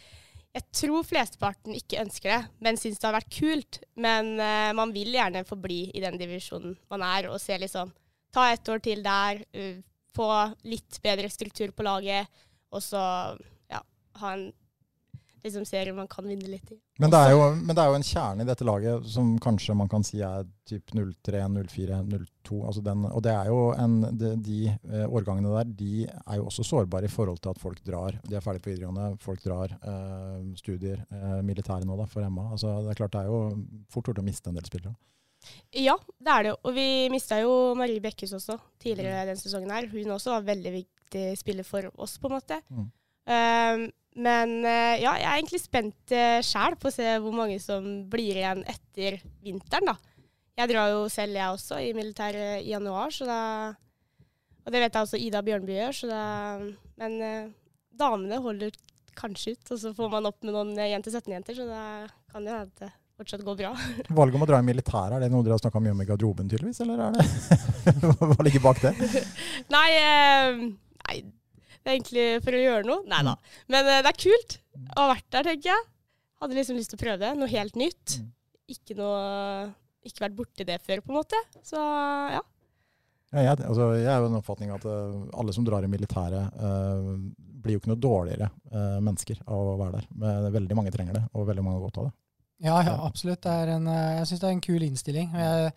jeg 0.57 0.65
tror 0.73 1.05
flesteparten 1.05 1.75
ikke 1.77 2.01
ønsker 2.01 2.31
det, 2.33 2.39
men 2.65 2.79
syns 2.79 2.97
det 2.99 3.07
har 3.07 3.17
vært 3.17 3.33
kult. 3.33 3.79
Men 3.99 4.33
uh, 4.39 4.73
man 4.77 4.93
vil 4.95 5.13
gjerne 5.13 5.45
forbli 5.47 5.87
i 5.93 6.03
den 6.03 6.17
divisjonen 6.19 6.75
man 6.91 7.05
er, 7.05 7.29
og 7.31 7.41
se 7.43 7.59
liksom 7.61 7.93
Ta 8.35 8.49
et 8.51 8.69
år 8.69 8.81
til 8.83 8.99
der, 9.05 9.39
uh, 9.55 9.77
få 10.13 10.29
litt 10.67 10.97
bedre 11.01 11.29
struktur 11.31 11.71
på 11.73 11.85
laget, 11.87 12.27
og 12.73 12.83
så 12.83 13.01
ja, 13.71 13.79
ha 14.19 14.33
en 14.35 14.49
liksom 15.43 15.65
serier 15.65 15.93
man 15.93 16.07
kan 16.07 16.25
vinne 16.27 16.47
litt 16.49 16.71
i. 16.71 16.77
Men 16.99 17.11
det, 17.13 17.19
er 17.19 17.31
jo, 17.31 17.41
men 17.55 17.75
det 17.75 17.83
er 17.83 17.91
jo 17.91 17.97
en 17.99 18.05
kjerne 18.07 18.43
i 18.43 18.47
dette 18.49 18.65
laget 18.67 19.05
som 19.13 19.33
kanskje 19.43 19.75
man 19.77 19.89
kan 19.91 20.03
si 20.03 20.19
er 20.25 20.45
typ 20.67 20.93
03, 20.93 21.41
04, 21.67 21.99
02. 22.43 22.61
Altså 22.65 22.81
den, 22.83 23.05
og 23.09 23.21
det 23.23 23.33
er 23.33 23.49
jo 23.51 23.59
en, 23.77 23.97
de, 24.17 24.31
de 24.43 24.59
eh, 24.71 25.05
årgangene 25.07 25.51
der 25.57 25.73
de 25.83 26.05
er 26.07 26.39
jo 26.39 26.47
også 26.49 26.65
sårbare 26.67 27.05
i 27.09 27.13
forhold 27.13 27.39
til 27.43 27.53
at 27.53 27.61
folk 27.61 27.83
drar. 27.85 28.17
De 28.27 28.35
er 28.35 28.43
ferdig 28.45 28.63
på 28.65 28.71
videregående, 28.73 29.11
folk 29.23 29.43
drar. 29.45 29.75
Eh, 29.77 30.41
studier, 30.59 31.03
eh, 31.11 31.37
militære 31.45 31.85
nå 31.85 31.97
da, 32.01 32.05
for 32.09 32.25
Emma. 32.25 32.49
Altså, 32.55 32.79
det 32.83 32.95
er 32.95 33.01
klart 33.03 33.13
det 33.17 33.21
er 33.25 33.31
jo 33.31 33.43
fort 33.93 34.09
gjort 34.09 34.23
å 34.23 34.25
miste 34.27 34.49
en 34.51 34.57
del 34.59 34.65
spillere. 34.67 34.95
Ja, 35.77 35.93
det 36.19 36.33
er 36.33 36.43
det. 36.49 36.53
Og 36.65 36.73
vi 36.75 36.87
mista 37.13 37.37
jo 37.39 37.51
Marie 37.77 38.01
Bekkes 38.03 38.33
også 38.35 38.57
tidligere 38.81 39.21
Mm. 39.21 39.27
den 39.29 39.37
sesongen. 39.39 39.69
her. 39.71 39.85
Hun 39.87 40.11
også 40.17 40.33
var 40.33 40.41
veldig 40.49 40.71
viktig 40.73 41.37
spiller 41.39 41.63
for 41.63 41.87
oss, 41.95 42.17
på 42.17 42.27
en 42.27 42.35
måte. 42.35 42.57
Mm. 42.73 42.87
Um, 43.27 43.85
men 44.17 44.59
eh, 44.65 44.97
ja, 45.03 45.13
jeg 45.19 45.29
er 45.29 45.35
egentlig 45.37 45.61
spent 45.61 46.13
uh, 46.15 46.39
sjæl 46.45 46.77
på 46.81 46.89
å 46.89 46.93
se 46.93 47.17
hvor 47.21 47.35
mange 47.37 47.59
som 47.61 47.85
blir 48.09 48.39
igjen 48.39 48.63
etter 48.69 49.19
vinteren, 49.45 49.93
da. 49.93 50.17
Jeg 50.57 50.71
drar 50.71 50.89
jo 50.89 51.03
selv, 51.13 51.37
jeg 51.37 51.53
også, 51.53 51.77
i 51.85 51.93
militæret 51.93 52.63
i 52.63 52.71
januar, 52.71 53.13
så 53.13 53.27
da 53.29 53.41
Og 54.65 54.73
det 54.73 54.81
vet 54.81 54.95
jeg 54.95 55.05
også 55.05 55.19
Ida 55.21 55.43
Bjørnby 55.45 55.75
gjør, 55.75 55.97
så 55.99 56.09
da 56.09 56.23
Men 56.97 57.19
eh, 57.21 57.51
damene 57.97 58.41
holder 58.41 58.73
kanskje 59.17 59.55
ut, 59.55 59.73
og 59.73 59.81
så 59.81 59.93
får 59.97 60.09
man 60.13 60.29
opp 60.29 60.41
med 60.45 60.53
noen 60.53 60.73
eh, 60.77 60.91
jenter 60.91 61.13
17-jenter, 61.13 61.57
så 61.57 61.67
da 61.69 61.83
kan 62.31 62.45
det 62.45 62.53
hende 62.53 62.65
at 62.65 62.81
det 62.81 62.91
fortsatt 63.17 63.45
går 63.45 63.55
bra. 63.57 63.71
Valget 64.17 64.37
om 64.37 64.45
å 64.45 64.49
dra 64.49 64.59
i 64.61 64.65
militæret, 64.65 65.15
er 65.17 65.25
det 65.25 65.31
noe 65.33 65.45
dere 65.45 65.57
har 65.57 65.63
snakka 65.63 65.81
mye 65.81 65.93
om 65.95 66.03
i 66.03 66.09
garderoben, 66.09 66.49
tydeligvis? 66.49 66.81
Eller 66.85 67.05
er 67.07 67.17
det 67.17 67.25
Hva 68.33 68.45
ligger 68.45 68.65
bak 68.65 68.81
det? 68.81 68.93
Nei, 69.75 69.87
eh, 70.01 70.61
nei, 71.05 71.17
egentlig 71.93 72.27
for 72.45 72.57
å 72.57 72.63
gjøre 72.63 72.87
noe. 72.87 73.05
Nei 73.09 73.21
da. 73.27 73.37
Men 73.73 73.91
eh, 73.91 74.01
det 74.05 74.11
er 74.11 74.19
kult 74.25 74.59
å 74.93 75.05
ha 75.05 75.11
vært 75.13 75.29
der, 75.33 75.51
tenker 75.51 75.71
jeg. 75.73 75.87
Hadde 76.41 76.59
liksom 76.59 76.77
lyst 76.77 76.93
til 76.93 76.99
å 76.99 77.03
prøve 77.05 77.21
det. 77.23 77.33
Noe 77.39 77.49
helt 77.51 77.79
nytt. 77.79 78.19
Mm. 78.21 78.29
Ikke 78.75 78.97
noe 78.99 79.23
Ikke 80.07 80.23
vært 80.25 80.37
borti 80.37 80.67
det 80.67 80.77
før, 80.85 81.01
på 81.03 81.11
en 81.11 81.19
måte. 81.19 81.39
Så 81.65 81.79
ja. 81.79 82.43
Ja, 83.33 83.41
jeg, 83.43 83.57
altså, 83.67 83.89
jeg 83.97 84.07
er 84.07 84.21
jo 84.21 84.29
den 84.29 84.39
oppfatning 84.39 84.69
at 84.71 84.85
uh, 84.87 85.25
alle 85.35 85.55
som 85.55 85.65
drar 85.67 85.83
i 85.83 85.89
militæret, 85.91 86.61
uh, 86.61 87.09
blir 87.59 87.75
jo 87.75 87.81
ikke 87.81 87.91
noe 87.91 87.99
dårligere 87.99 88.47
uh, 88.71 89.01
mennesker 89.03 89.41
av 89.43 89.73
å 89.73 89.75
være 89.81 89.97
der. 89.97 90.07
Men 90.21 90.47
veldig 90.53 90.77
mange 90.79 90.93
trenger 90.95 91.17
det, 91.17 91.25
og 91.33 91.49
veldig 91.49 91.65
mange 91.65 91.81
har 91.81 91.83
godt 91.89 91.99
av 91.99 92.07
det. 92.07 92.15
Ja, 92.63 92.77
ja, 92.81 92.93
absolutt. 93.05 93.43
Det 93.43 93.51
er 93.51 93.73
en, 93.75 93.89
jeg 93.91 94.29
syns 94.29 94.39
det 94.41 94.47
er 94.47 94.55
en 94.55 94.63
kul 94.65 94.85
innstilling. 94.87 95.35
Jeg 95.37 95.73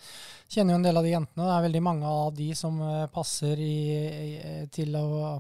kjenner 0.55 0.73
jo 0.73 0.79
en 0.79 0.87
del 0.87 0.97
av 0.97 1.05
de 1.05 1.11
jentene. 1.13 1.43
Det 1.43 1.57
er 1.57 1.67
veldig 1.67 1.83
mange 1.85 2.13
av 2.23 2.31
de 2.39 2.47
som 2.57 2.79
passer 3.13 3.61
i, 3.61 3.75
i, 3.99 4.55
til, 4.73 4.97
å, 4.97 5.35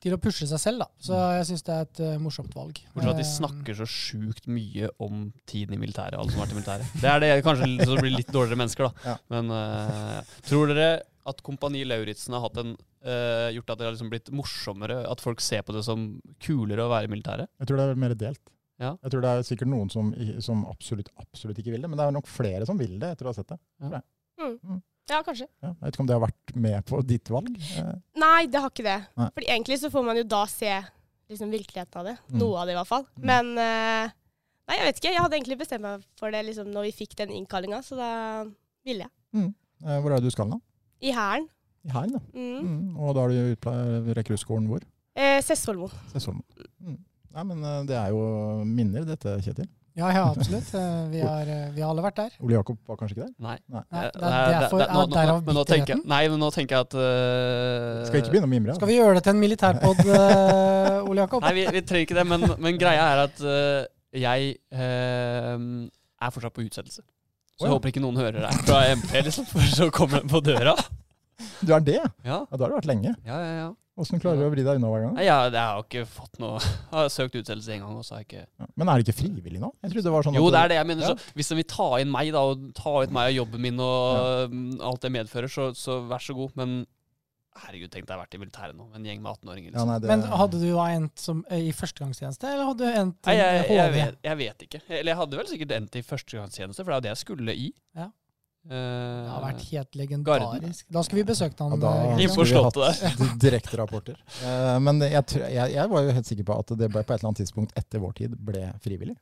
til 0.00 0.14
å 0.16 0.18
pushe 0.22 0.46
seg 0.48 0.60
selv. 0.62 0.78
Da. 0.84 0.86
Så 1.00 1.12
Mm. 1.12 1.36
jeg 1.38 1.46
syns 1.50 1.62
det 1.66 1.74
er 1.76 1.82
et 1.86 2.00
uh, 2.00 2.18
morsomt 2.22 2.54
valg. 2.56 2.78
Bortsett 2.94 3.02
fra 3.04 3.10
at 3.12 3.20
de 3.20 3.26
Eh, 3.26 3.34
snakker 3.36 3.74
så 3.76 3.86
sjukt 3.86 4.46
mye 4.48 4.88
om 4.98 5.32
tiden 5.46 5.74
i 5.76 5.80
militæret, 5.80 6.16
alle 6.18 6.30
som 6.32 6.40
har 6.40 6.46
vært 6.48 6.54
i 6.56 6.60
militæret. 6.60 6.94
Det 7.02 7.10
er 7.10 7.20
det 7.20 7.44
kanskje 7.44 7.68
så 7.84 7.94
det 7.94 8.02
blir 8.06 8.16
litt 8.16 8.32
dårligere 8.32 8.60
mennesker, 8.62 8.88
da. 8.88 9.10
Ja. 9.12 9.16
Men 9.28 9.50
uh, 9.52 10.22
tror 10.48 10.72
dere 10.72 11.02
at 11.28 11.42
Kompani 11.44 11.84
Lauritzen 11.84 12.32
har 12.32 12.40
hatt 12.46 12.56
en, 12.62 12.72
uh, 13.04 13.48
gjort 13.52 13.70
at 13.74 13.78
det 13.78 13.84
har 13.86 13.92
liksom 13.92 14.10
blitt 14.10 14.30
morsommere? 14.32 15.02
At 15.10 15.20
folk 15.20 15.40
ser 15.44 15.62
på 15.62 15.76
det 15.76 15.84
som 15.84 16.08
kulere 16.40 16.86
å 16.86 16.90
være 16.90 17.04
i 17.10 17.12
militæret? 17.12 17.52
Jeg 17.60 17.68
tror 17.68 17.76
det 17.82 17.88
er 17.90 18.00
mer 18.00 18.14
delt. 18.16 18.40
Ja. 18.80 18.94
Jeg 19.04 19.12
tror 19.12 19.20
det 19.20 19.28
er 19.36 19.42
sikkert 19.44 19.68
noen 19.68 19.90
som, 19.92 20.14
som 20.40 20.64
absolutt, 20.70 21.10
absolutt 21.20 21.58
ikke 21.60 21.74
vil 21.74 21.82
det, 21.84 21.90
men 21.92 21.98
det 22.00 22.06
er 22.08 22.14
nok 22.16 22.26
flere 22.26 22.64
som 22.64 22.78
vil 22.80 22.96
det 22.98 23.10
etter 23.12 23.28
å 23.28 23.34
ha 23.34 23.36
sett 23.36 23.52
det. 23.52 23.58
Ja. 23.84 24.00
Mm. 24.40 24.80
Ja, 25.10 25.20
kanskje. 25.26 25.48
Ja, 25.60 25.72
jeg 25.72 25.82
vet 25.82 25.96
ikke 25.96 26.04
om 26.04 26.08
det 26.08 26.16
har 26.16 26.22
vært 26.22 26.54
med 26.66 26.86
på 26.86 27.00
ditt 27.06 27.30
valg. 27.32 27.50
Eh, 27.80 27.92
Nei, 28.22 28.46
det 28.50 28.62
har 28.62 28.72
ikke 28.72 28.86
det. 28.86 28.98
Nei. 29.18 29.28
For 29.34 29.46
egentlig 29.56 29.80
så 29.82 29.90
får 29.92 30.06
man 30.06 30.20
jo 30.20 30.24
da 30.30 30.44
se 30.50 30.70
liksom, 31.30 31.50
virkeligheten 31.50 32.00
av 32.00 32.08
det. 32.12 32.16
Mm. 32.30 32.38
Noe 32.44 32.62
av 32.62 32.68
det, 32.68 32.76
i 32.76 32.78
hvert 32.78 32.90
fall. 32.90 33.06
Mm. 33.18 33.26
Men 33.32 33.50
uh, 33.58 34.16
Nei, 34.70 34.76
jeg 34.78 34.86
vet 34.86 35.00
ikke. 35.00 35.10
Jeg 35.10 35.24
hadde 35.24 35.38
egentlig 35.40 35.58
bestemt 35.64 35.82
meg 35.82 36.04
for 36.20 36.30
det 36.30 36.44
liksom, 36.46 36.70
når 36.70 36.86
vi 36.86 36.96
fikk 37.00 37.16
den 37.18 37.34
innkallinga, 37.34 37.82
så 37.82 37.98
da 37.98 38.10
ville 38.86 39.08
jeg. 39.08 39.14
Mm. 39.34 39.50
hvor 40.02 40.12
er 40.12 40.20
det 40.20 40.30
du 40.30 40.34
skal 40.34 40.50
nå? 40.50 40.60
I 41.02 41.14
Hæren. 41.16 41.48
I 41.86 41.90
Hæren, 41.90 42.14
ja. 42.14 42.20
Mm. 42.34 42.70
Mm. 42.70 42.96
Og 43.00 43.14
da 43.16 43.26
er 43.26 43.34
du 43.34 44.14
rekruttskolen 44.20 44.68
hvor? 44.70 44.84
Eh, 45.18 45.40
Sessvollmoen. 45.42 45.94
Sessholm. 46.12 46.42
Mm. 46.78 46.98
Nei, 47.34 47.44
men 47.50 47.64
eh, 47.64 47.82
det 47.88 47.96
er 47.98 48.14
jo 48.14 48.22
minner, 48.66 49.06
dette, 49.08 49.36
Kjetil. 49.44 49.68
Ja, 50.00 50.08
ja, 50.16 50.22
absolutt. 50.32 50.70
Eh, 50.74 51.00
Vi 51.12 51.20
har, 51.20 51.42
eh, 51.52 51.66
vi 51.74 51.82
har 51.84 51.90
alle 51.92 52.02
vært 52.06 52.16
der. 52.22 52.30
Ole 52.40 52.54
Jakob 52.56 52.78
var 52.88 52.96
kanskje 53.00 53.16
ikke 53.18 53.26
der? 53.26 53.34
Nei. 53.46 53.56
Nei. 53.68 53.82
Nei, 53.92 54.04
Eh, 54.04 54.10
det 54.14 54.22
er 54.24 54.60
derfor- 54.64 54.78
det- 54.80 54.88
nå- 54.88 55.02
er 55.20 55.26
nå- 55.28 55.64
bitterheten. 55.66 56.02
Nei, 56.14 56.20
men 56.32 56.40
nå 56.40 56.48
tenker 56.54 56.76
jeg 56.76 56.80
at 56.86 56.94
uh, 56.94 58.06
Skal 58.08 58.20
ikke 58.22 58.32
begynne 58.32 58.48
å 58.48 58.52
mimre? 58.54 58.74
Skal 58.78 58.88
vi 58.88 58.96
gjøre 58.98 59.14
det 59.18 59.24
til 59.24 59.34
en 59.34 59.40
militærpod, 59.44 59.98
uh, 60.06 61.08
Ole 61.10 61.20
Jakob? 61.24 61.42
Nei, 61.42 61.52
vi, 61.58 61.66
vi 61.76 61.82
trenger 61.82 62.06
ikke 62.06 62.18
det, 62.20 62.26
men, 62.32 62.40
men 62.58 62.78
greia 62.80 63.04
er 63.12 63.24
at 63.28 63.40
uh, 63.44 63.84
jeg 64.16 64.56
er 64.72 66.30
fortsatt 66.34 66.54
på 66.56 66.64
utsettelse. 66.66 67.02
Så 67.60 67.66
jeg 67.68 67.74
håper 67.74 67.92
ikke 67.92 68.00
noen 68.02 68.16
hører 68.16 68.40
deg 68.46 68.64
fra 68.64 68.80
MP, 68.96 69.12
liksom, 69.26 69.44
for 69.50 69.60
så 69.68 69.90
kommer 69.92 70.20
den 70.22 70.30
på 70.32 70.40
døra. 70.42 70.74
Du 71.64 71.72
er 71.76 71.80
det? 71.84 71.98
Ja, 72.24 72.40
Ja, 72.50 72.56
Da 72.56 72.64
har 72.64 72.70
du 72.72 72.76
vært 72.80 72.88
lenge. 72.88 73.14
ja, 73.26 73.36
ja. 73.36 73.52
ja. 73.66 73.70
Åssen 74.00 74.22
klarer 74.22 74.40
du 74.40 74.46
å 74.46 74.52
vri 74.52 74.64
deg 74.64 74.78
unna 74.80 74.90
hver 74.92 75.02
gang? 75.06 75.18
Ja, 75.20 75.38
jeg, 75.48 75.56
har 75.60 75.82
ikke 75.84 76.04
fått 76.08 76.38
noe 76.42 76.60
Jeg 76.62 76.94
har 76.94 77.10
søkt 77.12 77.36
utsettelse 77.40 77.74
en 77.76 77.82
gang, 77.84 77.98
og 78.00 78.06
så 78.06 78.16
har 78.16 78.22
jeg 78.22 78.30
ikke 78.30 78.44
Ja. 78.46 78.68
Men 78.80 78.88
er 78.92 79.00
det 79.00 79.06
ikke 79.06 79.18
frivillig 79.20 79.60
nå? 79.62 79.72
Jeg 79.82 79.92
trodde 79.94 80.06
det 80.08 80.14
var 80.14 80.26
sånn 80.26 80.38
Jo, 80.38 80.46
at 80.48 80.56
det 80.56 80.62
er 80.62 80.72
det 80.72 80.78
jeg 80.80 80.88
mener. 80.92 81.04
Ja. 81.04 81.10
Så 81.12 81.36
hvis 81.36 81.52
de 81.52 81.58
vil 81.60 81.68
ta 81.74 81.90
inn 82.00 82.14
meg, 82.14 82.32
da, 82.36 82.46
og 82.52 82.70
ta 82.76 82.94
ut 83.04 83.12
meg 83.16 83.34
og 83.34 83.38
jobben 83.42 83.64
min 83.66 83.84
og 83.84 84.54
mm, 84.54 84.72
alt 84.90 85.04
det 85.04 85.12
medfører, 85.18 85.52
så, 85.52 85.70
så 85.76 86.00
vær 86.08 86.24
så 86.24 86.36
god. 86.38 86.56
Men 86.60 86.80
herregud, 87.60 87.90
tenk 87.92 88.06
deg 88.06 88.14
har 88.14 88.22
vært 88.22 88.36
i 88.36 88.40
militæret 88.40 88.76
nå, 88.78 88.86
en 88.96 89.06
gjeng 89.06 89.20
med 89.24 89.30
18-åringer. 89.32 89.74
Liksom. 89.74 89.90
Ja, 89.92 89.98
det, 90.02 90.10
Men 90.10 90.24
hadde 90.42 90.60
du 90.62 90.68
da 90.68 90.86
endt 90.94 91.20
som, 91.22 91.42
eh, 91.50 91.66
i 91.68 91.74
førstegangstjeneste, 91.76 92.54
eller 92.54 92.70
hadde 92.70 92.86
du 92.86 93.00
endt 93.02 93.28
Nei, 93.28 93.34
HV? 93.36 93.42
jeg, 93.42 93.66
jeg, 93.76 93.92
vet, 93.96 94.18
jeg 94.28 94.40
vet 94.40 94.64
ikke. 94.66 94.82
Eller 94.88 95.12
jeg 95.12 95.20
hadde 95.20 95.40
vel 95.40 95.50
sikkert 95.50 95.76
endt 95.76 95.98
i 95.98 96.04
førstegangstjeneste, 96.06 96.84
for 96.84 96.92
det 96.92 96.96
er 96.96 97.00
jo 97.00 97.06
det 97.08 97.12
jeg 97.12 97.22
skulle 97.24 97.56
i. 97.56 97.68
Ja. 97.98 98.08
Eh, 98.68 99.24
Det 99.24 99.30
har 99.32 99.40
vært 99.40 99.62
helt 99.70 99.88
Garden. 99.88 100.00
legendarisk. 100.00 100.84
Da 100.92 101.02
skulle 101.02 101.22
vi 101.22 101.28
besøke 101.32 101.56
han. 101.64 101.72
Ja, 101.72 101.78
da 101.80 101.92
eh, 102.20 102.28
skulle 102.28 102.50
vi 102.50 102.64
hatt 102.66 103.40
Direkterapporter. 103.44 104.18
Eh, 104.44 104.76
men 104.84 105.00
jeg, 105.00 105.24
jeg, 105.48 105.72
jeg 105.72 105.88
var 105.94 106.04
jo 106.04 106.16
helt 106.18 106.28
sikker 106.28 106.44
på 106.50 106.58
at 106.60 106.74
det 106.76 106.90
ble 106.92 107.00
på 107.02 107.14
et 107.14 107.16
eller 107.18 107.30
annet 107.30 107.40
tidspunkt 107.40 107.72
etter 107.80 108.02
vår 108.02 108.12
tid 108.20 108.36
ble 108.36 108.66
frivillig. 108.84 109.16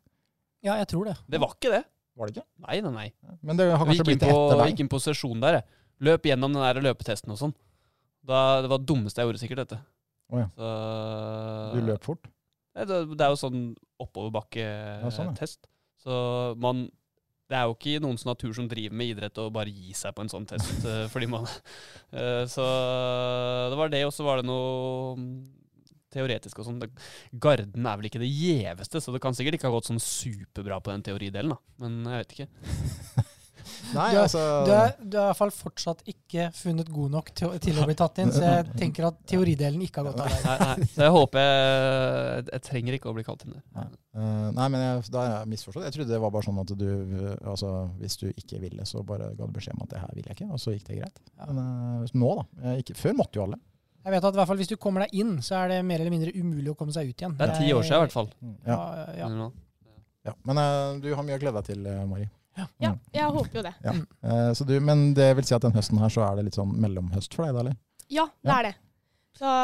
Ja, 0.66 0.74
jeg 0.80 0.88
tror 0.90 1.06
det. 1.06 1.14
Det 1.30 1.38
var 1.38 1.54
ikke 1.54 1.70
det. 1.76 1.84
Var 2.18 2.26
det 2.26 2.34
ikke? 2.34 2.46
Nei, 2.66 2.80
nei, 2.82 2.90
nei. 2.96 3.36
Men 3.46 3.60
det 3.60 3.68
har 3.70 3.86
kanskje 3.86 4.08
blitt 4.08 4.24
det 4.24 4.32
på, 4.32 4.40
etter 4.48 4.58
deg? 4.58 4.64
Vi 4.64 4.72
gikk 4.74 4.82
inn 4.82 4.90
på 4.90 4.98
sesjon 5.04 5.44
der, 5.44 5.60
jeg. 5.60 5.68
Løp 6.08 6.26
gjennom 6.26 6.54
den 6.56 6.64
der 6.66 6.82
løpetesten 6.88 7.30
og 7.34 7.38
sånn. 7.38 7.54
Da, 8.26 8.40
det 8.64 8.70
var 8.72 8.82
det 8.82 8.88
dummeste 8.90 9.22
jeg 9.22 9.30
gjorde, 9.30 9.40
sikkert, 9.44 9.62
dette. 9.62 9.78
Oh, 10.34 10.40
ja. 10.42 10.48
Så, 10.58 10.72
Du 11.76 11.86
løp 11.86 12.04
fort? 12.10 12.26
Det, 12.74 12.98
det 13.14 13.24
er 13.24 13.32
jo 13.32 13.38
sånn 13.38 13.62
oppoverbakketest. 14.02 15.14
sånn, 15.14 15.32
ja. 15.38 15.48
Så 16.02 16.18
man 16.62 16.88
Det 17.48 17.56
er 17.56 17.64
jo 17.64 17.76
ikke 17.76 17.94
i 17.94 18.00
noens 18.04 18.26
natur 18.28 18.52
som 18.56 18.66
driver 18.68 18.96
med 19.00 19.14
idrett 19.14 19.38
og 19.40 19.54
bare 19.54 19.72
gi 19.72 19.94
seg 19.96 20.12
på 20.16 20.24
en 20.24 20.32
sånn 20.32 20.48
test, 20.48 20.82
eh, 20.88 21.06
fordi 21.12 21.30
man 21.32 21.46
eh, 21.48 22.44
Så 22.50 22.66
det 23.72 23.78
var 23.80 23.94
det, 23.94 24.02
og 24.08 24.12
så 24.12 24.26
var 24.26 24.42
det 24.42 24.48
noe 24.50 25.14
mm, 25.16 25.32
teoretisk 26.12 26.60
og 26.60 26.68
sånn. 26.68 26.84
Garden 27.40 27.88
er 27.88 27.98
vel 28.00 28.10
ikke 28.10 28.22
det 28.22 28.30
gjeveste, 28.32 29.00
så 29.00 29.14
det 29.14 29.22
kan 29.24 29.36
sikkert 29.36 29.58
ikke 29.58 29.70
ha 29.70 29.74
gått 29.76 29.88
sånn 29.90 30.02
superbra 30.02 30.80
på 30.80 30.92
den 30.92 31.04
teoridelen, 31.08 31.56
da. 31.56 31.60
Men 31.84 32.00
jeg 32.04 32.24
vet 32.24 32.36
ikke. 32.36 33.26
Nei, 33.94 34.10
Du 34.12 34.16
er- 34.16 34.22
altså 34.22 34.42
Du 34.66 34.72
er, 34.72 34.94
du 35.00 35.16
er 35.16 35.22
i 35.22 35.26
hvert 35.28 35.36
fall 35.38 35.50
fortsatt 35.54 36.02
ikke 36.10 36.48
funnet 36.54 36.88
god 36.92 37.10
nok 37.14 37.30
til, 37.34 37.48
å- 37.48 37.58
til 37.62 37.78
å 37.80 37.84
bli 37.88 37.94
tatt 37.98 38.18
inn, 38.22 38.32
så 38.34 38.42
jeg 38.42 38.66
tenker 38.76 39.06
at 39.08 39.20
teoridelen 39.26 39.80
ikke 39.86 40.02
har 40.02 40.10
gått 40.12 40.20
av 40.20 40.28
deg. 40.28 40.44
Nei, 40.44 40.58
nei. 40.58 40.88
Så 40.94 41.02
jeg 41.06 41.14
håper 41.16 41.38
jeg, 41.44 42.44
jeg 42.52 42.62
trenger 42.68 42.98
ikke 42.98 43.10
å 43.10 43.14
bli 43.18 43.24
kalt 43.28 43.44
inn 43.46 43.54
der. 43.56 43.88
Eh, 44.18 44.50
nei, 44.56 44.68
men 44.72 44.80
jeg, 44.82 45.10
da 45.14 45.20
har 45.22 45.32
jeg 45.38 45.48
misforstått. 45.54 45.84
Jeg 45.86 45.94
trodde 45.98 46.10
det 46.16 46.20
var 46.20 46.30
bare 46.34 46.46
sånn 46.48 46.60
at 46.60 46.72
du 46.74 46.88
altså, 47.46 47.72
Hvis 48.00 48.16
du 48.18 48.26
ikke 48.32 48.60
ville, 48.60 48.82
så 48.88 49.04
bare 49.06 49.32
ga 49.38 49.46
du 49.46 49.52
beskjed 49.54 49.76
om 49.78 49.82
at 49.86 49.90
det 49.94 50.00
her 50.02 50.14
vil 50.16 50.24
jeg 50.26 50.36
ikke, 50.40 50.50
og 50.52 50.58
så 50.62 50.74
gikk 50.74 50.86
det 50.90 51.00
greit. 51.02 51.20
Men 51.46 51.58
eh, 52.04 52.12
nå, 52.18 52.32
da. 52.42 52.74
Ikke, 52.82 52.96
før 52.98 53.14
måtte 53.20 53.38
jo 53.38 53.46
alle. 53.46 53.60
Jeg 54.08 54.14
vet 54.14 54.24
at 54.24 54.34
i 54.34 54.38
hvert 54.38 54.48
fall 54.48 54.56
hvis 54.56 54.70
du 54.70 54.76
kommer 54.80 55.04
deg 55.04 55.14
inn, 55.20 55.34
så 55.44 55.56
er 55.62 55.68
det 55.68 55.78
mer 55.84 56.00
eller 56.00 56.10
mindre 56.14 56.32
umulig 56.32 56.70
å 56.72 56.76
komme 56.78 56.94
seg 56.94 57.10
ut 57.10 57.18
igjen. 57.20 57.34
Det 57.36 57.48
er 57.50 57.58
ti 57.58 57.72
år 57.74 57.82
siden 57.84 57.98
i 57.98 58.04
hvert 58.06 58.14
fall. 58.14 58.28
Ja. 58.64 58.76
Ja, 59.18 59.28
ja. 59.28 59.50
Ja. 60.28 60.32
Men 60.48 60.58
uh, 60.60 60.98
du 61.02 61.10
har 61.14 61.22
mye 61.26 61.36
å 61.36 61.40
glede 61.42 61.60
deg 61.60 61.66
til, 61.70 61.84
Mari. 62.08 62.26
Ja, 62.82 62.92
jeg 63.14 63.30
håper 63.38 63.58
jo 63.60 63.62
det. 63.68 63.74
Ja. 63.84 63.92
Mm. 63.92 64.04
Eh, 64.22 64.50
så 64.58 64.66
du, 64.68 64.74
men 64.80 65.02
det 65.14 65.30
vil 65.38 65.44
si 65.48 65.54
at 65.56 65.62
den 65.64 65.72
høsten 65.76 65.98
her 66.02 66.12
så 66.12 66.24
er 66.26 66.36
det 66.40 66.44
litt 66.48 66.58
sånn 66.58 66.72
mellomhøst 66.82 67.34
for 67.34 67.46
deg, 67.46 67.54
da? 67.54 67.60
eller? 67.66 67.76
Ja, 68.08 68.24
det 68.42 68.48
Ja. 68.52 68.58
er 68.58 68.68
det. 68.68 68.74
Så 69.38 69.54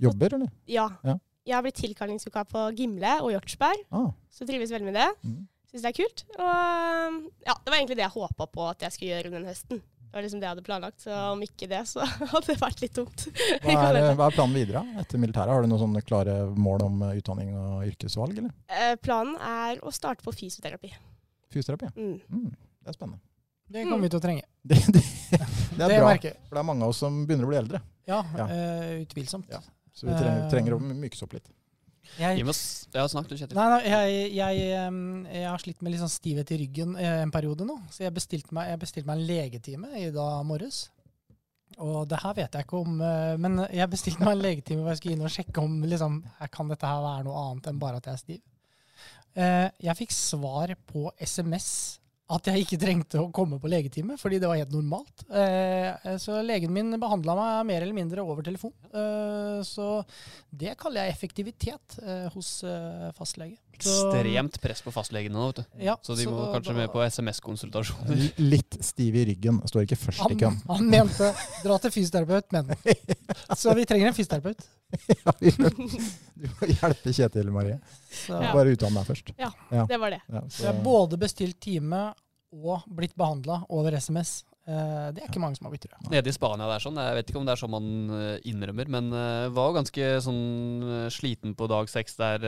Jobber, 0.00 0.34
eller? 0.34 0.50
ja. 0.70 0.86
Ja. 1.04 1.18
Jeg 1.48 1.54
har 1.56 1.62
blitt 1.64 1.76
tilkallingsvika 1.80 2.44
på 2.48 2.60
Gimle 2.76 3.14
og 3.24 3.32
Hjortsberg, 3.34 3.80
Ah, 3.96 4.10
så 4.30 4.46
trives 4.46 4.70
veldig 4.70 4.86
med 4.92 4.94
det. 4.94 5.08
mm. 5.24 5.40
Syns 5.70 5.82
det 5.84 5.90
er 5.90 5.96
kult. 5.96 6.22
Og 6.36 7.30
ja, 7.46 7.54
det 7.64 7.70
var 7.70 7.76
egentlig 7.78 7.96
det 7.98 8.04
jeg 8.04 8.14
håpa 8.16 8.46
på 8.50 8.64
at 8.68 8.80
jeg 8.82 8.92
skulle 8.92 9.10
gjøre 9.14 9.30
den 9.34 9.44
høsten. 9.48 9.80
Det 9.80 10.16
var 10.18 10.24
liksom 10.26 10.40
det 10.42 10.46
jeg 10.48 10.54
hadde 10.56 10.64
planlagt, 10.66 11.00
så 11.04 11.18
om 11.32 11.42
ikke 11.46 11.68
det, 11.70 11.80
så 11.86 12.02
hadde 12.32 12.46
det 12.48 12.56
vært 12.60 12.80
litt 12.82 12.96
dumt. 12.98 13.26
hva, 13.62 13.76
er, 13.94 14.14
hva 14.18 14.26
er 14.26 14.34
planen 14.34 14.56
videre 14.56 14.82
etter 14.98 15.20
militæret? 15.22 15.52
Har 15.54 15.62
du 15.62 15.70
noen 15.70 16.00
klare 16.02 16.34
mål 16.58 16.82
om 16.88 17.02
eh, 17.06 17.18
utdanning 17.20 17.52
og 17.56 17.84
yrkesvalg, 17.86 18.34
eller? 18.42 18.50
Eh, 18.68 18.96
Planen 19.04 19.36
er 19.38 19.78
å 19.86 19.92
starte 19.94 20.26
på 20.26 20.34
fysioterapi. 20.34 20.90
Fysioterapi? 21.50 21.90
Mm. 21.96 22.16
Mm, 22.30 22.50
det 22.50 22.92
er 22.92 22.96
spennende. 22.96 23.20
Det 23.70 23.84
kommer 23.86 24.06
vi 24.06 24.10
til 24.10 24.18
å 24.18 24.24
trenge. 24.24 24.46
Det, 24.70 24.76
det, 24.92 25.00
det 25.00 25.38
er 25.40 25.88
Det 25.88 25.96
bra, 26.02 26.08
merker 26.10 26.34
for 26.44 26.58
det 26.58 26.60
er 26.60 26.66
mange 26.68 26.84
av 26.84 26.90
oss 26.92 26.98
som 27.00 27.14
begynner 27.24 27.46
å 27.46 27.50
bli 27.52 27.56
eldre. 27.62 27.78
Ja, 28.10 28.18
Ja. 28.36 28.44
Uh, 28.50 28.90
utvilsomt. 29.06 29.48
Ja. 29.48 29.62
Så 29.96 30.06
vi 30.06 30.12
trenger, 30.12 30.42
Eh, 30.44 30.50
trenger 30.52 30.74
å 30.76 30.78
mykes 30.80 31.22
opp 31.24 31.32
litt. 31.38 31.48
Jeg, 32.18 32.42
Ja, 32.42 33.06
snakk 33.08 33.28
du, 33.30 33.36
Kjetil. 33.38 33.56
Nei, 33.56 33.66
nei 33.70 33.80
jeg, 33.88 34.34
jeg, 34.34 34.60
jeg 35.32 35.46
har 35.46 35.62
slitt 35.62 35.82
med 35.82 35.92
litt 35.94 36.02
sånn 36.02 36.12
stivhet 36.12 36.50
i 36.52 36.58
ryggen 36.60 36.96
eh, 36.98 37.22
en 37.22 37.32
periode 37.32 37.66
nå. 37.68 37.76
Så 37.92 38.04
jeg 38.04 38.14
bestilte 38.16 38.54
meg, 38.56 38.68
jeg 38.72 38.82
bestilte 38.82 39.08
meg 39.10 39.20
en 39.20 39.26
legetime 39.28 39.90
i 40.00 40.10
dag 40.14 40.44
morges. 40.48 40.82
Og 41.78 42.08
det 42.10 42.18
her 42.20 42.34
vet 42.36 42.56
jeg 42.58 42.66
ikke 42.66 42.80
om, 42.82 42.96
men 43.40 43.60
jeg 43.70 43.88
bestilte 43.92 44.24
meg 44.26 44.34
en 44.34 44.42
legetime 44.42 44.82
hvor 44.82 44.90
jeg 44.92 45.00
skulle 45.00 45.16
inn 45.16 45.26
og 45.28 45.32
sjekke 45.32 45.62
om 45.62 45.76
liksom, 45.86 46.16
kan 46.50 46.72
dette 46.72 46.88
her 46.90 47.04
være 47.04 47.26
noe 47.28 47.44
annet 47.46 47.70
enn 47.70 47.78
bare 47.80 48.00
at 48.02 48.08
jeg 48.10 48.18
er 48.18 48.24
stiv. 48.24 48.40
Eh, 49.36 49.68
Jeg 49.80 49.96
fikk 49.96 50.12
svar 50.14 50.72
på 50.90 51.10
SMS 51.20 51.98
at 52.30 52.46
jeg 52.46 52.62
ikke 52.62 52.78
trengte 52.78 53.18
å 53.18 53.30
komme 53.34 53.58
på 53.58 53.66
legetime, 53.70 54.14
fordi 54.18 54.38
det 54.38 54.46
var 54.46 54.56
helt 54.60 54.70
normalt. 54.74 55.24
Eh, 55.34 56.16
Så 56.22 56.38
legen 56.46 56.70
min 56.72 56.92
behandla 57.00 57.34
meg 57.34 57.66
mer 57.66 57.82
eller 57.82 57.94
mindre 57.96 58.22
over 58.22 58.42
telefon. 58.46 58.72
Eh, 58.94 59.62
Så 59.66 60.04
det 60.54 60.76
kaller 60.78 61.04
jeg 61.06 61.14
effektivitet 61.16 61.98
hos 62.34 62.60
fastlege. 63.18 63.58
Så- 63.78 64.10
Ekstremt 64.12 64.60
press 64.60 64.82
på 64.82 64.92
fastlegene 64.92 65.32
nå, 65.32 65.46
vet 65.46 65.56
du. 65.56 65.84
Ja, 65.86 65.94
Så 66.02 66.14
de 66.16 66.26
må 66.26 66.52
kanskje 66.52 66.72
da- 66.74 66.78
med 66.80 66.90
på 66.92 67.00
SMS-konsultasjoner. 67.06 68.32
Litt 68.38 68.76
stiv 68.84 69.14
i 69.16 69.24
ryggen. 69.24 69.60
Står 69.66 69.86
ikke 69.86 69.96
først 69.96 70.18
i 70.20 70.22
Han, 70.28 70.36
køen. 70.38 70.58
han 70.68 70.90
mente 70.90 71.30
dra 71.64 71.78
til 71.78 71.90
fysioterapeut, 71.90 72.44
men. 72.52 72.66
Så 73.56 73.74
vi 73.74 73.84
trenger 73.86 74.08
en 74.08 74.14
fysioterapeut. 74.14 74.60
Ja, 75.24 75.32
vi- 75.40 75.50
du 75.50 76.48
må 76.60 76.66
hjelpe 76.66 77.12
Kjetil, 77.14 77.50
Marie. 77.52 77.78
Så 78.10 78.40
Ja. 78.42 78.52
Bare 78.52 78.72
utdann 78.74 78.94
deg 78.94 79.06
først. 79.06 79.32
Ja, 79.38 79.50
Det 79.86 79.98
var 80.00 80.10
det. 80.10 80.20
Ja, 80.28 80.40
så 80.48 80.62
jeg 80.64 80.74
har 80.74 80.82
både 80.84 81.16
bestilt 81.16 81.60
time 81.60 82.12
og 82.52 82.82
blitt 82.90 83.14
behandla 83.16 83.64
over 83.70 83.92
SMS. 83.96 84.42
Eh, 84.70 85.06
Det 85.16 85.22
er 85.24 85.28
ikke 85.30 85.42
mange 85.42 85.58
som 85.58 85.66
har 85.66 85.74
blitt, 85.74 85.86
rød. 85.90 86.10
Nede 86.12 86.30
i 86.30 86.34
Spania 86.36 86.68
det 86.70 86.76
er 86.76 86.84
sånn. 86.84 87.00
Jeg 87.02 87.16
vet 87.18 87.30
ikke 87.32 87.40
om 87.40 87.48
det 87.48 87.54
er 87.56 87.60
sånn 87.60 87.72
man 87.74 87.88
eh, 88.16 88.48
innrømmer, 88.50 88.90
men 88.96 89.10
eh, 89.16 89.48
var 89.56 89.74
ganske 89.78 90.10
sånn 90.22 91.10
sliten 91.10 91.56
på 91.58 91.68
dag 91.70 91.90
seks 91.90 92.18
der 92.20 92.46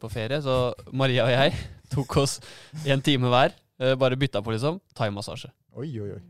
på 0.00 0.10
ferie. 0.12 0.40
Så 0.44 0.56
Maria 0.96 1.28
og 1.28 1.34
jeg 1.34 1.56
tok 1.94 2.16
oss 2.24 2.38
en 2.86 3.04
time 3.04 3.32
hver. 3.32 3.56
Bare 4.00 4.16
bytta 4.20 4.42
på, 4.44 4.52
liksom. 4.52 4.76
Thaimassasje. 4.92 5.48
Oi, 5.80 5.88
oi, 6.02 6.10
oi. 6.18 6.20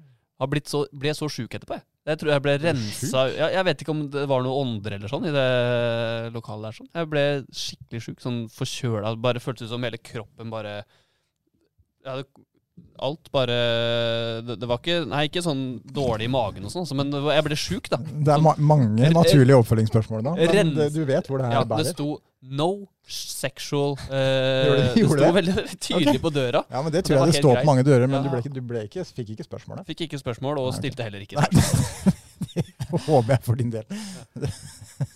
Jeg 0.40 0.62
så, 0.70 0.85
ble 0.96 1.12
så 1.12 1.26
sjuk 1.29 1.53
etterpå, 1.53 1.76
jeg. 1.76 1.85
Jeg 2.09 2.16
tror 2.16 2.31
jeg 2.33 2.42
ble 2.42 2.53
rensa 2.62 3.24
jeg, 3.29 3.48
jeg 3.53 3.64
vet 3.68 3.83
ikke 3.85 3.92
om 3.92 3.98
det 4.11 4.22
var 4.31 4.40
noe 4.42 4.61
ånder 4.62 4.94
eller 4.96 5.11
sånn 5.12 5.26
i 5.29 5.33
det 5.35 6.31
lokalet 6.33 6.70
der. 6.70 6.76
sånn. 6.79 6.88
Jeg 6.96 7.09
ble 7.12 7.24
skikkelig 7.53 8.00
sjuk. 8.07 8.22
Sånn 8.24 8.38
forkjøla. 8.55 9.12
Bare 9.20 9.42
føltes 9.42 9.68
som 9.70 9.85
hele 9.85 10.00
kroppen 10.00 10.50
bare 10.53 10.79
Jeg 12.07 12.22
det, 12.22 12.46
Alt 13.00 13.30
bare 13.32 13.54
det, 14.44 14.58
det 14.60 14.68
var 14.68 14.76
ikke 14.82 14.96
Nei, 15.08 15.22
ikke 15.30 15.40
sånn 15.44 15.60
dårlig 15.88 16.26
i 16.28 16.32
magen 16.32 16.66
og 16.68 16.72
sånn, 16.74 16.84
men 16.98 17.12
jeg 17.32 17.44
ble 17.46 17.56
sjuk, 17.56 17.88
da. 17.92 17.96
Det 18.00 18.34
er 18.34 18.42
ma 18.44 18.52
mange 18.58 19.08
naturlige 19.14 19.56
oppfølgingsspørsmål 19.62 20.26
da. 20.26 20.34
Men 20.36 20.74
det, 20.76 20.90
du 20.92 21.00
vet 21.08 21.30
hvor 21.30 21.40
det 21.40 21.48
her 21.48 21.60
Ja, 21.60 21.64
det 21.64 21.94
sto 21.94 22.18
'no 22.40 22.70
sexual' 23.08 23.96
Gjorde 24.00 24.16
eh, 24.16 24.76
det- 24.76 24.94
Det 24.94 25.06
sto 25.08 25.16
det? 25.16 25.32
veldig 25.34 25.54
tydelig 25.80 26.20
på 26.22 26.30
døra. 26.32 26.64
Ja, 26.70 26.82
men 26.82 26.92
det 26.92 27.04
tror 27.04 27.18
jeg 27.18 27.32
det 27.32 27.40
står 27.42 27.60
på 27.60 27.66
mange 27.68 27.84
dører, 27.84 28.06
men 28.06 28.22
du, 28.22 28.28
Ja. 28.28 28.32
ble 28.32 28.40
ikke, 28.44 28.54
du 28.54 28.60
ble 28.60 28.84
ikke, 28.88 29.04
fikk 29.04 29.30
ikke 29.36 29.44
spørsmålet. 29.48 29.86
Fikk 29.86 30.00
ikke 30.08 30.20
spørsmål, 30.20 30.58
og 30.58 30.74
stilte 30.74 31.02
heller 31.04 31.20
ikke 31.20 31.36
Nei. 31.40 32.14
Håper 33.06 33.34
jeg 33.36 33.42
for 33.44 33.54
din 33.60 33.70
del. 33.70 33.84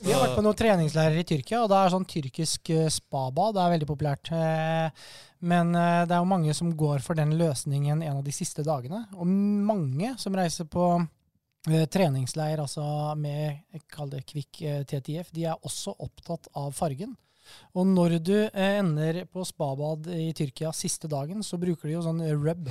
Vi 0.04 0.12
har 0.12 0.20
vært 0.22 0.36
på 0.36 0.42
noen 0.44 0.56
treningsleirer 0.58 1.18
i 1.18 1.24
Tyrkia, 1.26 1.62
og 1.64 1.70
det 1.72 1.78
er 1.80 1.94
sånn 1.94 2.06
tyrkisk 2.06 2.70
eh, 2.70 2.88
spabad. 2.92 3.56
Det 3.56 3.62
er 3.64 3.72
veldig 3.74 3.88
populært. 3.88 4.30
Men 5.44 5.74
eh, 5.76 6.04
det 6.08 6.14
er 6.14 6.22
jo 6.22 6.30
mange 6.30 6.54
som 6.56 6.72
går 6.76 7.02
for 7.04 7.18
den 7.18 7.34
løsningen 7.38 8.02
en 8.02 8.20
av 8.20 8.24
de 8.24 8.32
siste 8.34 8.64
dagene. 8.66 9.04
Og 9.18 9.28
mange 9.28 10.14
som 10.20 10.36
reiser 10.36 10.68
på 10.70 10.86
eh, 11.00 11.84
treningsleir 11.92 12.62
altså 12.62 12.84
med 13.20 13.60
jeg 13.74 14.08
det 14.12 14.24
kvikk 14.30 14.62
eh, 14.62 14.82
TTF, 14.88 15.32
de 15.36 15.48
er 15.50 15.68
også 15.68 15.96
opptatt 16.04 16.48
av 16.56 16.72
fargen. 16.76 17.14
Og 17.76 17.84
når 17.90 18.18
du 18.24 18.36
ender 18.48 19.24
på 19.28 19.44
spabad 19.44 20.08
i 20.08 20.30
Tyrkia 20.36 20.72
siste 20.72 21.10
dagen, 21.12 21.42
så 21.44 21.60
bruker 21.60 21.90
de 21.90 21.98
jo 21.98 22.04
sånn 22.06 22.22
rub. 22.40 22.70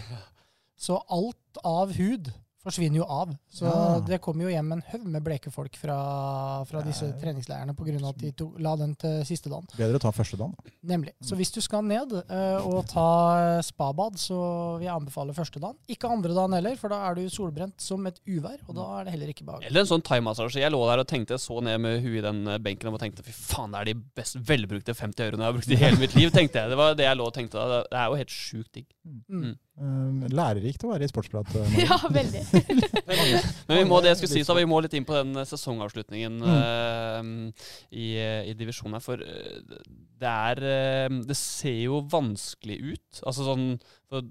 Så 0.74 0.98
alt 1.14 1.62
av 1.62 1.94
hud 1.94 2.32
forsvinner 2.64 3.02
jo 3.02 3.06
av. 3.06 3.34
Så 3.52 3.66
Ja. 3.68 4.00
det 4.00 4.22
kommer 4.22 4.44
jo 4.46 4.50
hjem 4.50 4.72
en 4.72 4.82
haug 4.92 5.06
med 5.06 5.24
bleke 5.24 5.52
folk 5.52 5.76
fra, 5.76 6.64
fra 6.66 6.82
disse 6.82 7.06
Ja. 7.06 7.12
treningsleirene 7.20 7.76
pga. 7.76 8.10
at 8.10 8.18
de 8.18 8.32
to, 8.32 8.54
la 8.58 8.76
den 8.76 8.96
til 8.96 9.24
siste 9.26 9.50
dagen. 9.50 9.68
Bedre 9.78 10.00
å 10.00 10.02
ta 10.02 10.12
første 10.12 10.38
dagen. 10.38 10.56
da. 10.64 10.72
Nemlig. 10.96 11.12
Mm. 11.22 11.28
Så 11.28 11.36
hvis 11.36 11.52
du 11.52 11.62
skal 11.62 11.84
ned 11.84 12.12
uh, 12.14 12.66
og 12.66 12.86
ta 12.88 13.62
spabad, 13.62 14.14
så 14.18 14.78
vil 14.80 14.88
jeg 14.88 14.96
anbefale 14.96 15.34
første 15.34 15.60
dagen. 15.60 15.76
Ikke 15.90 16.10
andre 16.10 16.34
dagen 16.34 16.54
heller, 16.54 16.76
for 16.78 16.90
da 16.90 17.10
er 17.10 17.16
du 17.16 17.28
solbrent 17.30 17.80
som 17.82 18.06
et 18.08 18.20
uvær, 18.28 18.58
og 18.68 18.76
da 18.76 19.00
er 19.00 19.04
det 19.06 19.14
heller 19.14 19.28
ikke 19.34 19.46
behagelig. 19.46 19.68
Eller 19.68 19.82
en 19.82 19.88
sånn 19.88 20.04
thaimassasje. 20.04 20.60
Jeg 20.62 20.72
lå 20.72 20.82
der 20.90 21.00
og 21.04 21.08
tenkte, 21.08 21.38
så 21.40 21.62
ned 21.62 21.80
med 21.82 22.02
huet 22.02 22.20
i 22.20 22.22
den 22.22 22.48
eh, 22.48 22.58
benken 22.64 22.94
og 22.94 23.00
tenkte 23.00 23.24
fy 23.24 23.32
faen, 23.32 23.72
det 23.72 23.82
er 23.82 23.94
de 23.94 24.02
best 24.16 24.36
velbrukte 24.40 24.94
50 24.96 25.24
euroene 25.26 25.44
jeg 25.44 25.52
har 25.52 25.54
brukt 25.58 25.72
i 25.72 25.76
hele 25.76 25.98
mitt 26.00 26.16
liv, 26.16 26.30
tenkte 26.32 26.62
jeg. 26.62 26.70
Det 26.70 26.78
var 26.78 26.94
det 26.96 27.06
jeg 27.06 27.18
lå 27.18 27.26
og 27.28 27.34
tenkte 27.34 27.60
da. 27.60 27.84
Det 27.90 28.00
er 28.00 28.08
jo 28.10 28.16
helt 28.16 28.30
sjukt 28.34 28.72
digg. 28.74 28.86
Mm. 29.30 29.58
Eh, 29.74 30.26
lærerikt 30.30 30.84
å 30.86 30.92
være 30.92 31.08
i 31.08 31.10
sportsprat. 31.10 31.50
Ja, 31.82 31.98
veldig. 32.14 32.44
Men 33.68 33.80
vi 33.80 33.86
må 33.90 33.98
det 34.04 34.12
jeg 34.12 34.20
skulle 34.22 34.36
si, 34.36 34.44
så 34.46 34.54
vi 34.58 34.68
må 34.70 34.78
litt 34.86 34.94
inn 34.94 35.08
på 35.08 35.16
den 35.18 35.34
eh, 35.42 35.48
sesongavslutningen 35.50 36.36
Mm. 36.44 36.54
uh, 36.54 37.68
i, 37.90 38.12
eh, 38.22 38.52
i 38.52 38.54
divisjonen 38.60 39.00
her. 39.00 39.04
For 39.06 39.24
eh, 39.26 39.82
det 40.22 40.30
er 40.30 40.62
eh, 40.70 41.18
Det 41.26 41.38
ser 41.40 41.80
jo 41.88 42.04
vanskelig 42.12 42.78
ut. 42.94 43.24
Altså 43.26 43.48
sånn 43.50 43.68
for 44.12 44.30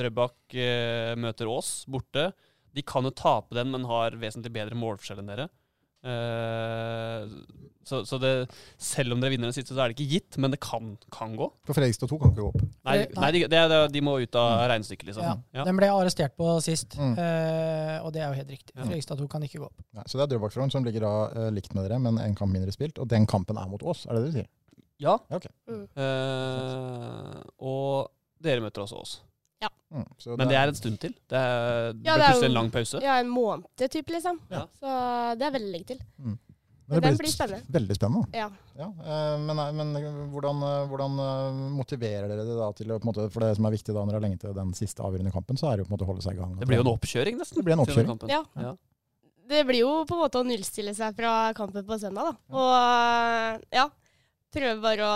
Drøbak 0.00 0.56
uh, 0.56 1.14
møter 1.20 1.50
Ås 1.50 1.84
borte. 1.90 2.30
De 2.74 2.82
kan 2.86 3.04
jo 3.06 3.10
tape 3.14 3.54
den, 3.58 3.70
men 3.74 3.86
har 3.90 4.14
vesentlig 4.18 4.52
bedre 4.54 4.78
målforskjell 4.78 5.22
enn 5.22 5.30
dere. 5.30 5.48
Eh, 6.00 7.24
så 7.90 8.02
så 8.06 8.18
det, 8.22 8.30
selv 8.78 9.14
om 9.16 9.20
dere 9.22 9.32
vinner 9.34 9.48
den 9.50 9.56
siste, 9.56 9.74
så 9.74 9.82
er 9.82 9.90
det 9.90 9.96
ikke 9.98 10.12
gitt, 10.12 10.36
men 10.38 10.52
det 10.52 10.60
kan, 10.62 10.92
kan 11.10 11.32
gå. 11.38 11.48
For 11.66 11.74
Fredrikstad 11.74 12.10
2 12.12 12.18
kan 12.20 12.30
ikke 12.30 12.44
gå 12.44 12.50
opp. 12.52 12.60
Nei, 12.86 12.96
nei 13.16 13.30
de, 13.34 13.40
det, 13.50 13.62
det, 13.72 13.80
de 13.96 14.02
må 14.04 14.14
ut 14.22 14.38
av 14.38 14.52
regnestykket, 14.70 15.08
liksom. 15.10 15.24
Ja. 15.26 15.34
Ja. 15.56 15.64
Den 15.66 15.80
ble 15.80 15.88
arrestert 15.90 16.36
på 16.38 16.52
sist, 16.64 16.94
Mm. 17.00 17.16
eh, 17.18 17.96
og 18.04 18.12
det 18.14 18.22
er 18.22 18.28
jo 18.30 18.38
helt 18.38 18.52
riktig. 18.54 18.74
Ja. 18.76 18.84
Fredrikstad 18.84 19.18
2 19.22 19.26
kan 19.32 19.42
ikke 19.48 19.62
gå 19.64 19.66
opp. 19.70 19.82
Nei, 19.96 20.04
så 20.06 20.20
det 20.20 20.26
er 20.28 20.32
Drøbak-Frogn 20.36 20.70
som 20.72 20.86
ligger 20.86 21.06
da 21.08 21.14
uh, 21.34 21.48
likt 21.56 21.74
med 21.74 21.88
dere, 21.88 21.98
men 22.04 22.20
en 22.22 22.36
kamp 22.38 22.52
mindre 22.54 22.72
spilt. 22.76 23.00
Og 23.02 23.08
den 23.10 23.26
kampen 23.30 23.58
er 23.58 23.68
mot 23.72 23.82
oss, 23.82 24.04
er 24.06 24.14
det 24.14 24.22
det 24.22 24.30
du 24.30 24.38
sier? 24.38 24.50
Ja. 25.00 25.16
Ja, 25.32 25.36
okay. 25.40 25.50
Mm. 25.72 25.84
Eh, 25.96 27.42
og 27.64 28.10
dere 28.44 28.60
møter 28.64 28.84
også 28.84 29.00
oss. 29.00 29.14
Mm, 29.90 30.06
så 30.22 30.36
Men 30.38 30.48
det 30.48 30.56
er 30.56 30.70
en 30.70 30.78
stund 30.78 31.00
til. 31.02 31.14
Det, 31.26 31.38
er, 31.38 31.90
Ja, 31.90 31.92
blir 31.92 32.04
det 32.04 32.12
er 32.14 32.28
plutselig 32.30 32.50
en 32.50 32.54
lang 32.54 32.70
pause. 32.70 33.00
Ja, 33.02 33.18
en 33.18 33.32
måned 33.32 33.90
typ, 33.90 34.12
liksom. 34.14 34.38
Ja. 34.52 34.66
Så 34.78 34.94
det 35.40 35.48
er 35.48 35.54
veldig 35.56 35.72
lenge 35.74 35.88
til. 35.92 36.00
Men 36.20 36.38
Men 36.90 37.02
den 37.04 37.18
blir 37.20 37.30
spennende. 37.30 37.66
Veldig 37.70 37.94
spennende. 37.94 38.26
Ja. 38.34 38.48
Ja, 38.74 38.86
eh, 38.88 39.34
men, 39.38 39.60
men 39.76 39.90
hvordan, 40.32 40.62
eh, 40.66 40.86
hvordan 40.90 41.18
eh, 41.22 41.58
motiverer 41.76 42.26
dere 42.26 42.46
det 42.48 42.56
da 42.58 42.70
til 42.74 42.90
å 42.90 42.96
på 42.98 43.06
en 43.06 43.10
måte, 43.12 43.26
For 43.30 43.44
det 43.44 43.50
som 43.58 43.68
er 43.68 43.74
viktig 43.76 43.94
da 43.94 44.02
når 44.02 44.16
det 44.16 44.18
er 44.18 44.24
lenge 44.24 44.40
til 44.42 44.56
den 44.56 44.72
siste 44.74 45.04
avgjørende 45.06 45.34
kampen, 45.34 45.60
så 45.60 45.68
er 45.70 45.76
det 45.78 45.84
jo 45.84 45.90
på 45.90 45.92
en 45.92 45.96
måte 45.98 46.08
å 46.08 46.10
holde 46.10 46.24
seg 46.24 46.34
i 46.34 46.40
gang. 46.40 46.56
Det 46.58 46.66
blir 46.70 46.80
jo 46.80 46.86
en 46.88 46.92
oppkjøring, 46.94 47.38
nesten. 47.38 47.60
Det 47.60 47.66
blir 47.66 47.76
en 47.76 47.84
oppkjøring. 47.84 48.10
Ja. 48.32 48.40
Ja. 48.58 48.72
Det 49.50 49.62
blir 49.66 49.82
jo 49.84 49.92
på 50.06 50.16
en 50.16 50.22
måte 50.24 50.42
å 50.42 50.46
nullstille 50.46 50.94
seg 50.98 51.14
fra 51.18 51.34
kampen 51.58 51.86
på 51.86 51.98
søndag, 52.02 52.32
da. 52.32 52.58
Og 52.58 53.64
ja, 53.74 53.86
prøve 54.54 54.76
bare 54.82 55.06
å 55.06 55.14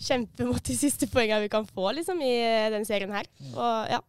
kjempe 0.00 0.46
mot 0.48 0.62
de 0.64 0.76
siste 0.78 1.06
poengene 1.12 1.44
vi 1.44 1.50
kan 1.52 1.66
få, 1.68 1.90
liksom, 1.98 2.20
i 2.24 2.32
denne 2.72 2.86
serien 2.88 3.12
her. 3.14 3.28
Og 3.52 3.90
ja. 3.92 4.00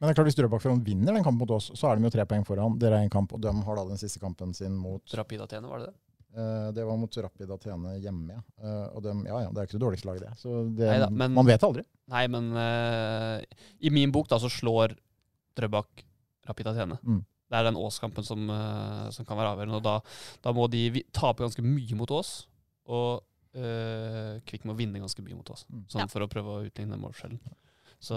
Men 0.00 0.08
det 0.08 0.14
er 0.14 0.18
klart 0.18 0.30
hvis 0.32 0.38
Drøbak 0.40 0.64
vinner 0.82 1.14
den 1.14 1.22
kampen 1.22 1.44
mot 1.44 1.52
oss, 1.54 1.68
så 1.78 1.92
er 1.92 1.96
de 2.00 2.08
jo 2.08 2.10
tre 2.10 2.24
poeng 2.26 2.42
foran. 2.48 2.78
Dere 2.80 2.98
er 2.98 3.06
en 3.06 3.12
kamp, 3.12 3.34
og 3.36 3.42
de 3.44 3.52
har 3.52 3.76
da 3.78 3.84
den 3.86 4.00
siste 4.00 4.18
kampen 4.22 4.50
sin 4.56 4.74
mot 4.74 5.14
Rapid 5.14 5.44
Athene, 5.44 5.68
var 5.70 5.78
det 5.84 5.92
det? 5.92 5.98
Uh, 6.32 6.72
Det 6.74 6.86
var 6.88 6.96
mot 6.96 7.18
Rapid 7.26 7.50
Athene 7.54 7.92
hjemme, 8.02 8.32
ja. 8.34 8.40
Eh, 8.64 8.86
og 8.96 9.02
dem, 9.04 9.20
ja, 9.28 9.42
ja, 9.44 9.50
det 9.52 9.60
er 9.62 9.68
ikke 9.68 9.76
det 9.78 9.84
dårligste 9.84 10.08
laget, 10.08 10.24
det. 10.26 10.32
Så 10.40 10.62
det, 10.74 10.88
Neida, 10.88 11.10
men- 11.10 11.36
man 11.36 11.46
vet 11.46 11.62
aldri. 11.68 11.84
Nei, 12.10 12.24
men 12.32 12.48
uh, 12.56 13.38
i 13.78 13.92
min 13.94 14.10
bok 14.10 14.26
da 14.32 14.40
så 14.42 14.50
slår 14.50 14.96
Drøbak 15.54 16.02
Rapid 16.48 16.72
Athene. 16.72 16.98
Mm. 17.04 17.20
Det 17.52 17.58
er 17.60 17.66
den 17.68 17.76
Ås-kampen 17.76 18.24
som, 18.24 18.48
eh, 18.50 19.10
som 19.12 19.26
kan 19.28 19.36
være 19.36 19.50
avgjørende. 19.52 19.76
Og 19.76 19.84
da, 19.84 19.98
da 20.42 20.54
må 20.56 20.64
de 20.72 21.02
tape 21.12 21.44
ganske 21.44 21.62
mye 21.62 21.98
mot 22.00 22.10
Ås, 22.16 22.46
og 22.88 23.20
uh, 23.56 24.38
Kvikk 24.48 24.64
må 24.68 24.76
vinne 24.78 25.00
ganske 25.02 25.22
mye 25.24 25.36
mot 25.38 25.50
Ås. 25.54 25.66
Mm. 25.70 25.84
Sånn 25.92 26.04
Ja. 26.04 26.08
for 26.12 26.24
å 26.24 26.28
prøve 26.30 26.54
å 26.56 26.62
utligne 26.66 26.98
målforskjellen. 27.00 27.40
Så, 28.02 28.16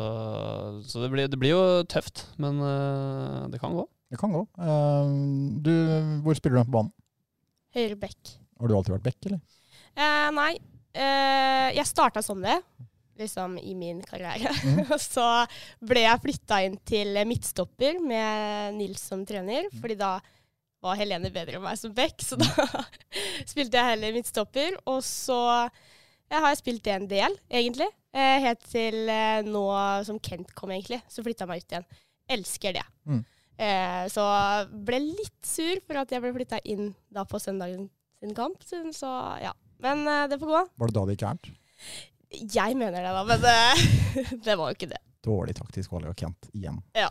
så 0.89 1.01
det, 1.03 1.11
blir, 1.13 1.27
det 1.29 1.37
blir 1.37 1.51
jo 1.53 1.63
tøft, 1.91 2.25
men 2.41 2.57
uh, 2.63 3.45
det 3.53 3.59
kan 3.61 3.75
gå. 3.77 3.83
Det 4.09 4.17
kan 4.21 4.33
gå. 4.33 4.41
Uh, 4.57 5.59
du, 5.61 5.71
hvor 6.25 6.37
spiller 6.37 6.61
du 6.63 6.69
på 6.71 6.77
banen? 6.79 6.93
Høyre 7.75 7.97
bekk. 7.99 8.35
Har 8.59 8.71
du 8.71 8.75
alltid 8.77 8.95
vært 8.95 9.05
back, 9.09 9.19
eller? 9.29 9.41
Uh, 9.95 10.29
nei, 10.35 10.51
eh, 10.95 11.69
jeg 11.77 11.87
starta 11.87 12.21
som 12.23 12.39
det, 12.43 12.55
liksom 13.19 13.57
i 13.61 13.73
min 13.77 13.99
karriere. 14.03 14.51
Og 14.89 14.97
så 15.03 15.25
ble 15.83 16.01
jeg 16.05 16.21
flytta 16.23 16.61
inn 16.65 16.77
til 16.87 17.15
midtstopper 17.27 17.99
med 18.03 18.75
Nils 18.79 19.03
som 19.11 19.21
trener, 19.27 19.67
Mhm. 19.69 19.81
fordi 19.83 19.97
da 19.99 20.13
var 20.85 20.99
Helene 20.99 21.31
bedre 21.33 21.57
enn 21.57 21.65
meg 21.65 21.77
som 21.79 21.93
back, 21.95 22.21
så 22.23 22.37
da 22.39 22.47
spilte 23.51 23.79
jeg 23.79 23.95
heller 23.95 24.15
midtstopper. 24.15 24.79
Og 24.91 25.01
så 25.05 25.39
ja, 26.29 26.39
har 26.39 26.51
jeg 26.51 26.61
spilt 26.61 26.85
det 26.85 26.95
en 26.95 27.07
del, 27.09 27.37
egentlig. 27.49 27.89
Eh, 28.15 28.39
helt 28.45 28.63
til 28.71 29.09
eh, 29.11 29.45
nå 29.45 29.65
som 30.07 30.19
Kent 30.23 30.53
kom, 30.57 30.73
egentlig. 30.73 31.01
Så 31.11 31.25
flytta 31.25 31.45
jeg 31.45 31.51
meg 31.51 31.63
ut 31.63 31.75
igjen. 31.75 31.87
Elsker 32.37 32.77
det. 32.77 32.85
Mm. 33.05 33.21
Eh, 33.55 34.01
så 34.11 34.23
ble 34.87 35.01
litt 35.03 35.47
sur 35.47 35.79
for 35.85 36.01
at 36.01 36.11
jeg 36.11 36.23
ble 36.23 36.33
flytta 36.35 36.61
inn 36.67 36.89
da 37.13 37.25
på 37.27 37.39
søndagen 37.41 37.89
sin 38.19 38.35
kamp. 38.37 38.63
Så, 38.65 38.81
så 38.95 39.11
ja. 39.43 39.53
Men 39.83 40.05
eh, 40.07 40.25
det 40.31 40.39
får 40.41 40.53
gå. 40.53 40.63
Var 40.81 40.91
det 40.91 40.97
da 40.97 41.05
det 41.05 41.17
gikk 41.17 41.27
gærent? 41.27 41.51
Jeg 42.55 42.75
mener 42.75 43.03
det, 43.05 43.11
da, 43.15 43.21
men 43.27 44.41
det 44.47 44.55
var 44.57 44.71
jo 44.71 44.79
ikke 44.79 44.91
det. 44.91 45.01
Dårlig 45.25 45.55
taktisk 45.57 45.93
valg 45.93 46.09
av 46.09 46.17
Kent 46.17 46.49
igjen. 46.53 46.79
Ja. 46.97 47.09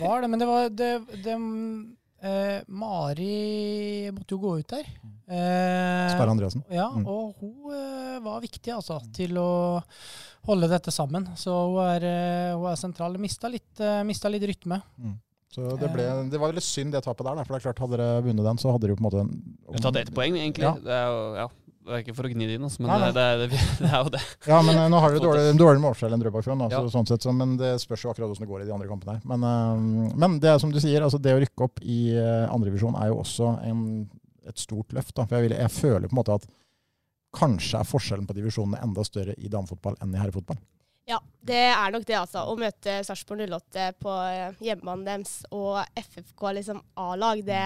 var 0.00 0.24
det, 0.24 0.28
men 0.28 0.40
det 0.40 0.48
var 0.48 0.68
det, 0.68 0.90
det, 1.24 1.36
eh, 2.24 2.62
Mari 2.68 4.10
måtte 4.14 4.34
jo 4.36 4.38
gå 4.42 4.54
ut 4.60 4.72
der. 4.72 4.88
Eh, 5.28 6.08
Sperre 6.12 6.32
Andreassen. 6.32 6.64
Ja, 6.72 6.88
Mm. 6.90 7.06
og 7.06 7.34
hun 7.40 7.72
eh, 7.74 8.18
var 8.24 8.40
viktig 8.44 8.72
altså, 8.74 8.98
til 9.14 9.36
å 9.40 9.82
holde 10.48 10.68
dette 10.68 10.92
sammen. 10.92 11.28
Så 11.36 11.52
hun 11.52 11.78
er, 11.84 12.04
eh, 12.08 12.54
hun 12.56 12.66
er 12.70 12.76
sentral. 12.80 13.16
Mista 13.20 13.48
litt, 13.48 13.72
eh, 13.80 14.02
mista 14.04 14.28
litt 14.32 14.42
rytme. 14.48 14.80
Så 15.54 15.76
det, 15.78 15.86
ble, 15.92 16.04
det 16.32 16.38
var 16.40 16.50
veldig 16.50 16.62
synd 16.66 16.92
det 16.96 17.04
tapet 17.06 17.24
der. 17.28 17.44
For 17.46 17.54
det 17.54 17.60
er 17.60 17.66
klart 17.68 17.78
Hadde 17.84 17.96
dere 18.00 18.22
vunnet 18.26 18.44
den, 18.48 18.58
så 18.58 18.72
hadde 18.74 18.88
dere 18.88 18.96
jo 18.96 18.98
på 18.98 19.04
en 19.04 19.06
måte 19.06 19.20
en, 19.22 19.82
tatt 19.84 19.96
ett 20.00 20.10
poeng, 20.16 20.34
egentlig. 20.34 20.66
Ja. 20.66 20.72
Det 20.82 20.96
er 20.96 21.06
jo, 21.12 21.20
ja, 21.38 21.48
det 21.84 21.92
er 21.92 22.02
ikke 22.02 22.14
for 22.16 22.26
å 22.26 22.30
gni 22.32 22.46
det 22.48 22.56
inn, 22.56 22.64
altså, 22.64 22.80
men 22.82 22.90
Nei, 22.90 22.98
nei. 23.02 23.10
Det, 23.16 23.24
det, 23.42 23.48
det, 23.52 23.60
det 23.84 23.90
er 23.90 24.02
jo 24.06 24.12
det. 24.14 24.22
Ja, 24.48 24.58
men 24.64 24.78
eh, 24.80 24.88
nå 24.92 25.00
har 25.04 25.12
dere 25.14 25.24
dårlig, 25.24 25.44
dårligere 25.60 25.82
målforskjell 25.84 26.16
enn 26.16 26.24
Drøbak 26.24 26.46
Frogn, 26.46 26.64
altså, 26.66 26.80
Ja. 26.86 26.92
sånn 26.94 27.08
sett, 27.10 27.26
så, 27.26 27.34
men 27.36 27.54
det 27.60 27.74
spørs 27.82 28.06
jo 28.06 28.12
akkurat 28.12 28.30
hvordan 28.32 28.46
det 28.46 28.50
går 28.50 28.64
i 28.64 28.68
de 28.68 28.74
andre 28.76 28.90
kampene 28.90 29.16
her. 29.18 29.24
Men, 29.34 29.46
eh, 29.48 30.18
men 30.24 30.36
det 30.42 30.52
er 30.54 30.60
som 30.62 30.72
du 30.72 30.80
sier, 30.82 31.04
altså 31.04 31.20
det 31.22 31.36
å 31.36 31.40
rykke 31.44 31.68
opp 31.68 31.82
i 31.84 32.00
andrevisjon 32.16 32.54
andredivisjon 32.56 33.00
er 33.00 33.10
jo 33.12 33.20
også 33.22 33.50
en, 33.68 33.80
et 34.48 34.60
stort 34.60 34.94
løft. 34.96 35.14
Da, 35.16 35.26
for 35.28 35.36
jeg, 35.38 35.48
vil, 35.50 35.58
jeg 35.60 35.74
føler 35.76 36.08
på 36.08 36.16
en 36.16 36.20
måte 36.22 36.38
at 36.40 36.48
kanskje 37.34 37.80
er 37.80 37.88
forskjellen 37.88 38.28
på 38.28 38.36
divisjonene 38.36 38.80
enda 38.84 39.04
større 39.06 39.34
i 39.36 39.50
damefotball 39.52 39.98
enn 40.02 40.14
i 40.14 40.20
herrefotball. 40.22 40.58
Ja, 41.08 41.18
det 41.44 41.60
er 41.68 41.92
nok 41.92 42.06
det, 42.08 42.16
altså. 42.16 42.46
Å 42.48 42.56
møte 42.56 42.96
Sarpsborg 43.04 43.44
08 43.44 43.90
på 44.00 44.12
eh, 44.24 44.54
hjemmebanen 44.64 45.04
deres 45.04 45.34
og 45.52 45.82
FFK 46.00 46.46
liksom 46.60 46.80
A-lag, 46.96 47.42
det 47.44 47.60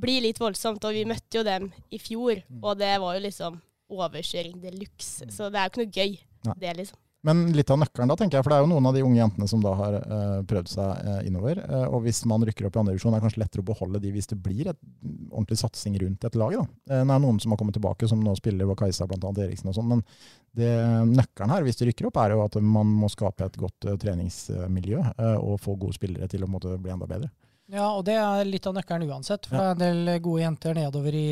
blir 0.00 0.24
litt 0.24 0.40
voldsomt. 0.42 0.84
Og 0.84 0.96
vi 0.96 1.06
møtte 1.08 1.40
jo 1.40 1.46
dem 1.46 1.70
i 1.94 2.00
fjor, 2.02 2.42
og 2.62 2.76
det 2.80 2.96
var 3.02 3.16
jo 3.18 3.24
liksom 3.28 3.62
overkjøring 3.94 4.60
de 4.62 4.74
luxe. 4.80 5.30
Så 5.32 5.50
det 5.52 5.60
er 5.60 5.68
jo 5.68 5.72
ikke 5.72 5.84
noe 5.84 5.94
gøy, 5.94 6.20
Nei. 6.48 6.58
det, 6.62 6.76
liksom. 6.82 7.00
Men 7.24 7.46
litt 7.56 7.70
av 7.72 7.78
nøkkelen 7.80 8.10
da, 8.10 8.16
tenker 8.20 8.36
jeg, 8.36 8.44
for 8.44 8.52
det 8.52 8.56
er 8.58 8.66
jo 8.66 8.68
noen 8.68 8.86
av 8.90 8.96
de 8.96 9.02
unge 9.04 9.16
jentene 9.16 9.46
som 9.48 9.62
da 9.64 9.70
har 9.78 9.94
eh, 9.96 10.40
prøvd 10.44 10.68
seg 10.68 11.06
eh, 11.08 11.20
innover. 11.30 11.56
eh, 11.62 11.84
og 11.88 12.02
hvis 12.04 12.20
man 12.28 12.44
rykker 12.44 12.66
opp 12.68 12.76
i 12.76 12.80
andre 12.82 12.92
divisjon, 12.92 13.14
er 13.14 13.22
det 13.22 13.24
kanskje 13.24 13.40
lettere 13.40 13.64
å 13.64 13.68
beholde 13.70 14.00
de 14.02 14.10
hvis 14.12 14.28
det 14.28 14.36
blir 14.44 14.68
et 14.74 14.80
ordentlig 15.30 15.56
satsing 15.62 15.96
rundt 16.02 16.26
et 16.28 16.36
lag. 16.36 16.52
da. 16.58 16.66
Eh, 16.90 17.00
det 17.00 17.14
er 17.16 17.22
noen 17.24 17.40
som 17.40 17.54
har 17.54 17.60
kommet 17.62 17.78
tilbake, 17.78 18.10
som 18.10 18.20
nå 18.20 18.34
spiller 18.36 18.68
ved 18.68 18.76
Kajsa, 18.82 19.08
bl.a. 19.08 19.32
Eriksen 19.46 19.72
og 19.72 19.78
sånn. 19.78 19.88
Men 19.94 20.04
det, 20.52 20.68
nøkkelen 21.14 21.54
her, 21.54 21.64
hvis 21.64 21.80
de 21.80 21.88
rykker 21.88 22.10
opp, 22.10 22.20
er 22.20 22.36
jo 22.36 22.44
at 22.44 22.60
man 22.60 22.92
må 22.92 23.08
skape 23.12 23.48
et 23.48 23.56
godt 23.62 23.88
uh, 23.88 23.96
treningsmiljø 24.04 25.00
uh, 25.00 25.38
og 25.40 25.56
få 25.64 25.78
gode 25.80 25.96
spillere 25.96 26.28
til 26.28 26.44
å 26.44 26.50
måtte 26.50 26.76
bli 26.76 26.92
enda 26.92 27.08
bedre. 27.08 27.32
Ja, 27.72 27.86
og 27.96 28.02
det 28.04 28.18
er 28.20 28.44
litt 28.44 28.66
av 28.68 28.74
nøkkelen 28.76 29.08
uansett. 29.08 29.46
For 29.48 29.56
det 29.56 29.64
er 29.64 29.72
en 29.72 29.80
del 30.04 30.18
gode 30.24 30.42
jenter 30.42 30.74
nedover 30.76 31.14
i, 31.16 31.28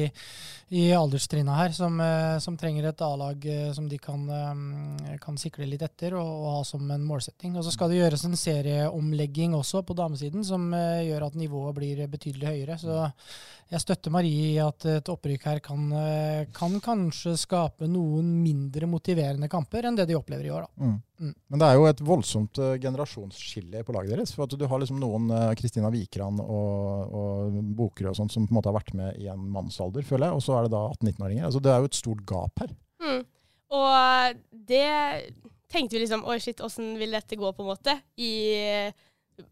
i 0.73 0.87
alderstrinna 0.97 1.59
her 1.59 1.75
som, 1.77 1.99
eh, 2.01 2.39
som 2.41 2.57
trenger 2.57 2.89
et 2.89 3.05
A-lag 3.05 3.45
eh, 3.45 3.69
som 3.77 3.85
de 3.91 3.99
kan, 4.01 4.23
eh, 4.33 5.19
kan 5.21 5.37
sikle 5.37 5.69
litt 5.69 5.85
etter 5.85 6.17
og, 6.17 6.31
og 6.31 6.49
ha 6.57 6.63
som 6.65 6.89
en 6.89 7.05
målsetting. 7.05 7.53
Og 7.59 7.67
så 7.67 7.75
skal 7.75 7.93
det 7.93 8.01
gjøres 8.01 8.25
en 8.25 8.39
serieomlegging 8.41 9.53
også 9.59 9.85
på 9.85 9.97
damesiden 9.99 10.47
som 10.49 10.73
gjør 10.73 11.29
at 11.29 11.37
nivået 11.37 11.77
blir 11.77 12.01
betydelig 12.09 12.49
høyere. 12.55 12.81
Så 12.81 13.11
jeg 13.73 13.81
støtter 13.81 14.13
Marie 14.13 14.51
i 14.51 14.59
at 14.61 14.85
et 14.91 15.09
opprykk 15.09 15.47
her 15.49 15.61
kan, 15.65 15.87
eh, 15.97 16.45
kan 16.53 16.75
kanskje 16.85 17.33
skape 17.41 17.89
noen 17.89 18.29
mindre 18.43 18.89
motiverende 18.91 19.49
kamper 19.49 19.89
enn 19.89 19.97
det 19.97 20.07
de 20.11 20.17
opplever 20.19 20.45
i 20.45 20.53
år. 20.53 20.67
Da. 20.67 20.85
Mm. 20.85 20.99
Mm. 21.23 21.33
Men 21.49 21.63
det 21.63 21.69
er 21.69 21.79
jo 21.79 21.87
et 21.89 22.03
voldsomt 22.05 22.61
eh, 22.61 22.75
generasjonsskille 22.83 23.85
på 23.87 23.95
laget 23.97 24.13
deres. 24.13 24.35
For 24.37 24.45
at 24.45 24.57
du 24.59 24.67
har 24.69 24.83
liksom 24.83 25.01
noen, 25.01 25.31
eh, 25.33 25.55
Kristina 25.57 25.89
Vikran 25.95 26.43
og, 26.45 27.15
og 27.17 27.61
Bokerud 27.79 28.13
og 28.13 28.19
sånt, 28.21 28.35
som 28.35 28.45
på 28.45 28.53
en 28.53 28.61
måte 28.61 28.69
har 28.69 28.77
vært 28.77 28.93
med 28.99 29.17
i 29.23 29.31
en 29.33 29.47
mannsalder, 29.55 30.05
føler 30.05 30.29
jeg. 30.29 30.37
Og 30.37 30.45
så 30.45 30.59
er 30.59 30.67
det 30.67 30.75
da 30.75 30.83
18-19-åringer. 30.91 31.47
Altså, 31.49 31.63
det 31.65 31.73
er 31.73 31.81
jo 31.81 31.89
et 31.93 32.03
stort 32.03 32.27
gap 32.29 32.65
her. 32.65 32.75
Mm. 33.01 33.23
Og 33.73 34.43
det 34.69 34.89
tenkte 35.73 35.97
vi 35.97 36.05
liksom 36.05 36.27
Oi, 36.29 36.37
shit, 36.45 36.61
åssen 36.61 36.93
vil 37.01 37.17
dette 37.17 37.41
gå, 37.41 37.55
på 37.57 37.65
en 37.65 37.73
måte? 37.73 37.97
I 38.21 38.35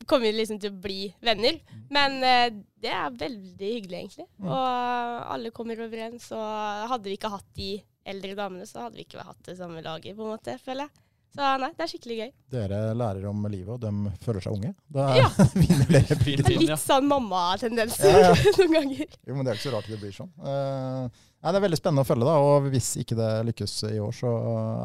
kommer 0.09 0.35
liksom 0.35 0.61
til 0.61 0.73
å 0.73 0.81
bli 0.83 1.11
venner. 1.25 1.61
Men 1.93 2.19
eh, 2.27 2.49
det 2.81 2.93
er 2.95 3.21
veldig 3.21 3.71
hyggelig, 3.75 4.01
egentlig. 4.03 4.27
Mm. 4.39 4.49
Og 4.51 5.31
alle 5.37 5.55
kommer 5.57 5.85
overens. 5.85 6.31
Og 6.37 6.91
hadde 6.95 7.11
vi 7.11 7.17
ikke 7.19 7.33
hatt 7.33 7.49
de 7.59 7.71
eldre 8.11 8.37
damene, 8.39 8.67
så 8.69 8.87
hadde 8.87 9.01
vi 9.01 9.07
ikke 9.07 9.25
hatt 9.27 9.43
det 9.47 9.59
samme 9.59 9.83
laget, 9.85 10.17
på 10.17 10.25
en 10.25 10.35
måte, 10.35 10.57
føler 10.65 10.89
jeg. 10.89 11.07
Så 11.31 11.49
nei, 11.63 11.69
det 11.77 11.85
er 11.85 11.91
skikkelig 11.93 12.17
gøy. 12.19 12.31
Dere 12.51 12.79
lærer 12.99 13.27
om 13.31 13.45
livet, 13.53 13.71
og 13.77 13.81
de 13.85 14.13
føler 14.25 14.43
seg 14.43 14.57
unge. 14.57 14.73
Da 14.91 15.05
Ja. 15.15 15.29
vinner 15.55 15.87
dere 15.87 16.17
begge 16.25 16.43
Det 16.43 16.55
er 16.57 16.65
litt 16.65 16.83
sånn 16.83 17.07
mamma-tendenser 17.11 18.11
Ja, 18.11 18.33
ja. 18.33 18.53
noen 18.59 18.75
ganger. 18.79 19.19
Jo, 19.29 19.37
men 19.37 19.45
Det 19.47 19.53
er 19.53 19.61
ikke 19.61 19.69
så 19.69 19.75
rart 19.77 19.91
det 19.93 20.01
blir 20.03 20.17
sånn. 20.17 20.33
Uh, 20.43 21.07
nei, 21.07 21.53
Det 21.53 21.61
er 21.61 21.67
veldig 21.69 21.79
spennende 21.79 22.07
å 22.07 22.09
følge, 22.11 22.27
da, 22.27 22.35
og 22.49 22.67
hvis 22.75 22.91
ikke 23.05 23.19
det 23.21 23.31
lykkes 23.53 23.77
i 23.93 24.01
år, 24.03 24.17
så 24.17 24.33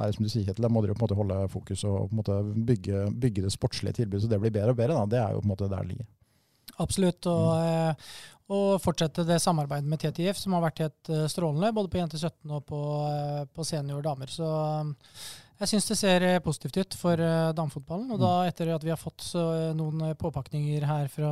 er 0.03 0.05
det 0.11 0.19
som 0.19 0.27
du 0.27 0.33
sier, 0.35 0.45
Kjetil, 0.45 0.67
da 0.67 0.73
må 0.75 0.85
dere 0.85 0.93
jo 0.93 0.99
på 0.99 1.03
en 1.03 1.07
måte 1.09 1.19
holde 1.23 1.39
fokus 1.55 1.87
og 1.89 1.97
på 2.05 2.13
en 2.13 2.21
måte 2.21 2.37
bygge, 2.69 3.07
bygge 3.25 3.47
det 3.47 3.55
sportslige 3.57 4.01
tilbudet 4.03 4.27
så 4.27 4.31
det 4.35 4.41
blir 4.45 4.53
bedre 4.53 4.75
og 4.75 4.79
bedre. 4.83 5.01
da. 5.01 5.09
Det 5.15 5.23
er 5.23 5.33
jo 5.33 5.41
på 5.41 5.49
en 5.49 5.53
måte 5.55 5.71
der 5.73 5.81
det 5.81 5.95
ligger. 5.95 6.07
Absolutt. 6.83 7.25
Og, 7.31 7.51
mm 7.57 8.31
og 8.53 8.75
fortsette 8.77 9.23
det 9.25 9.39
samarbeidet 9.41 9.89
med 9.89 10.01
TTIF, 10.03 10.37
som 10.37 10.53
har 10.53 10.61
vært 10.67 10.83
helt 10.83 11.09
eh, 11.09 11.23
strålende, 11.31 11.71
både 11.73 11.89
på 11.89 11.97
jente 11.97 12.19
17 12.19 12.51
og 12.53 12.61
på, 12.69 12.81
eh, 13.09 13.39
på 13.49 13.65
senior 13.65 14.03
damer. 14.05 14.29
Så 14.29 14.45
jeg 15.59 15.71
syns 15.71 15.87
det 15.91 15.97
ser 15.99 16.23
eh, 16.27 16.39
positivt 16.43 16.77
ut 16.81 16.97
for 16.99 17.21
eh, 17.21 17.53
damefotballen. 17.55 18.11
Og 18.15 18.19
da, 18.21 18.33
etter 18.49 18.73
at 18.75 18.83
vi 18.83 18.91
har 18.93 18.99
fått 19.01 19.27
eh, 19.37 19.71
noen 19.77 20.13
påpakninger 20.19 20.85
her 20.89 21.07
fra 21.11 21.31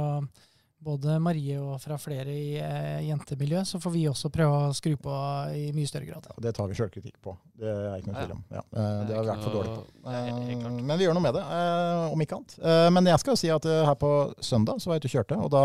både 0.84 1.13
Marie 1.24 1.55
og 1.63 1.78
fra 1.80 1.95
flere 1.95 2.28
i 2.36 2.57
eh, 2.59 3.05
jentemiljøet, 3.07 3.69
så 3.69 3.80
får 3.80 3.93
vi 3.93 4.01
også 4.09 4.28
prøve 4.36 4.57
å 4.65 4.74
skru 4.76 4.97
på 4.99 5.13
i 5.55 5.69
mye 5.76 5.88
større 5.88 6.09
grad. 6.09 6.28
Ja, 6.28 6.36
det 6.43 6.51
tar 6.57 6.67
vi 6.67 6.76
sjølkritikk 6.76 7.21
på. 7.24 7.38
Det 7.55 7.71
er 7.71 8.01
ikke 8.01 8.11
noe 8.11 8.19
tvil 8.26 8.34
om. 8.36 8.41
Ja, 8.51 8.63
det 8.74 9.15
har 9.15 9.24
vi 9.24 9.30
vært 9.32 9.45
for 9.47 9.55
dårlig 9.55 9.78
på. 9.78 10.11
Eh, 10.11 10.82
Men 10.84 10.97
vi 10.99 11.07
gjør 11.07 11.15
noe 11.15 11.24
med 11.24 11.38
det, 11.39 11.43
eh, 11.55 12.03
om 12.11 12.26
ikke 12.26 12.39
annet. 12.41 12.57
Eh, 12.59 12.89
Men 12.97 13.07
jeg 13.13 13.24
skal 13.24 13.32
jo 13.38 13.41
si 13.45 13.51
at 13.55 13.69
her 13.71 13.95
på 14.03 14.11
søndag 14.43 14.84
så 14.84 14.91
var 14.91 14.99
jeg 14.99 15.05
ute 15.05 15.11
og 15.13 15.15
kjørte, 15.17 15.39
og 15.47 15.53
da 15.55 15.63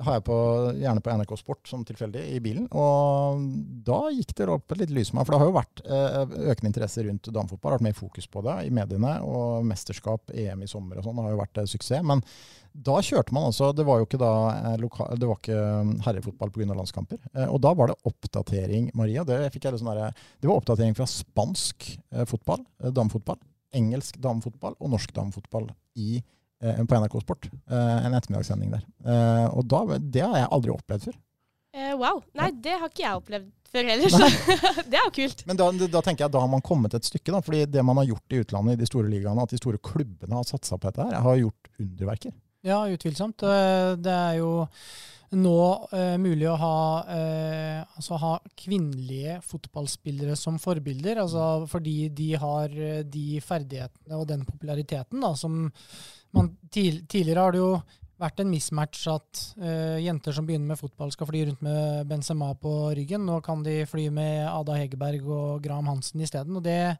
har 0.00 0.16
jeg 0.16 0.24
på, 0.26 0.36
gjerne 0.80 1.02
på 1.04 1.14
NRK 1.18 1.32
Sport 1.40 1.68
som 1.68 1.82
tilfeldig 1.86 2.22
i 2.34 2.38
bilen. 2.42 2.66
Og 2.76 3.42
da 3.86 3.98
gikk 4.14 4.32
det 4.38 4.46
opp 4.52 4.72
et 4.72 4.82
lite 4.82 4.96
lys 4.96 5.12
for 5.26 5.34
det 5.34 5.40
har 5.42 5.50
jo 5.50 5.56
vært 5.56 5.82
eh, 5.84 6.36
økende 6.52 6.70
interesse 6.70 7.04
rundt 7.06 7.28
damefotball. 7.34 7.76
Vært 7.76 7.86
mer 7.88 7.98
fokus 7.98 8.28
på 8.30 8.44
det 8.46 8.56
i 8.68 8.72
mediene, 8.74 9.16
og 9.26 9.66
mesterskap, 9.68 10.32
EM 10.32 10.64
i 10.64 10.70
sommer 10.70 11.00
og 11.00 11.06
sånn 11.06 11.20
har 11.24 11.34
jo 11.34 11.42
vært 11.42 11.62
eh, 11.62 11.68
suksess. 11.74 12.06
Men 12.06 12.24
da 12.70 13.00
kjørte 13.02 13.34
man 13.34 13.48
altså 13.48 13.72
Det 13.74 13.82
var 13.82 13.98
jo 13.98 14.06
ikke 14.06 14.20
da 14.22 14.32
eh, 14.54 14.76
det 15.18 15.28
var 15.28 15.38
ikke 15.40 15.60
herrefotball 16.06 16.54
pga. 16.54 16.70
landskamper. 16.70 17.20
Og 17.50 17.60
da 17.62 17.74
var 17.76 17.90
det 17.90 18.00
oppdatering, 18.08 18.90
Maria. 18.94 19.26
Det, 19.26 19.42
sånn 19.60 19.92
det 20.00 20.48
var 20.48 20.56
oppdatering 20.56 20.96
fra 20.96 21.08
spansk 21.10 21.92
fotball, 22.30 22.62
damefotball, 22.94 23.40
engelsk 23.76 24.18
damefotball 24.22 24.76
og 24.78 24.92
norsk 24.94 25.12
damefotball 25.14 25.68
i, 25.98 26.16
eh, 26.18 26.22
på 26.60 26.98
NRK 27.00 27.20
Sport. 27.22 27.48
Eh, 27.70 28.06
en 28.06 28.14
ettermiddagssending 28.14 28.74
der. 28.74 28.84
Eh, 29.06 29.46
og 29.48 29.64
da, 29.70 29.98
det 29.98 30.24
har 30.26 30.36
jeg 30.42 30.50
aldri 30.52 30.74
opplevd 30.74 31.08
før. 31.08 31.16
Eh, 31.76 31.94
wow. 31.96 32.20
Nei, 32.36 32.50
det 32.62 32.76
har 32.76 32.90
ikke 32.90 33.04
jeg 33.04 33.22
opplevd 33.22 33.48
før 33.70 33.86
heller, 33.86 34.10
så 34.10 34.26
det 34.90 34.98
er 34.98 35.04
jo 35.04 35.14
kult. 35.14 35.44
Men 35.46 35.58
da, 35.60 35.70
da 35.70 36.02
tenker 36.02 36.26
jeg 36.26 36.34
da 36.34 36.42
har 36.42 36.50
man 36.50 36.64
kommet 36.66 36.96
et 36.98 37.06
stykke. 37.06 37.30
da, 37.30 37.40
fordi 37.46 37.64
det 37.70 37.84
man 37.86 38.00
har 38.02 38.08
gjort 38.10 38.34
i 38.34 38.40
utlandet, 38.42 38.76
i 38.76 38.82
de 38.82 38.88
store 38.90 39.10
ligaene, 39.12 39.46
at 39.46 39.54
de 39.54 39.60
store 39.60 39.78
klubbene 39.78 40.36
har 40.36 40.48
satsa 40.48 40.78
på 40.78 40.90
dette, 40.90 41.06
her, 41.06 41.22
har 41.22 41.42
gjort 41.44 41.70
underverker. 41.78 42.34
Ja, 42.66 42.82
utvilsomt. 42.88 43.42
Eh, 43.42 43.96
Det 43.96 44.12
er 44.12 44.34
jo 44.40 44.66
nå 45.30 45.58
eh, 45.94 46.16
mulig 46.18 46.48
å 46.50 46.56
ha, 46.58 46.78
eh, 47.14 47.78
altså 47.96 48.18
ha 48.18 48.32
kvinnelige 48.58 49.36
fotballspillere 49.46 50.34
som 50.36 50.58
forbilder, 50.58 51.20
altså 51.22 51.68
fordi 51.70 52.08
de 52.10 52.32
har 52.34 52.74
eh, 52.74 53.04
de 53.06 53.38
ferdighetene 53.40 54.18
og 54.18 54.26
den 54.26 54.42
populariteten 54.44 55.22
da, 55.22 55.30
som 55.38 55.68
man 56.34 56.50
tid, 56.74 57.04
Tidligere 57.08 57.44
har 57.46 57.54
det 57.54 57.62
jo 57.62 57.70
vært 58.20 58.42
en 58.42 58.50
mismatch 58.50 59.06
at 59.08 59.44
eh, 59.62 60.02
jenter 60.02 60.34
som 60.34 60.48
begynner 60.48 60.74
med 60.74 60.82
fotball, 60.82 61.14
skal 61.14 61.30
fly 61.30 61.44
rundt 61.46 61.62
med 61.64 62.10
Benzema 62.10 62.50
på 62.58 62.74
ryggen. 62.98 63.22
Nå 63.24 63.38
kan 63.46 63.62
de 63.64 63.78
fly 63.88 64.10
med 64.12 64.42
Ada 64.50 64.76
Hegerberg 64.82 65.24
og 65.30 65.62
Graham 65.64 65.88
Hansen 65.88 66.20
isteden. 66.26 66.58
Og 66.58 66.66
det 66.66 66.98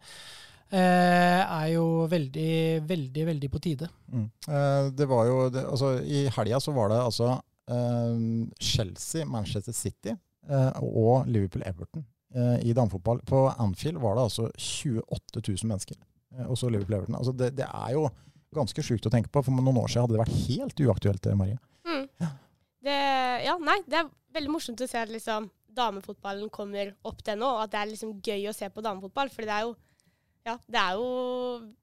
er 0.79 1.67
jo 1.75 2.07
veldig, 2.11 2.83
veldig, 2.87 3.27
veldig 3.27 3.51
på 3.51 3.59
tide. 3.63 3.89
Eh, 4.15 4.91
det 4.95 5.09
var 5.11 5.27
jo, 5.27 5.39
det, 5.51 5.65
altså 5.67 5.97
I 6.03 6.29
helga 6.37 6.61
så 6.63 6.75
var 6.77 6.93
det 6.93 7.01
altså 7.03 7.31
eh, 7.71 8.23
Chelsea, 8.61 9.27
Manchester 9.27 9.75
City 9.75 10.15
eh, 10.15 10.81
og 10.83 11.27
Liverpool-Everton 11.27 12.05
eh, 12.35 12.57
i 12.71 12.75
damefotball. 12.77 13.23
På 13.27 13.49
Anfield 13.57 13.99
var 14.03 14.17
det 14.17 14.29
altså 14.29 14.51
28 14.57 15.43
000 15.49 15.71
mennesker. 15.73 15.99
Eh, 16.37 16.47
og 16.47 16.59
så 16.59 16.71
Liverpool-Everton. 16.71 17.19
Altså 17.19 17.33
det, 17.37 17.53
det 17.59 17.67
er 17.67 17.97
jo 17.97 18.07
ganske 18.55 18.83
sjukt 18.85 19.07
å 19.07 19.13
tenke 19.13 19.31
på. 19.33 19.43
For 19.47 19.55
noen 19.55 19.83
år 19.83 19.91
siden 19.91 20.07
hadde 20.07 20.19
det 20.19 20.25
vært 20.25 20.41
helt 20.49 20.85
uaktuelt, 20.87 21.27
eh, 21.27 21.39
Marie. 21.39 21.59
Mm. 21.87 22.07
Det, 22.81 22.99
ja, 23.45 23.57
nei, 23.61 23.79
det 23.91 23.99
er 24.01 24.11
veldig 24.35 24.55
morsomt 24.55 24.81
å 24.81 24.89
se 24.89 25.01
at 25.01 25.11
liksom, 25.13 25.51
damefotballen 25.77 26.51
kommer 26.53 26.95
opp 27.07 27.21
til 27.25 27.39
nå, 27.39 27.47
og 27.47 27.65
at 27.67 27.75
det 27.75 27.81
er 27.81 27.91
liksom 27.93 28.17
gøy 28.25 28.49
å 28.51 28.57
se 28.57 28.69
på 28.73 28.85
damefotball. 28.85 29.31
For 29.33 29.47
det 29.47 29.57
er 29.57 29.69
jo, 29.69 29.75
ja, 30.51 30.57
det 30.71 30.83
er 30.83 30.99
jo 30.99 31.07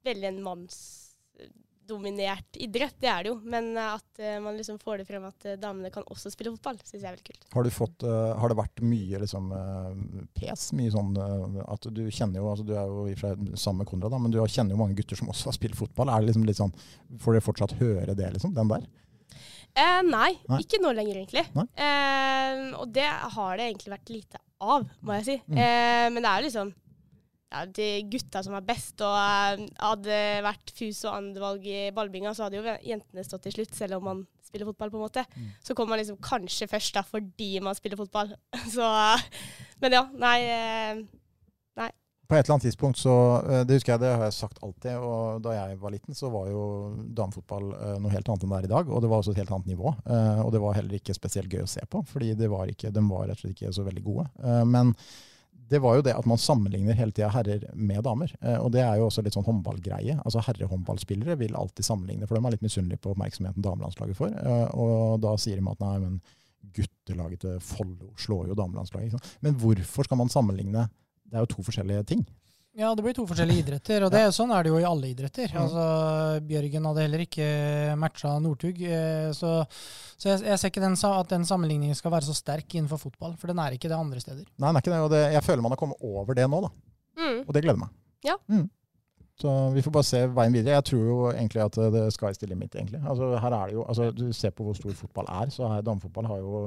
veldig 0.08 0.28
en 0.30 0.42
mannsdominert 0.44 2.58
idrett, 2.60 2.96
det 3.00 3.10
er 3.12 3.24
det 3.24 3.32
jo. 3.32 3.38
Men 3.48 3.70
eh, 3.76 3.96
at 3.96 4.22
eh, 4.22 4.36
man 4.44 4.58
liksom 4.58 4.78
får 4.82 5.00
det 5.00 5.08
frem 5.08 5.24
at 5.28 5.48
eh, 5.48 5.58
damene 5.60 5.92
kan 5.94 6.06
også 6.10 6.32
spille 6.34 6.52
fotball, 6.56 6.80
syns 6.84 7.02
jeg 7.02 7.08
er 7.08 7.16
veldig 7.16 7.28
kult. 7.30 7.48
Har, 7.56 7.66
du 7.66 7.74
fått, 7.74 8.06
har 8.08 8.52
det 8.52 8.60
vært 8.60 8.84
mye 8.84 9.22
liksom, 9.24 9.50
pes? 10.38 10.68
Mye 10.78 10.94
sånn 10.94 11.18
at 11.64 11.90
du 11.90 12.04
kjenner 12.06 12.42
jo 12.42 12.52
altså 12.52 12.68
Du 12.68 12.74
er 12.76 12.86
jo 12.86 13.08
seg 13.18 13.44
sammen 13.58 13.82
med 13.82 13.90
Konrad, 13.90 14.14
da, 14.14 14.22
men 14.22 14.34
du 14.34 14.40
kjenner 14.46 14.76
jo 14.76 14.82
mange 14.84 14.98
gutter 15.00 15.18
som 15.18 15.32
også 15.32 15.52
har 15.52 15.58
spilt 15.58 15.78
fotball. 15.78 16.12
Er 16.12 16.22
det 16.22 16.32
liksom 16.32 16.48
litt 16.48 16.60
sånn, 16.60 16.74
Får 17.22 17.38
dere 17.38 17.48
fortsatt 17.48 17.78
høre 17.82 18.18
det, 18.18 18.32
liksom? 18.36 18.56
Den 18.56 18.72
der? 18.72 18.88
Eh, 19.78 20.02
nei, 20.06 20.32
Nei. 20.48 20.60
ikke 20.64 20.80
nå 20.82 20.92
lenger, 20.96 21.20
egentlig. 21.20 21.44
Eh, 21.54 22.60
og 22.78 22.90
det 22.94 23.06
har 23.06 23.58
det 23.58 23.68
egentlig 23.68 23.94
vært 23.94 24.12
lite 24.12 24.40
av, 24.58 24.86
må 25.06 25.18
jeg 25.20 25.26
si. 25.28 25.36
Mm. 25.46 25.58
Eh, 25.62 26.06
men 26.14 26.24
det 26.24 26.30
er 26.30 26.40
jo 26.40 26.48
liksom 26.48 26.72
ja, 27.50 27.62
de 27.64 27.88
gutta 28.12 28.42
som 28.44 28.54
er 28.58 28.64
best. 28.68 29.00
Og 29.00 29.18
eh, 29.18 29.66
hadde 29.80 30.18
vært 30.44 30.72
fus 30.76 31.04
og 31.08 31.14
andrevalg 31.18 31.64
i 31.68 31.84
ballbinga, 31.96 32.34
så 32.36 32.46
hadde 32.46 32.60
jo 32.60 32.74
jentene 32.90 33.24
stått 33.26 33.46
til 33.48 33.58
slutt, 33.58 33.76
selv 33.76 33.98
om 34.00 34.04
man 34.10 34.24
spiller 34.48 34.68
fotball, 34.70 34.90
på 34.92 34.96
en 34.96 35.04
måte. 35.06 35.24
Mm. 35.36 35.48
Så 35.64 35.74
kommer 35.76 35.92
man 35.96 36.00
liksom 36.02 36.16
kanskje 36.24 36.68
først 36.70 36.94
da 36.96 37.02
fordi 37.04 37.58
man 37.64 37.76
spiller 37.76 38.00
fotball. 38.00 38.34
så 38.76 38.90
Men 39.80 39.92
ja, 39.98 40.04
nei. 40.16 40.38
nei. 41.78 41.90
På 42.28 42.36
et 42.36 42.42
eller 42.44 42.58
annet 42.58 42.66
tidspunkt 42.66 42.98
så 43.00 43.12
eh, 43.40 43.62
Det 43.64 43.78
husker 43.78 43.94
jeg, 43.94 44.00
det 44.02 44.08
har 44.12 44.24
jeg 44.26 44.36
sagt 44.36 44.58
alltid. 44.64 44.98
Og 45.00 45.38
da 45.44 45.54
jeg 45.56 45.78
var 45.80 45.94
liten, 45.94 46.16
så 46.16 46.28
var 46.32 46.50
jo 46.52 46.64
damefotball 47.16 47.70
eh, 47.76 47.94
noe 48.02 48.12
helt 48.12 48.28
annet 48.28 48.44
enn 48.44 48.52
det 48.52 48.58
er 48.62 48.68
i 48.68 48.72
dag. 48.74 48.90
Og 48.92 49.00
det 49.04 49.08
var 49.12 49.22
også 49.22 49.32
et 49.32 49.40
helt 49.40 49.54
annet 49.56 49.70
nivå. 49.72 49.94
eh, 50.04 50.42
Og 50.44 50.52
det 50.52 50.60
var 50.64 50.76
heller 50.76 50.98
ikke 51.00 51.16
spesielt 51.16 51.52
gøy 51.52 51.64
å 51.64 51.70
se 51.72 51.84
på, 51.88 52.02
fordi 52.10 52.34
det 52.36 52.50
var 52.52 52.68
ikke, 52.72 52.92
de 52.92 53.04
var 53.08 53.28
rett 53.30 53.40
og 53.40 53.46
slett 53.46 53.56
ikke 53.56 53.72
så 53.78 53.86
veldig 53.88 54.04
gode. 54.10 54.26
Eh, 54.44 54.64
Men 54.68 54.92
det 55.68 55.78
var 55.84 55.98
jo 55.98 56.02
det 56.06 56.14
at 56.16 56.26
man 56.28 56.40
sammenligner 56.40 56.96
hele 56.96 57.12
tida 57.12 57.28
herrer 57.34 57.64
med 57.76 58.02
damer. 58.06 58.32
Eh, 58.40 58.56
Og 58.62 58.70
det 58.72 58.80
er 58.84 58.96
jo 58.96 59.06
også 59.08 59.22
litt 59.24 59.34
sånn 59.36 59.44
håndballgreie. 59.46 60.16
Altså 60.24 60.40
Herrehåndballspillere 60.46 61.36
vil 61.40 61.54
alltid 61.58 61.84
sammenligne, 61.84 62.26
for 62.26 62.38
de 62.38 62.44
er 62.46 62.54
litt 62.56 62.64
misunnelige 62.64 63.02
på 63.04 63.12
oppmerksomheten 63.12 63.64
damelandslaget 63.64 64.16
får. 64.16 64.32
Eh, 64.38 64.68
Og 64.74 65.20
da 65.24 65.34
sier 65.36 65.60
de 65.60 65.68
at 65.70 65.80
nei, 65.84 65.94
men 66.06 66.20
guttelaget 66.74 67.40
til 67.44 67.60
Follo 67.64 68.10
slår 68.20 68.48
jo 68.50 68.54
damelandslaget. 68.58 69.32
Men 69.44 69.54
hvorfor 69.60 70.04
skal 70.08 70.20
man 70.20 70.28
sammenligne? 70.32 70.88
Det 71.28 71.36
er 71.36 71.44
jo 71.44 71.52
to 71.54 71.62
forskjellige 71.66 72.06
ting. 72.08 72.26
Ja, 72.78 72.92
det 72.94 73.02
blir 73.02 73.14
to 73.16 73.24
forskjellige 73.26 73.64
idretter, 73.64 74.04
og 74.06 74.12
det, 74.14 74.20
sånn 74.36 74.52
er 74.54 74.62
det 74.62 74.70
jo 74.70 74.78
i 74.78 74.86
alle 74.86 75.08
idretter. 75.10 75.50
Mm. 75.50 75.62
Altså, 75.64 75.86
Bjørgen 76.46 76.84
hadde 76.86 77.06
heller 77.08 77.24
ikke 77.24 77.48
matcha 77.98 78.36
Northug, 78.38 78.78
eh, 78.86 79.30
så, 79.34 79.54
så 80.14 80.30
jeg, 80.30 80.44
jeg 80.46 80.60
ser 80.62 80.70
ikke 80.70 80.84
den, 80.84 80.94
at 81.10 81.32
den 81.34 81.46
sammenligningen 81.48 81.98
skal 81.98 82.14
være 82.14 82.28
så 82.28 82.36
sterk 82.38 82.78
innenfor 82.78 83.02
fotball, 83.02 83.34
for 83.40 83.50
den 83.50 83.58
er 83.64 83.74
ikke 83.74 83.90
det 83.90 83.98
andre 83.98 84.22
steder. 84.22 84.44
Nei, 84.46 84.68
den 84.68 84.78
er 84.78 84.84
ikke 84.84 84.94
det, 84.94 85.00
og 85.08 85.10
det, 85.16 85.24
jeg 85.34 85.46
føler 85.48 85.66
man 85.66 85.74
har 85.74 85.80
kommet 85.82 86.06
over 86.06 86.38
det 86.38 86.46
nå, 86.46 86.62
da. 86.68 86.70
mm. 87.18 87.40
Og 87.42 87.50
det 87.56 87.64
gleder 87.66 87.82
meg. 87.82 87.96
Ja. 88.28 88.38
Mm. 88.46 88.68
Så 89.38 89.52
vi 89.70 89.82
får 89.86 89.92
bare 89.94 90.06
se 90.08 90.20
veien 90.34 90.54
videre. 90.56 90.74
Jeg 90.80 90.84
tror 90.88 91.02
jo 91.06 91.18
egentlig 91.30 91.62
at 91.62 91.76
det 91.94 92.00
skal 92.10 92.32
i 92.34 92.38
stille 92.38 92.56
midt, 92.58 92.74
egentlig. 92.74 92.98
Altså, 93.06 93.28
her 93.38 93.54
er 93.54 93.70
det 93.70 93.76
jo, 93.76 93.84
altså, 93.86 94.08
du 94.10 94.24
ser 94.34 94.50
på 94.50 94.64
hvor 94.66 94.74
stor 94.74 94.96
fotball 94.98 95.28
er, 95.30 95.52
så 95.54 95.68
her 95.70 95.84
damefotball 95.86 96.26
har 96.26 96.40
jo 96.42 96.64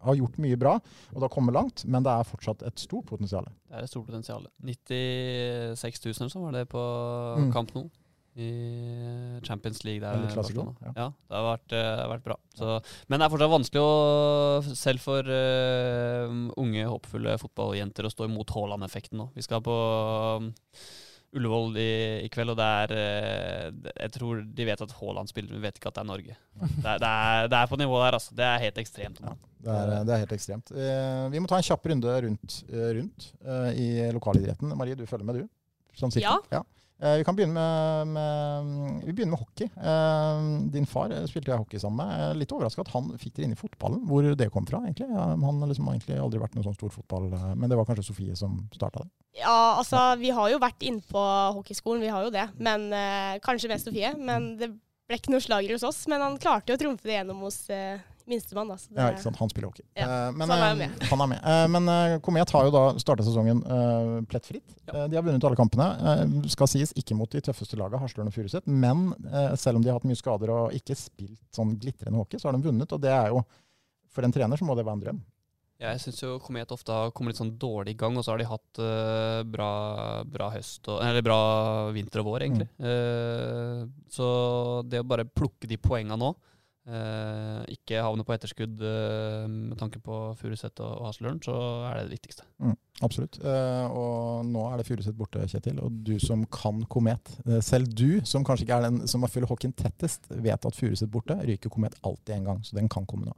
har 0.00 0.16
gjort 0.16 0.38
mye 0.40 0.56
bra, 0.58 0.72
og 0.80 1.16
det 1.18 1.26
har 1.26 1.32
kommet 1.34 1.54
langt, 1.54 1.84
men 1.86 2.02
det 2.02 2.10
er 2.10 2.26
fortsatt 2.26 2.62
et 2.66 2.80
stort 2.82 3.06
potensial. 3.06 3.46
Det 3.68 3.76
er 3.78 3.84
et 3.86 3.92
stort 3.92 4.06
potensial. 4.08 4.46
96 4.64 6.00
000 6.06 6.14
eller 6.16 6.32
sånn 6.32 6.46
var 6.48 6.56
det 6.56 6.66
på 6.72 6.84
Mm. 7.38 7.52
kamp 7.52 7.74
nå. 7.76 7.90
I 8.40 9.40
Champions 9.44 9.82
League. 9.84 10.00
Der, 10.00 10.14
Eller 10.16 10.30
klassiker, 10.32 10.70
ja. 10.86 10.92
ja. 10.96 11.06
det 11.28 11.36
har 11.36 11.44
vært, 11.44 11.72
eh, 11.74 11.88
det 11.96 12.00
har 12.04 12.10
vært 12.12 12.24
bra. 12.24 12.36
Så, 12.54 12.76
men 13.10 13.18
det 13.20 13.26
er 13.26 13.32
fortsatt 13.34 13.52
vanskelig, 13.52 13.82
å, 13.82 14.74
selv 14.78 15.02
for 15.02 15.26
uh, 15.26 16.36
unge, 16.62 16.86
håpefulle 16.86 17.34
fotballjenter, 17.42 18.06
å 18.06 18.12
stå 18.14 18.28
imot 18.30 18.54
Haaland-effekten 18.54 19.18
nå. 19.20 19.28
Vi 19.34 19.42
skal 19.44 19.60
på 19.66 19.74
um, 20.40 20.52
Ullevål 21.36 21.76
i, 21.78 21.90
i 22.24 22.30
kveld, 22.32 22.50
og 22.50 22.58
det 22.58 22.66
er 22.66 22.92
eh, 22.96 23.92
Jeg 23.92 24.12
tror 24.16 24.40
de 24.42 24.64
vet 24.66 24.80
at 24.82 24.94
Haaland 24.98 25.30
spiller, 25.30 25.54
men 25.54 25.62
vet 25.62 25.78
ikke 25.78 25.92
at 25.92 26.00
det 26.00 26.02
er 26.02 26.08
Norge. 26.08 26.34
Det 26.58 26.88
er, 26.90 26.98
det 26.98 27.10
er, 27.10 27.46
det 27.52 27.60
er 27.60 27.70
på 27.70 27.78
nivå 27.78 28.00
der, 28.02 28.16
altså. 28.18 28.34
Det 28.34 28.48
er 28.48 28.64
helt 28.64 28.80
ekstremt. 28.82 29.22
Ja. 29.22 29.36
Det 29.60 29.76
er, 29.76 29.94
det 30.08 30.14
er 30.16 30.22
helt 30.24 30.34
ekstremt. 30.34 30.72
Eh, 30.74 31.22
vi 31.30 31.42
må 31.42 31.50
ta 31.50 31.60
en 31.60 31.66
kjapp 31.68 31.86
runde 31.92 32.16
rundt, 32.26 32.58
eh, 32.72 32.90
rundt 32.98 33.30
i 33.78 33.88
lokalidretten. 34.16 34.74
Marie, 34.78 34.98
du 34.98 35.06
følger 35.06 35.28
med, 35.28 35.42
du? 35.44 35.48
Som 36.00 36.10
sitter. 36.10 36.40
Ja. 36.50 36.60
Eh, 36.64 36.79
vi 37.00 37.24
kan 37.24 37.36
begynne 37.36 37.54
med, 37.56 38.10
med, 38.14 39.04
vi 39.06 39.14
begynner 39.14 39.34
med 39.34 39.40
hockey. 39.40 39.68
Eh, 39.72 40.42
din 40.74 40.88
far 40.88 41.12
eh, 41.14 41.24
spilte 41.30 41.52
jeg 41.52 41.62
hockey 41.62 41.80
sammen 41.80 42.02
med. 42.02 42.12
Jeg 42.12 42.32
er 42.32 42.40
litt 42.42 42.52
overraska 42.56 42.84
at 42.84 42.92
han 42.92 43.08
fikk 43.20 43.38
dere 43.38 43.48
inn 43.48 43.54
i 43.56 43.60
fotballen. 43.60 44.02
Hvor 44.08 44.28
det 44.36 44.50
kom 44.52 44.68
fra, 44.68 44.82
egentlig. 44.84 45.08
Han 45.14 45.40
han 45.50 45.62
har 45.62 45.70
liksom 45.72 45.88
egentlig 45.90 46.18
aldri 46.20 46.40
vært 46.42 46.54
noe 46.56 46.66
sånn 46.66 46.76
stor 46.76 46.92
fotball, 46.94 47.30
eh, 47.36 47.48
men 47.56 47.70
det 47.70 47.78
var 47.78 47.88
kanskje 47.88 48.06
Sofie 48.10 48.36
som 48.38 48.58
starta 48.74 49.04
det. 49.04 49.10
Ja, 49.40 49.78
altså 49.78 50.02
vi 50.20 50.32
har 50.34 50.50
jo 50.50 50.60
vært 50.62 50.84
inne 50.86 51.04
på 51.06 51.24
hockeyskolen, 51.56 52.02
vi 52.04 52.12
har 52.12 52.26
jo 52.26 52.34
det. 52.34 52.46
Men 52.58 52.90
eh, 52.92 53.40
Kanskje 53.44 53.70
mest 53.72 53.88
Sofie. 53.88 54.12
Men 54.18 54.52
det 54.60 54.72
ble 54.74 55.18
ikke 55.18 55.34
noe 55.34 55.44
slager 55.44 55.74
hos 55.76 55.86
oss. 55.86 56.04
Men 56.10 56.24
han 56.24 56.38
klarte 56.42 56.72
jo 56.72 56.78
å 56.78 56.82
trumfe 56.84 57.08
det 57.08 57.18
gjennom 57.18 57.44
hos 57.46 57.62
eh, 57.72 58.02
minstemann. 58.30 58.70
Da, 58.72 58.76
så 58.80 58.90
det, 58.92 58.98
Ja, 59.00 59.08
ikke 59.14 59.24
sant? 59.26 59.40
Han 59.42 59.50
spiller 59.52 59.70
hockey. 59.70 59.84
Ja, 59.98 60.06
Eh, 60.10 60.32
men, 60.32 60.46
så 60.46 60.56
han 60.56 60.64
er 60.64 60.70
eh, 60.72 60.78
med. 60.80 61.06
Han 61.10 61.24
er 61.24 61.30
med. 61.32 61.40
Eh, 61.52 61.64
men 61.74 62.20
Komet 62.26 62.54
har 62.56 62.68
jo 62.68 62.74
da 62.74 62.84
starta 63.02 63.26
sesongen 63.26 63.60
eh, 63.66 64.12
plettfritt. 64.30 64.76
Ja. 64.86 65.06
de 65.10 65.18
har 65.18 65.26
vunnet 65.26 65.44
alle 65.46 65.58
kampene. 65.58 65.90
Skal 66.50 66.70
sies 66.70 66.94
ikke 66.98 67.14
mot 67.18 67.30
de 67.30 67.42
tøffeste 67.50 67.78
lagene, 67.78 68.00
Harstølen 68.02 68.30
og 68.32 68.36
Furuset. 68.36 68.66
Men 68.66 69.10
eh, 69.28 69.52
selv 69.60 69.78
om 69.78 69.84
de 69.84 69.92
har 69.92 70.00
hatt 70.00 70.08
mye 70.08 70.18
skader 70.18 70.54
og 70.54 70.78
ikke 70.78 70.96
spilt 70.98 71.42
sånn 71.54 71.76
glitrende 71.80 72.18
hockey, 72.18 72.40
så 72.40 72.48
har 72.50 72.56
de 72.58 72.64
vunnet. 72.66 72.94
Og 72.96 73.02
det 73.02 73.12
er 73.14 73.34
jo 73.34 73.44
For 74.10 74.26
en 74.26 74.32
trener 74.34 74.58
så 74.58 74.66
må 74.66 74.74
det 74.74 74.82
være 74.86 74.98
en 74.98 75.04
drøm. 75.04 75.20
Ja, 75.80 75.94
Jeg 75.94 76.02
syns 76.02 76.18
jo 76.20 76.34
Komet 76.44 76.72
ofte 76.74 76.92
har 76.92 77.12
kommet 77.16 77.32
litt 77.32 77.40
sånn 77.40 77.54
dårlig 77.56 77.94
i 77.94 77.98
gang, 78.02 78.16
og 78.18 78.24
så 78.26 78.34
har 78.34 78.40
de 78.42 78.48
hatt 78.50 78.80
uh, 78.84 79.40
bra, 79.48 79.68
bra 80.28 80.50
høst 80.52 80.90
og, 80.92 80.98
Eller 81.06 81.24
bra 81.24 81.38
vinter 81.94 82.20
og 82.20 82.26
vår, 82.28 82.44
egentlig. 82.44 82.66
Eh, 82.84 83.86
så 84.12 84.26
det 84.84 85.00
å 85.00 85.06
bare 85.08 85.24
plukke 85.24 85.70
de 85.70 85.78
poenga 85.80 86.18
nå, 86.20 86.34
eh, 86.90 87.74
ikke 87.76 88.02
havne 88.04 88.24
på 88.26 88.34
etterskudd 88.34 88.82
eh, 88.84 89.46
med 89.48 89.78
tanke 89.80 90.02
på 90.04 90.20
Furuset 90.40 90.82
og, 90.82 90.92
og 91.00 91.10
Hasløren, 91.10 91.40
så 91.44 91.56
er 91.88 92.00
det 92.00 92.08
det 92.08 92.18
viktigste. 92.18 92.46
Absolutt. 93.00 93.38
Eh, 93.40 93.86
og 93.96 94.46
nå 94.48 94.64
er 94.68 94.80
det 94.80 94.88
Furuset 94.88 95.16
borte, 95.16 95.44
Kjetil. 95.48 95.78
Og 95.84 96.00
du 96.06 96.16
som 96.22 96.44
kan 96.52 96.82
Komet. 96.90 97.36
eh, 97.46 97.60
selv 97.64 97.92
du, 97.94 98.20
som 98.28 98.44
kanskje 98.44 98.66
ikke 98.66 98.80
er 98.80 98.88
den 98.88 99.06
som 99.08 99.24
har 99.24 99.32
følger 99.32 99.52
hockeyen 99.52 99.76
tettest, 99.76 100.28
vet 100.30 100.66
at 100.66 100.76
Furuset 100.76 101.10
borte 101.10 101.38
ryker 101.40 101.72
Komet 101.72 101.96
alltid 102.02 102.36
en 102.36 102.50
gang. 102.52 102.64
Så 102.66 102.76
den 102.76 102.90
kan 102.92 103.08
komme 103.08 103.30
nå. 103.30 103.36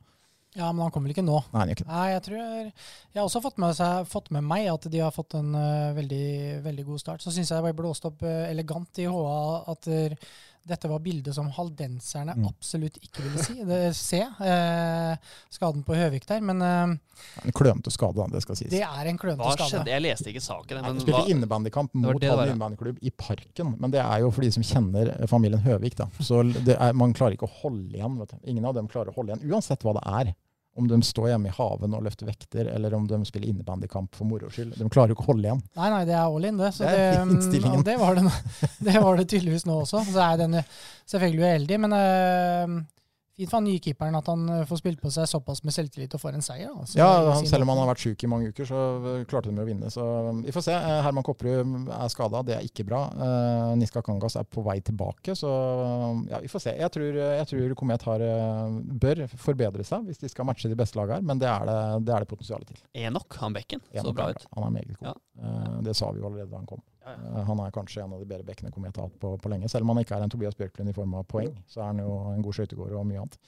Ja, 0.53 0.67
men 0.69 0.83
han 0.85 0.91
kommer 0.93 1.09
vel 1.09 1.15
ikke 1.15 1.25
nå. 1.25 1.39
Nei, 1.55 1.71
ikke. 1.73 1.87
Nei, 1.89 2.09
jeg 2.13 2.23
tror 2.27 2.41
Jeg 2.43 3.17
har 3.17 3.25
også 3.25 3.41
fått 3.41 3.61
med, 3.63 3.73
seg, 3.79 4.09
fått 4.11 4.29
med 4.37 4.45
meg 4.45 4.67
at 4.69 4.85
de 4.93 5.01
har 5.01 5.15
fått 5.15 5.39
en 5.39 5.55
uh, 5.57 5.95
veldig, 5.97 6.61
veldig 6.67 6.85
god 6.91 7.01
start. 7.01 7.25
Så 7.25 7.33
syns 7.33 7.49
jeg 7.49 7.57
det 7.57 7.71
ble 7.71 7.79
blåst 7.79 8.05
opp 8.09 8.21
uh, 8.27 8.51
elegant 8.51 9.01
i 9.01 9.09
HA 9.09 9.39
at 9.73 9.89
der, 9.89 10.19
dette 10.69 10.89
var 10.89 11.01
bildet 11.03 11.35
som 11.35 11.49
haldenserne 11.51 12.35
Mm. 12.37 12.47
absolutt 12.49 12.97
ikke 13.03 13.23
ville 13.25 13.43
si. 13.43 13.55
Det, 13.67 13.79
se 13.97 14.21
eh, 14.23 15.17
skaden 15.51 15.83
på 15.85 15.95
Høvik 15.99 16.27
der, 16.29 16.41
men 16.41 16.63
eh, 16.63 16.93
En 17.47 17.53
klønete 17.57 17.91
skade, 17.93 18.15
da, 18.17 18.27
det 18.33 18.43
skal 18.45 18.57
sies. 18.57 18.71
det 18.71 18.83
er 18.83 19.07
en 19.11 19.19
klønete 19.19 19.43
Hva 19.43 19.57
skade. 19.57 19.71
skjedde? 19.73 19.91
Jeg 19.95 20.03
leste 20.07 20.31
ikke 20.33 20.45
saken. 20.45 20.79
Nei, 20.79 20.83
Men 20.89 20.99
de 21.01 21.05
spilte 21.07 21.35
innebandykamp 21.35 21.95
mot 21.95 22.23
Halden 22.23 22.55
innebandyklubb 22.55 22.99
i 23.03 23.11
Parken. 23.11 23.75
Men 23.81 23.91
det 23.95 24.01
er 24.05 24.21
jo 24.25 24.31
for 24.31 24.43
de 24.47 24.51
som 24.55 24.63
kjenner 24.63 25.13
familien 25.29 25.61
Høvik. 25.67 25.97
da. 25.99 26.07
Så 26.21 26.43
det 26.65 26.77
er, 26.79 26.93
man 26.95 27.13
klarer 27.13 27.37
ikke 27.37 27.49
å 27.51 27.55
holde 27.63 27.97
igjen. 27.99 28.19
vet 28.23 28.31
du. 28.31 28.39
Ingen 28.55 28.65
av 28.71 28.75
dem 28.79 28.89
klarer 28.89 29.11
å 29.13 29.15
holde 29.19 29.35
igjen, 29.35 29.51
uansett 29.53 29.83
hva 29.83 29.95
det 29.99 30.05
er. 30.07 30.35
Om 30.75 30.87
de 30.89 31.03
står 31.05 31.29
hjemme 31.29 31.51
i 31.51 31.53
haven 31.53 31.93
og 31.99 32.05
løfter 32.07 32.25
vekter, 32.31 32.70
eller 32.73 32.95
om 32.97 33.05
de 33.11 33.18
spiller 33.29 33.51
innebandykamp 33.53 34.14
for 34.16 34.25
moro 34.25 34.49
skyld. 34.49 34.73
De 34.79 34.87
klarer 34.89 35.12
jo 35.12 35.18
ikke 35.18 35.27
å 35.27 35.31
holde 35.35 35.45
igjen. 35.51 35.61
Nei, 35.77 35.91
nei, 35.93 36.01
det 36.09 36.14
er 36.16 36.23
all 36.25 36.47
in, 36.49 36.57
det. 36.62 36.70
Så 36.73 36.87
Det 36.89 36.95
det, 36.97 37.20
innstillingen. 37.35 37.85
det, 37.85 37.97
var 38.01 38.16
det, 38.16 38.33
det 38.89 38.95
var 39.05 39.20
det 39.20 39.27
tydeligvis 39.29 39.66
nå 39.68 39.83
også. 39.83 40.01
Så 40.09 40.23
er 40.25 40.41
den 40.41 40.57
selvfølgelig 41.12 41.45
uheldig, 41.45 41.81
men 41.85 41.97
eh, 41.99 42.77
fint 43.43 43.51
for 43.51 43.61
han 43.61 43.68
nye 43.68 43.80
keeperen 43.82 44.16
at 44.18 44.28
han 44.30 44.45
eh, 44.53 44.64
får 44.68 44.80
spilt 44.80 45.03
på 45.03 45.11
seg 45.12 45.28
såpass 45.30 45.62
med 45.66 45.74
selvtillit 45.74 46.14
og 46.16 46.22
får 46.22 46.38
en 46.38 46.45
seier. 46.45 46.70
Altså. 46.72 46.99
Ja, 46.99 47.09
han, 47.32 47.47
Selv 47.49 47.66
om 47.66 47.72
han 47.72 47.82
har 47.82 47.90
vært 47.93 48.05
syk 48.05 48.24
i 48.24 48.30
mange 48.30 48.53
uker, 48.53 48.68
så 48.68 48.82
øh, 48.99 49.24
klarte 49.28 49.51
de 49.51 49.62
å 49.62 49.66
vinne. 49.66 49.90
Så 49.93 50.05
øh, 50.05 50.43
vi 50.47 50.55
får 50.55 50.66
se. 50.68 50.76
Eh, 50.76 51.01
Herman 51.07 51.26
Kopperud 51.26 51.90
er 51.97 52.12
skada, 52.12 52.43
det 52.47 52.57
er 52.57 52.66
ikke 52.66 52.86
bra. 52.88 53.03
Uh, 53.16 53.72
Niska 53.78 54.03
Kangas 54.05 54.36
er 54.38 54.47
på 54.49 54.64
vei 54.66 54.78
tilbake, 54.84 55.34
så 55.38 55.51
øh, 55.51 56.22
ja, 56.30 56.43
vi 56.43 56.51
får 56.53 56.66
se. 56.66 56.76
Jeg 56.78 56.95
tror, 56.95 57.20
jeg 57.22 57.51
tror 57.53 57.76
Komet 57.82 58.07
har, 58.09 58.24
bør 59.03 59.24
forbedre 59.40 59.84
seg 59.86 60.07
hvis 60.09 60.20
de 60.22 60.30
skal 60.30 60.47
matche 60.49 60.70
de 60.70 60.78
beste 60.78 60.99
lagene 60.99 61.20
her, 61.20 61.26
men 61.26 61.40
det 61.40 61.49
er 61.51 61.66
det, 61.68 61.78
det, 62.07 62.14
er 62.14 62.24
det 62.24 62.30
potensialet 62.30 62.72
til. 62.72 62.80
Enok, 63.03 63.38
han 63.43 63.57
bekken, 63.57 63.82
En 63.93 64.09
så 64.09 64.14
bra 64.16 64.30
ut. 64.32 64.49
Han 64.57 64.68
er 64.68 64.74
meget 64.78 64.95
god. 64.95 65.12
Ja. 65.12 65.18
Uh, 65.43 65.78
det 65.86 65.97
sa 65.99 66.11
vi 66.12 66.22
jo 66.22 66.28
allerede 66.30 66.51
da 66.51 66.61
han 66.61 66.68
kom. 66.68 66.82
Ja, 67.05 67.13
ja. 67.13 67.33
Eh, 67.39 67.45
han 67.49 67.61
er 67.61 67.75
kanskje 67.75 68.03
en 68.05 68.13
av 68.15 68.23
de 68.23 68.29
bedre 68.29 68.47
bekkene 68.47 68.71
Komet 68.75 68.97
har 68.97 69.09
hatt 69.09 69.19
på, 69.21 69.33
på 69.43 69.53
lenge. 69.53 69.71
Selv 69.71 69.87
om 69.87 69.93
han 69.93 70.03
ikke 70.03 70.17
er 70.17 70.27
en 70.27 70.33
Tobias 70.33 70.57
Bjørklund 70.59 70.93
i 70.93 70.97
form 70.97 71.17
av 71.19 71.27
poeng, 71.31 71.53
så 71.71 71.83
er 71.83 71.91
han 71.91 72.03
jo 72.03 72.17
en 72.33 72.45
god 72.45 72.59
skøytegåer 72.59 72.97
og 72.99 73.07
mye 73.09 73.25
annet. 73.25 73.39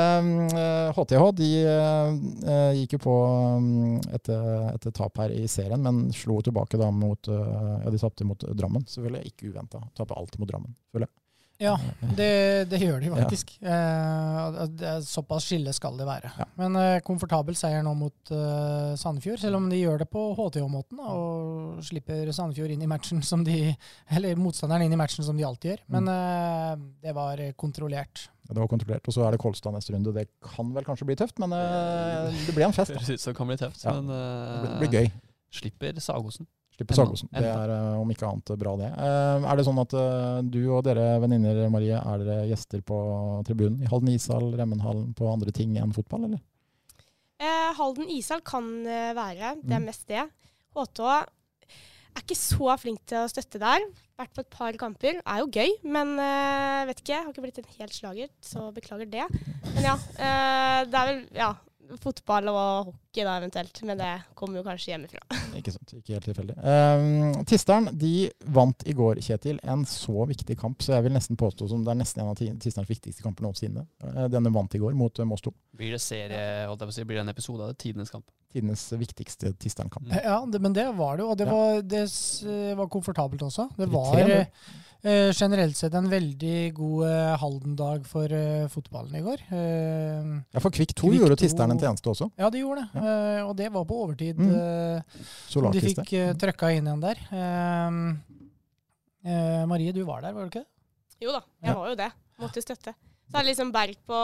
Eh, 0.00 0.98
HTH 0.98 1.24
de 1.40 1.50
eh, 1.74 2.80
gikk 2.80 2.98
jo 2.98 3.02
på 3.06 3.16
um, 3.60 3.98
et, 4.10 4.30
et 4.30 4.90
tap 4.96 5.22
her 5.22 5.34
i 5.34 5.46
serien, 5.50 5.80
men 5.82 6.08
slo 6.16 6.40
tilbake 6.44 6.80
da 6.80 6.90
mot 6.94 7.30
eh, 7.30 7.56
Ja, 7.80 7.90
de 7.90 8.00
tapte 8.00 8.26
mot 8.26 8.44
Drammen. 8.56 8.84
Selvfølgelig 8.90 9.32
ikke 9.32 9.50
uventa. 9.52 9.82
Taper 9.96 10.18
alltid 10.18 10.42
mot 10.42 10.50
Drammen. 10.50 10.76
føler 10.92 11.06
jeg. 11.08 11.19
Ja, 11.60 11.74
Eh, 12.00 12.14
det, 12.16 12.28
det 12.70 12.78
gjør 12.80 13.00
de 13.04 13.10
faktisk. 13.12 13.50
Eh, 13.60 14.60
er 14.90 15.02
såpass 15.04 15.44
skille 15.50 15.72
skal 15.76 15.98
det 16.00 16.06
være. 16.08 16.30
Ja. 16.40 16.46
Men 16.56 16.76
eh, 16.80 17.00
komfortabel 17.04 17.54
seier 17.58 17.84
nå 17.84 17.92
mot 18.00 18.32
eh, 18.32 18.94
Sandefjord, 19.00 19.38
selv 19.42 19.58
om 19.60 19.68
de 19.70 19.78
gjør 19.82 20.00
det 20.02 20.08
på 20.10 20.22
HTH-måten 20.38 21.02
og 21.04 21.82
slipper 21.84 22.32
Sandefjord 22.32 22.72
inn 22.74 22.82
i 22.86 22.88
matchen 22.90 23.20
som 23.22 23.44
de 23.46 23.74
Eller 24.10 24.40
motstanderen 24.40 24.86
inn 24.86 24.96
i 24.96 25.00
matchen 25.00 25.24
som 25.26 25.36
de 25.36 25.44
alltid 25.46 25.74
gjør. 25.74 25.82
Men 25.96 26.08
eh, 26.14 26.76
det 27.04 27.14
var 27.16 27.42
kontrollert. 27.60 28.26
Ja, 28.48 28.54
Det 28.56 28.62
var 28.64 28.70
kontrollert. 28.72 29.06
Og 29.06 29.14
så 29.14 29.26
er 29.28 29.36
det 29.36 29.42
Kolstad 29.44 29.76
neste 29.76 29.92
runde. 29.94 30.14
Det 30.16 30.26
kan 30.42 30.72
vel 30.74 30.84
kanskje 30.88 31.06
bli 31.12 31.18
tøft, 31.20 31.38
men 31.44 31.52
eh, 31.54 32.32
det 32.48 32.56
blir 32.56 32.66
en 32.70 32.74
fest. 32.76 32.90
da. 32.94 32.98
Høres 32.98 33.12
ut 33.12 33.20
som 33.20 33.34
det 33.34 33.38
kan 33.42 33.52
bli 33.52 33.60
tøft, 33.60 33.84
Ja. 33.84 33.92
men 34.00 34.08
Det 34.08 34.22
eh, 34.24 34.56
blir, 34.64 34.72
det 34.72 34.80
blir 34.88 34.96
gøy. 35.00 35.12
slipper 35.60 36.00
Sagosen. 36.00 36.48
Enda. 36.88 36.96
Sagosen. 37.04 37.28
Det 37.34 37.44
er 37.50 37.72
eh, 37.74 38.00
om 38.00 38.10
ikke 38.14 38.28
annet 38.30 38.52
bra, 38.58 38.76
det. 38.80 38.90
Eh, 38.96 39.48
er 39.52 39.56
det 39.60 39.64
sånn 39.66 39.80
at 39.82 39.92
eh, 39.92 40.40
du 40.48 40.60
og 40.72 40.84
dere 40.86 41.18
venninner, 41.20 41.60
Marie, 41.70 41.98
er 42.00 42.24
dere 42.24 42.46
gjester 42.48 42.80
på 42.86 43.00
tribunen 43.44 43.82
i 43.82 43.90
Halden 43.90 44.08
ishall, 44.14 44.52
Remmenhallen, 44.56 45.12
på 45.14 45.28
andre 45.32 45.52
ting 45.52 45.76
enn 45.80 45.92
fotball, 45.96 46.24
eller? 46.30 46.40
Eh, 47.40 47.70
Halden 47.78 48.08
ishall 48.12 48.40
kan 48.44 48.66
være, 48.86 49.56
det 49.62 49.72
er 49.76 49.80
Mm. 49.80 49.86
mest 49.88 50.06
det. 50.08 50.26
HT 50.76 51.00
er 51.10 52.22
ikke 52.24 52.36
så 52.36 52.74
flink 52.78 53.00
til 53.06 53.18
å 53.22 53.28
støtte 53.30 53.58
der. 53.62 53.80
Vært 54.18 54.34
på 54.34 54.40
et 54.42 54.50
par 54.50 54.72
kamper. 54.76 55.20
Er 55.24 55.38
jo 55.40 55.46
gøy, 55.48 55.70
men 55.84 56.18
eh, 56.20 56.84
vet 56.90 57.00
ikke. 57.00 57.22
Har 57.24 57.30
ikke 57.32 57.42
blitt 57.46 57.58
en 57.62 57.70
helt 57.78 57.94
slager, 57.96 58.28
så 58.44 58.66
beklager 58.74 59.08
det. 59.08 59.24
Men 59.74 59.82
ja, 59.86 59.94
eh, 60.18 60.84
det 60.90 60.98
er 61.00 61.06
vel 61.08 61.22
ja, 61.38 61.54
fotball 61.98 62.48
og 62.52 62.86
hockey 62.90 63.24
da 63.26 63.36
eventuelt. 63.40 63.80
Men 63.88 63.98
det 63.98 64.10
kommer 64.38 64.60
jo 64.60 64.64
kanskje 64.66 64.92
hjemmefra. 64.92 65.20
Ikke 65.58 65.72
sant, 65.74 65.92
ikke 65.98 66.14
helt 66.16 66.28
tilfeldig. 66.28 66.56
Um, 66.62 67.44
Tisteren 67.50 67.88
de 67.98 68.12
vant 68.54 68.84
i 68.86 68.94
går, 68.96 69.18
Kjetil, 69.24 69.58
en 69.64 69.82
så 69.88 70.26
viktig 70.30 70.56
kamp, 70.60 70.80
så 70.84 70.94
jeg 70.96 71.04
vil 71.08 71.16
nesten 71.16 71.36
påstå 71.40 71.68
som 71.72 71.82
det 71.84 71.90
er 71.94 72.00
nesten 72.00 72.22
en 72.22 72.30
av 72.32 72.36
ti- 72.38 72.52
Tisterens 72.62 72.88
viktigste 72.90 73.24
kamper 73.26 73.44
noensinne. 73.48 73.86
Eh, 74.04 74.28
denne 74.32 74.52
vant 74.54 74.74
i 74.74 74.80
går 74.82 74.94
mot 74.94 75.18
uh, 75.18 75.26
Moss 75.26 75.42
2. 75.46 75.52
Blir 75.80 75.96
det 75.96 76.02
serie, 76.04 76.44
holdt 76.70 76.84
jeg 76.84 76.90
på 76.92 76.94
å 76.94 76.98
si, 77.00 77.04
blir 77.08 77.18
det 77.20 77.24
en 77.26 77.34
episode 77.34 77.64
av 77.66 77.72
det? 77.72 77.78
Tidenes 77.82 78.12
kamp. 78.14 78.26
Tidenes 78.54 78.86
viktigste 78.98 79.52
Tisteren-kamp. 79.62 80.08
Ja, 80.10 80.40
det, 80.50 80.58
men 80.62 80.72
det 80.74 80.86
var 80.98 81.16
det 81.18 81.22
jo. 81.26 81.30
Og 81.34 81.38
det 81.38 81.46
Ja. 81.46 81.54
var, 81.54 81.82
det 81.82 82.04
s- 82.10 82.42
var 82.78 82.88
komfortabelt 82.90 83.42
også. 83.46 83.68
Det 83.78 83.86
var. 83.92 84.46
Eh, 85.02 85.30
generelt 85.32 85.76
sett 85.78 85.94
en 85.94 86.08
veldig 86.10 86.72
god 86.76 87.04
eh, 87.08 87.36
Halden-dag 87.42 88.06
for 88.08 88.32
eh, 88.36 88.66
fotballen 88.72 89.14
i 89.16 89.22
går. 89.24 89.44
Eh, 89.50 90.30
Ja, 90.54 90.60
for 90.62 90.70
Kvikk 90.74 90.94
2 90.94 91.08
Kvikk 91.10 91.20
gjorde 91.22 91.36
2. 91.38 91.42
Tisteren 91.44 91.70
en 91.74 91.80
tjeneste 91.82 92.10
også. 92.12 92.30
ja, 92.38 92.50
de 92.50 92.62
gjorde 92.64 92.84
det. 92.92 93.02
Eh, 93.04 93.40
og 93.46 93.54
det 93.56 93.70
var 93.72 93.84
på 93.88 94.00
overtid. 94.04 94.38
Mm. 94.38 94.50
eh, 94.56 95.70
de 95.72 95.80
fikk 95.86 96.12
eh, 96.18 96.32
trøkka 96.40 96.72
inn 96.76 96.86
igjen 96.90 97.04
der. 97.04 97.22
Eh, 97.30 98.00
eh, 99.30 99.64
Marie, 99.66 99.92
du 99.92 100.02
var 100.04 100.22
der, 100.24 100.32
var 100.36 100.46
du 100.48 100.52
ikke? 100.52 100.64
det? 100.66 101.24
Jo 101.26 101.32
da, 101.36 101.42
jeg 101.62 101.70
Ja. 101.72 101.78
var 101.78 101.88
jo 101.90 101.96
det. 102.00 102.10
Måtte 102.40 102.62
støtte. 102.64 102.94
Så 103.30 103.36
er 103.36 103.42
det 103.44 103.50
liksom 103.52 103.70
Berg 103.72 103.96
på 104.08 104.16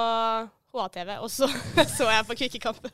HA-TV, 0.76 1.18
og 1.22 1.30
så 1.30 1.46
så 1.96 2.08
jeg 2.10 2.26
på 2.26 2.34
Kvikkekampen. 2.36 2.90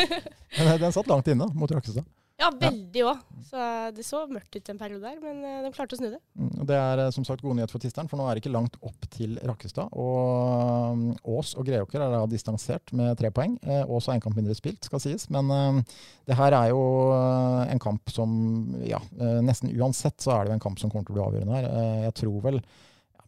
Men 0.58 0.78
den 0.80 0.92
satt 0.94 1.06
langt 1.10 1.26
inne 1.30 1.46
mot 1.54 1.70
Rakkestad. 1.70 2.04
Ja, 2.36 2.50
veldig 2.52 3.02
òg. 3.08 3.20
Så 3.46 3.60
det 3.96 4.04
så 4.04 4.18
mørkt 4.28 4.52
ut 4.58 4.68
en 4.68 4.78
periode 4.80 5.06
der, 5.06 5.16
men 5.22 5.38
eh, 5.46 5.60
de 5.64 5.70
klarte 5.72 5.96
å 5.96 6.00
snu 6.00 6.08
det. 6.12 6.18
Mm, 6.36 6.66
Det 6.68 6.76
er 6.76 7.00
eh, 7.06 7.10
som 7.14 7.24
sagt 7.24 7.40
god 7.44 7.56
nyhet 7.56 7.72
for 7.72 7.80
Tisteren, 7.80 8.10
for 8.10 8.20
nå 8.20 8.26
er 8.28 8.36
det 8.36 8.42
ikke 8.42 8.52
langt 8.52 8.76
opp 8.84 9.06
til 9.14 9.38
Rakkestad. 9.46 9.88
Og 9.96 10.92
um, 10.92 11.04
Ås 11.36 11.54
og 11.56 11.64
Greåker 11.68 12.02
er 12.04 12.12
da 12.12 12.20
distansert 12.28 12.92
med 12.96 13.16
tre 13.20 13.30
poeng. 13.32 13.54
Eh, 13.64 13.84
Ås 13.88 14.10
har 14.10 14.18
en 14.18 14.24
kamp 14.26 14.36
mindre 14.36 14.56
spilt, 14.58 14.84
skal 14.84 15.00
sies. 15.00 15.28
Men 15.32 15.48
eh, 15.54 15.80
det 16.28 16.36
her 16.36 16.58
er 16.58 16.74
jo 16.74 16.82
eh, 17.16 17.62
en 17.72 17.80
kamp 17.86 18.12
som 18.12 18.36
ja, 18.84 19.00
eh, 19.16 19.38
nesten 19.46 19.72
uansett 19.72 20.20
så 20.20 20.36
er 20.36 20.44
det 20.44 20.52
jo 20.52 20.58
en 20.58 20.66
kamp 20.66 20.82
som 20.82 20.92
kommer 20.92 21.08
til 21.08 21.16
å 21.16 21.20
bli 21.20 21.26
avgjørende 21.30 21.56
her. 21.62 21.70
Eh, 21.72 22.02
jeg 22.10 22.18
tror 22.20 22.36
vel 22.50 22.60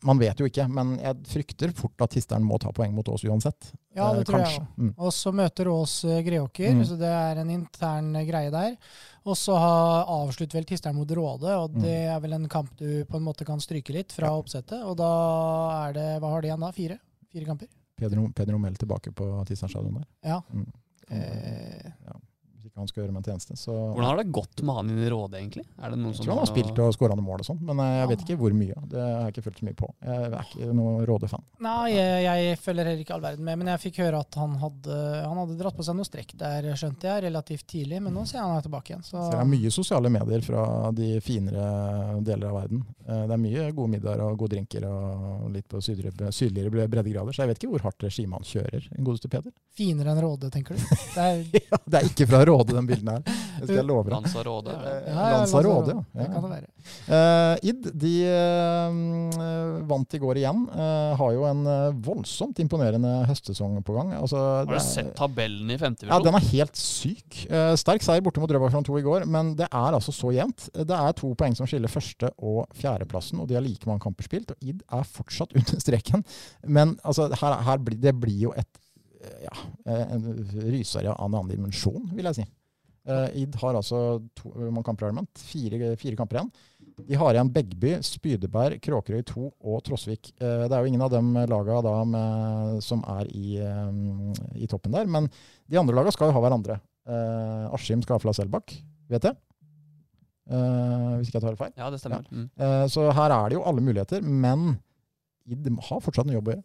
Man 0.05 0.19
vet 0.19 0.39
jo 0.39 0.47
ikke, 0.47 0.69
men 0.71 0.99
jeg 0.99 1.17
frykter 1.27 1.73
fort 1.75 2.01
at 2.05 2.11
Tisteren 2.11 2.45
må 2.45 2.59
ta 2.61 2.71
poeng 2.73 2.93
mot 2.95 3.09
Ås 3.09 3.25
uansett. 3.25 3.73
Ja, 3.97 4.13
det 4.15 4.21
Eh, 4.21 4.25
tror 4.25 4.39
jeg 4.39 4.47
kanskje. 4.47 4.61
òg. 4.61 4.77
Mm. 4.79 4.95
Og 4.99 5.13
så 5.13 5.33
møter 5.35 5.67
Ås 5.73 6.05
eh, 6.05 6.23
Greåker, 6.23 6.73
Mm. 6.75 6.85
så 6.85 6.99
det 6.99 7.09
er 7.09 7.41
en 7.41 7.51
intern 7.51 8.15
eh, 8.17 8.25
greie 8.27 8.51
der. 8.51 8.77
Og 9.27 9.35
så 9.37 9.57
har- 9.59 10.05
avslutter 10.07 10.53
vel 10.59 10.65
Tisteren 10.65 10.95
mot 10.97 11.09
Råde, 11.09 11.51
og 11.59 11.71
Mm. 11.75 11.83
det 11.83 12.07
er 12.09 12.21
vel 12.21 12.33
en 12.35 12.49
kamp 12.49 12.77
du 12.77 13.05
på 13.05 13.17
en 13.17 13.23
måte 13.25 13.45
kan 13.45 13.59
stryke 13.59 13.93
litt 13.93 14.13
fra 14.13 14.29
oppsettet. 14.31 14.83
Og 14.85 14.97
da 14.97 15.89
er 15.89 15.93
det 15.93 16.21
Hva 16.23 16.31
har 16.31 16.41
de 16.43 16.49
igjen 16.49 16.61
da? 16.61 16.71
Fire? 16.71 16.99
Fire 17.33 17.45
kamper? 17.45 17.67
Pedro, 17.97 18.29
Pedro 18.35 18.59
Mel 18.59 18.75
tilbake 18.75 19.13
på 19.13 19.45
Tisteren 19.47 19.71
stadion 19.71 19.95
der. 19.95 20.07
Ja. 20.25 20.41
Mm. 20.55 20.67
Eh, 21.11 21.93
ikke 22.07 22.21
han 22.79 22.89
skal 22.91 23.03
gjøre 23.05 23.15
meg 23.17 23.23
en 23.25 23.29
tjeneste. 23.33 23.57
Så 23.59 23.73
Hvordan 23.75 24.09
har 24.09 24.21
det 24.23 24.27
gått 24.35 24.63
med 24.65 24.75
han 24.79 24.91
inn 24.93 25.03
i 25.05 25.11
Råde, 25.13 25.39
egentlig? 25.41 25.65
Er 25.79 25.91
det 25.95 25.99
noen 26.01 26.15
jeg 26.15 26.23
tror 26.25 26.35
han 26.35 26.43
har 26.45 26.51
spilt 26.53 26.79
og 26.85 26.95
skåra 26.97 27.17
noen 27.19 27.27
mål 27.29 27.43
og 27.45 27.49
sånn, 27.51 27.61
men 27.69 27.83
eh, 27.85 27.95
jeg 28.03 28.09
vet 28.13 28.25
ikke 28.27 28.39
hvor 28.43 28.57
mye. 28.59 28.79
Det 28.93 29.03
har 29.03 29.27
jeg 29.29 29.35
ikke 29.37 29.45
fulgt 29.49 29.61
så 29.63 29.69
mye 29.69 29.79
på. 29.79 29.91
Jeg 30.09 30.29
er 30.29 30.37
ikke 30.47 30.71
noen 30.79 31.07
Råde-fan. 31.09 31.45
Nei, 31.69 31.89
jeg, 31.93 32.23
jeg 32.29 32.59
følger 32.65 32.91
heller 32.93 33.05
ikke 33.05 33.17
all 33.19 33.25
verden 33.29 33.45
med, 33.49 33.59
men 33.63 33.73
jeg 33.75 33.83
fikk 33.89 34.01
høre 34.05 34.21
at 34.25 34.39
han 34.41 34.57
hadde, 34.63 34.99
han 35.27 35.41
hadde 35.43 35.59
dratt 35.61 35.77
på 35.79 35.87
seg 35.87 35.99
noe 35.99 36.09
strekk 36.09 36.35
der, 36.41 36.71
skjønte 36.79 37.11
jeg, 37.11 37.25
relativt 37.29 37.67
tidlig. 37.71 38.01
Men 38.05 38.15
nå 38.17 38.25
ser 38.29 38.39
jeg 38.41 38.47
han 38.49 38.57
er 38.61 38.67
tilbake 38.69 38.93
igjen. 38.95 39.05
Så 39.07 39.17
Så 39.19 39.31
det 39.35 39.41
er 39.43 39.51
mye 39.53 39.71
sosiale 39.75 40.13
medier 40.13 40.45
fra 40.47 40.65
de 40.95 41.11
finere 41.25 42.21
deler 42.25 42.49
av 42.53 42.61
verden. 42.63 42.85
Eh, 43.07 43.25
Det 43.29 43.35
er 43.37 43.43
mye 43.43 43.69
gode 43.77 43.91
middager 43.97 44.23
og 44.25 44.39
gode 44.39 44.55
drinker 44.57 44.85
og 44.89 45.49
litt 45.55 45.67
på 45.69 45.81
sydligere, 45.85 46.31
sydligere 46.33 46.87
breddegrader, 46.89 47.33
så 47.35 47.43
jeg 47.45 47.51
vet 47.53 47.61
ikke 47.63 47.73
hvor 47.75 47.85
hardt 47.89 48.05
regimet 48.07 48.39
han 48.39 48.47
kjører, 48.49 48.89
godeste 49.05 49.29
Peder. 49.33 49.53
finere 49.79 50.13
enn 50.15 50.21
Råde, 50.25 50.51
tenker 50.51 50.75
du. 50.75 50.81
Det 51.15 51.25
er, 51.25 51.43
Ja, 51.71 51.79
det 51.87 51.99
er 52.01 52.07
ikke 52.09 52.27
fra 52.31 52.41
Råde, 52.49 52.68
den 52.77 52.87
bilden 52.89 53.09
her. 53.13 53.23
Det 53.59 53.67
skal 53.69 53.79
jeg 53.81 53.87
love 53.93 54.05
deg. 54.07 54.15
Lanza 54.17 54.43
Råde? 54.47 54.75
er 54.75 54.83
det? 54.85 54.93
Eh, 54.93 55.09
ja, 55.09 55.15
ja, 55.15 55.39
ja. 55.39 56.03
Det 56.19 56.27
kan 56.33 56.45
det 56.45 56.51
være. 56.53 56.69
Uh, 57.09 57.69
Id 57.71 57.89
de 58.03 58.13
uh, 58.29 59.79
vant 59.91 60.15
i 60.15 60.21
går 60.23 60.41
igjen. 60.41 60.65
Uh, 60.73 61.13
har 61.19 61.33
jo 61.37 61.45
en 61.49 61.63
voldsomt 62.05 62.59
imponerende 62.63 63.13
høstsesong 63.29 63.79
på 63.87 63.97
gang. 63.97 64.13
Altså, 64.19 64.39
Har 64.41 64.69
du 64.71 64.75
er- 64.77 64.85
sett 64.85 65.13
tabellen 65.19 65.71
i 65.71 65.79
femte 65.81 66.07
Ja. 66.09 66.19
Den 66.23 66.35
er 66.39 66.45
helt 66.53 66.77
syk. 66.79 67.43
Sterk 67.79 68.03
seier 68.05 68.23
borte 68.25 68.41
mot 68.43 68.51
Drøbak 68.51 68.73
2 68.85 68.99
i 68.99 69.05
går, 69.07 69.27
men 69.27 69.55
det 69.59 69.69
er 69.71 69.93
altså 69.97 70.13
så 70.15 70.33
jevnt. 70.35 70.69
Det 70.75 70.95
er 70.99 71.13
to 71.19 71.33
poeng 71.39 71.57
som 71.57 71.67
skiller 71.67 71.89
første- 71.89 72.33
og 72.39 72.67
fjerdeplassen, 72.75 73.41
og 73.41 73.49
de 73.49 73.55
har 73.59 73.63
like 73.65 73.87
mange 73.89 74.01
kamper 74.05 74.25
spilt. 74.25 74.51
Og 74.55 74.57
Id 74.63 74.83
er 74.93 75.03
fortsatt 75.09 75.53
under 75.59 75.81
streken. 75.81 76.25
Men 76.67 76.99
altså, 77.05 77.29
her, 77.33 77.59
her 77.63 77.79
blir, 77.79 77.99
det 78.01 78.15
blir 78.21 78.39
jo 78.49 78.53
et 78.57 78.69
ja, 79.43 79.51
en 79.91 80.23
ryser 80.71 81.09
av 81.11 81.17
en 81.27 81.35
annen 81.35 81.51
dimensjon, 81.51 82.05
vil 82.15 82.29
jeg 82.31 82.37
si. 82.39 82.45
Eh, 83.09 83.39
Id 83.43 83.55
har 83.63 83.79
altså 83.79 83.99
to, 84.37 84.51
man 84.71 84.85
kamper? 84.85 85.15
Fire, 85.41 85.95
fire 85.97 86.17
kamper 86.19 86.39
igjen. 86.43 86.51
De 87.09 87.15
har 87.17 87.33
igjen 87.37 87.51
Begby, 87.55 87.95
Spydeberg, 88.05 88.81
Kråkerøy 88.85 89.23
2 89.25 89.45
og 89.71 89.83
Trosvik. 89.87 90.33
Eh, 90.41 90.67
Det 90.69 90.73
er 90.77 90.83
jo 90.83 90.91
ingen 90.91 91.05
av 91.07 91.11
de 91.15 91.23
laga 91.49 91.81
da 91.87 91.95
med, 92.05 92.83
som 92.85 93.03
er 93.09 93.31
i, 93.33 93.57
eh, 93.63 94.61
i 94.61 94.67
toppen 94.67 94.93
der, 94.93 95.07
men 95.07 95.31
de 95.71 95.79
andre 95.79 95.95
laga 95.97 96.13
skal 96.13 96.29
jo 96.29 96.37
ha 96.37 96.43
hverandre. 96.45 96.81
Eh, 97.09 97.69
Askim 97.73 98.03
skal 98.03 98.19
ha 98.19 98.25
Flas 98.27 98.37
Selbakk, 98.43 98.75
vet 99.09 99.23
jeg. 99.31 99.37
Eh, 100.49 101.15
hvis 101.19 101.29
ikke 101.29 101.39
jeg 101.39 101.45
tar 101.45 101.55
det 101.55 101.61
feil. 101.61 101.73
Ja, 101.77 101.91
det 101.93 102.01
stemmer. 102.01 102.25
Mm. 102.33 102.49
Eh, 102.57 102.85
så 102.89 103.09
her 103.13 103.31
er 103.33 103.49
det 103.51 103.57
jo 103.59 103.65
alle 103.69 103.85
muligheter, 103.85 104.23
men 104.25 104.79
Id 105.49 105.65
har 105.89 106.01
fortsatt 106.05 106.27
en 106.29 106.35
jobb 106.37 106.49
å 106.51 106.55
gjøre. 106.57 106.65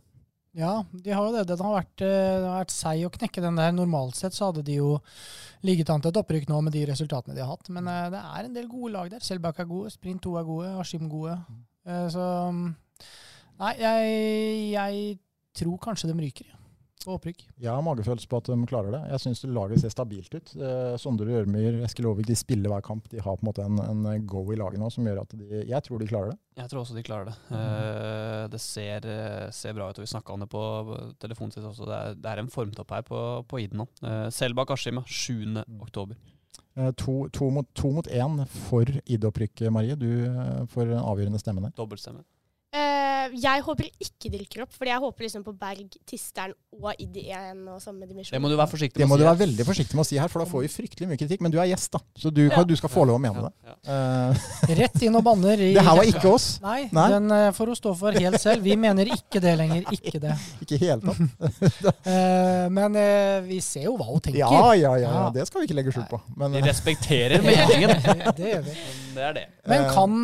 Ja, 0.54 0.84
de 0.92 1.12
har 1.12 1.26
jo 1.26 1.34
det. 1.34 1.48
Den 1.50 1.62
har 1.66 1.80
vært, 1.80 2.02
eh, 2.06 2.38
det 2.38 2.46
har 2.46 2.62
vært 2.62 2.74
seig 2.76 3.06
å 3.08 3.12
knekke 3.14 3.42
den 3.42 3.58
der. 3.58 3.72
Normalt 3.74 4.20
sett 4.20 4.36
så 4.38 4.52
hadde 4.52 4.64
de 4.68 4.78
jo 4.78 5.00
ligget 5.66 5.90
an 5.90 6.02
til 6.04 6.12
et 6.14 6.20
opprykk 6.22 6.46
nå 6.50 6.60
med 6.62 6.76
de 6.76 6.86
resultatene 6.86 7.34
de 7.34 7.42
har 7.42 7.50
hatt. 7.50 7.70
Men 7.74 7.90
eh, 7.90 8.10
det 8.14 8.22
er 8.22 8.46
en 8.46 8.54
del 8.54 8.68
gode 8.70 8.94
lag 8.94 9.10
der. 9.10 9.24
Selbakk 9.26 9.64
er 9.64 9.70
gode, 9.70 9.90
Sprint 9.96 10.22
2 10.22 10.38
er 10.38 10.46
gode, 10.46 10.74
Askim 10.84 11.10
gode. 11.10 11.40
Eh, 11.88 12.08
så 12.14 12.28
mm, 12.54 12.68
Nei, 13.64 13.74
jeg, 13.78 14.14
jeg 14.74 15.18
tror 15.56 15.78
kanskje 15.82 16.10
de 16.10 16.16
ryker 16.18 16.48
ja, 16.50 16.58
opprykk. 17.12 17.42
Jeg 17.60 17.70
har 17.70 17.84
magefølelse 17.84 18.28
på 18.32 18.40
at 18.40 18.48
de 18.48 18.56
klarer 18.70 18.94
det. 18.96 19.02
Jeg 19.12 19.22
syns 19.26 19.44
laget 19.50 19.82
ser 19.84 19.92
stabilt 19.94 20.34
ut. 20.34 20.54
Eh, 20.56 20.96
Sondre 21.02 21.28
Rørmyr, 21.28 21.82
Eskil 21.84 22.08
Aavik, 22.08 22.28
de 22.30 22.36
spiller 22.40 22.72
hver 22.72 22.82
kamp. 22.86 23.10
De 23.12 23.20
har 23.20 23.36
på 23.38 23.44
en 23.44 23.50
måte 23.50 23.66
en, 23.66 23.80
en 24.08 24.26
go 24.30 24.44
i 24.54 24.58
laget 24.60 24.80
nå 24.80 24.90
som 24.94 25.06
gjør 25.08 25.22
at 25.26 25.36
de 25.36 25.64
Jeg 25.70 25.84
tror 25.84 26.00
de 26.00 26.08
klarer 26.10 26.32
det. 26.34 26.38
Jeg 26.62 26.70
tror 26.72 26.84
også 26.84 26.96
de 26.96 27.04
klarer 27.04 27.32
det. 27.32 27.36
Eh, 27.60 28.44
det 28.54 28.62
ser, 28.64 29.08
eh, 29.10 29.48
ser 29.52 29.74
bra 29.78 29.90
ut. 29.90 30.00
og 30.00 30.06
Vi 30.06 30.12
snakka 30.14 30.34
om 30.38 30.46
det 30.46 30.50
på 30.54 30.64
telefonen 31.20 31.52
sist 31.56 31.68
også. 31.68 31.90
Det 31.90 31.98
er, 32.00 32.14
det 32.24 32.32
er 32.34 32.44
en 32.44 32.54
formtopp 32.54 32.92
her 32.96 33.02
på, 33.08 33.24
på 33.50 33.64
Iden 33.66 33.84
nå. 33.84 33.88
Eh, 34.04 34.28
Selbakk 34.34 34.72
Askim, 34.78 35.02
ja, 35.02 35.08
7. 35.08 35.64
oktober. 35.82 36.16
Eh, 36.76 36.92
To, 36.98 37.28
to, 37.30 37.50
mot, 37.54 37.68
to 37.78 37.92
mot 37.94 38.08
én 38.08 38.46
for 38.68 38.86
Id-opprykk, 39.06 39.68
Marie. 39.72 39.96
Du 40.00 40.08
eh, 40.26 40.64
får 40.74 40.90
en 40.94 41.04
avgjørende 41.04 41.42
stemme 41.42 41.62
der. 41.68 41.76
Dobbeltstemme. 41.78 42.24
Jeg 43.34 43.62
håper 43.66 43.88
ikke 44.04 44.30
de 44.32 44.40
rykker 44.44 44.62
opp, 44.66 44.74
fordi 44.78 44.92
jeg 44.92 45.02
håper 45.04 45.26
liksom 45.26 45.44
på 45.46 45.54
Berg, 45.58 45.96
Tisteren 46.10 46.54
og 46.74 46.94
Id 47.02 47.18
i 47.18 47.26
og 47.34 47.80
samme 47.82 48.06
dimensjon. 48.10 48.34
Det 48.36 48.42
må 48.44 48.50
du 48.52 48.56
være 48.60 48.70
forsiktig 48.72 49.00
Det 49.02 49.06
med 49.08 49.10
må 49.10 49.16
å 49.16 49.18
du 49.18 49.24
si. 49.24 49.28
være 49.28 49.38
her. 49.38 49.42
veldig 49.46 49.66
forsiktig 49.68 49.98
med 49.98 50.04
å 50.04 50.08
si 50.10 50.18
her, 50.22 50.28
for 50.34 50.44
da 50.44 50.48
får 50.52 50.62
vi 50.66 50.70
fryktelig 50.74 51.08
mye 51.10 51.20
kritikk. 51.22 51.42
Men 51.46 51.52
du 51.54 51.58
er 51.62 51.70
gjest, 51.72 51.92
da, 51.96 52.00
så 52.20 52.32
du, 52.34 52.42
Ja. 52.50 52.64
du 52.64 52.76
skal 52.78 52.90
få 52.94 53.06
lov 53.10 53.18
å 53.18 53.22
mene 53.24 53.46
det. 53.48 53.74
Eh, 53.90 54.78
Rett 54.84 55.02
inn 55.08 55.16
og 55.18 55.24
banner. 55.26 55.58
I, 55.60 55.74
det 55.78 55.84
her 55.86 55.98
var 55.98 56.04
ikke 56.10 56.30
oss. 56.34 56.48
Nei, 56.64 56.90
Nei. 56.94 57.08
den 57.16 57.32
uh, 57.32 57.50
får 57.56 57.74
hun 57.74 57.80
stå 57.82 57.94
for 57.98 58.12
helt 58.12 58.40
selv. 58.42 58.64
Vi 58.64 58.76
mener 58.80 59.06
ikke 59.18 59.42
det 59.44 59.56
lenger. 59.58 59.84
Ikke 59.92 60.20
det. 60.24 60.38
Ikke 60.64 60.78
i 60.78 60.82
hele 60.86 61.02
tatt. 61.02 62.08
Eh, 62.08 62.70
men 62.74 62.96
eh, 63.00 63.42
vi 63.48 63.60
ser 63.64 63.88
jo 63.90 63.98
hva 64.00 64.08
hun 64.12 64.22
tenker. 64.24 64.40
Ja, 64.44 64.74
ja, 64.78 64.94
ja, 65.02 65.10
ja. 65.10 65.26
Det 65.34 65.48
skal 65.50 65.62
vi 65.64 65.68
ikke 65.70 65.78
legge 65.82 65.94
skjul 65.96 66.08
på. 66.12 66.22
Men 66.38 66.54
Vi 66.58 66.62
respekterer 66.68 67.42
meningen. 67.50 67.94
det, 68.04 68.34
det 68.40 68.54
gjør 68.54 68.66
vi. 68.70 68.78
Men 68.78 69.20
det 69.20 69.28
er 69.30 69.38
det. 69.42 69.46
Men 69.70 69.86
kan, 69.94 70.18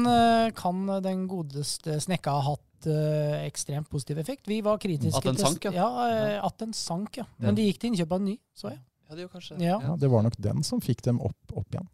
kan 0.57 0.85
den 1.03 1.27
godeste 1.31 1.99
Snekka 2.03 2.37
ha 2.39 2.41
hatt 2.53 2.65
eh, 2.87 3.45
ekstremt 3.47 3.89
positiv 3.89 4.19
effekt? 4.21 4.47
Vi 4.47 4.61
var 4.61 4.77
kritiske 4.77 5.17
At 5.17 5.23
den 5.23 5.37
sank, 5.37 5.65
ja. 5.65 5.71
Ja, 5.71 5.89
Uh, 5.89 6.45
at 6.45 6.57
den 6.61 6.73
sank, 6.73 7.17
ja. 7.17 7.25
Men 7.37 7.55
de 7.55 7.67
gikk 7.67 7.79
til 7.81 7.91
innkjøp 7.91 8.11
av 8.11 8.21
en 8.21 8.25
ny, 8.31 8.37
så 8.55 8.69
jeg. 8.71 8.79
Ja, 9.09 9.15
det 9.15 9.29
kanskje 9.33 9.57
Ja. 9.59 9.79
ja, 9.81 9.95
det 9.97 10.09
var 10.09 10.21
nok 10.23 10.35
den 10.37 10.63
som 10.63 10.79
fikk 10.79 11.01
dem 11.01 11.19
opp, 11.19 11.37
opp 11.53 11.67
igjen. 11.73 11.87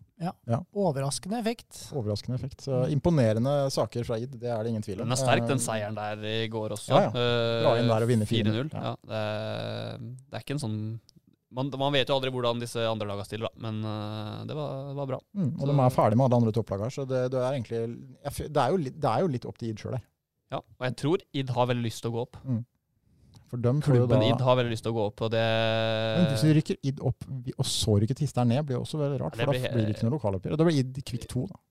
Overraskende 0.75 1.39
effekt. 1.39 1.89
Overraskende 1.95 2.35
effekt. 2.35 2.61
Så 2.61 2.85
imponerende 2.91 3.71
saker 3.71 4.03
fra 4.07 4.17
id, 4.19 4.35
det 4.39 4.49
er 4.51 4.63
det 4.63 4.69
ingen 4.69 4.83
tvil 4.83 5.01
om. 5.01 5.07
Den 5.07 5.15
er 5.15 5.19
sterk, 5.19 5.47
den 5.47 5.57
Eh, 5.59 5.63
seieren 5.63 5.95
der 5.95 6.23
i 6.23 6.47
går 6.47 6.75
også. 6.75 6.89
Ja, 6.91 7.01
ja. 7.03 7.09
Dra 7.63 7.75
inn 7.79 7.87
der 7.87 8.01
og 8.03 8.07
vinne 8.09 8.25
4-0. 8.25 8.69
4-0. 8.69 8.73
Ja. 8.73 8.81
Ja, 8.83 8.95
det, 9.03 9.19
er, 9.19 9.97
det 9.99 10.39
er 10.39 10.45
ikke 10.45 10.55
en 10.57 10.63
sånn 10.63 10.79
man, 11.55 11.69
man 11.79 11.93
vet 11.93 12.09
jo 12.09 12.17
aldri 12.17 12.31
hvordan 12.33 12.59
disse 12.59 12.81
andre 12.83 13.07
lagene 13.07 13.25
stiller, 13.27 13.47
da. 13.47 13.61
men 13.63 13.77
uh, 13.85 14.41
det, 14.47 14.55
var, 14.57 14.89
var 14.97 15.07
bra. 15.13 15.19
Mm, 15.37 15.53
og 15.55 15.61
Så- 15.61 15.67
de 15.69 15.75
er 15.85 15.93
ferdig 15.95 16.17
med 16.19 16.25
alle 16.25 16.39
andre 16.41 16.51
topplagene, 16.51 16.91
så 16.91 17.05
det, 17.07 17.21
det 17.31 17.39
er 17.39 17.53
egentlig 17.53 17.79
det 18.51 18.59
er, 18.59 18.73
jo 18.73 18.81
litt, 18.81 18.99
det 18.99 19.11
er 19.11 19.23
jo 19.23 19.31
litt 19.31 19.45
opp 19.47 19.57
til 19.61 19.71
id 19.71 19.79
sjøl 19.79 19.95
der. 19.95 20.03
Ja, 20.53 20.61
og 20.61 20.87
jeg 20.87 20.95
tror 21.01 21.21
Id 21.33 21.51
har 21.55 21.69
veldig 21.71 21.85
lyst 21.87 22.03
til 22.03 22.11
å 22.11 22.15
gå 22.15 22.25
opp. 22.27 22.39
For 23.45 23.61
dem 23.61 23.77
jo 23.77 23.85
da 23.85 23.91
Klubben 23.91 24.25
Id 24.25 24.41
har 24.41 24.57
veldig 24.59 24.73
lyst 24.73 24.85
til 24.85 24.93
å 24.93 24.97
gå 24.97 25.05
opp, 25.11 25.21
og 25.27 25.31
det 25.33 25.43
Men 25.45 26.27
hvis 26.31 26.45
vi 26.47 26.55
rykker 26.59 26.81
id 26.89 26.99
opp, 27.05 27.27
og 27.55 27.69
så 27.69 27.99
rykker 28.01 28.17
Tisteren 28.17 28.51
ned, 28.53 28.65
blir 28.65 28.81
også 28.81 28.99
veldig 29.01 29.21
rart. 29.21 29.37
Ja, 29.37 29.45
det 29.45 29.47
For 29.47 29.53
blir 29.53 29.65
da 29.67 29.77
blir 29.77 29.87
det 29.87 29.95
ikke 29.95 30.07
noe 30.09 30.15
lokaloppgjør. 30.17 30.55
Og 30.55 30.61
da 30.61 30.67
blir 30.67 30.81
id 30.81 30.99
kvikk 31.05 31.27
2, 31.31 31.45
da. 31.51 31.61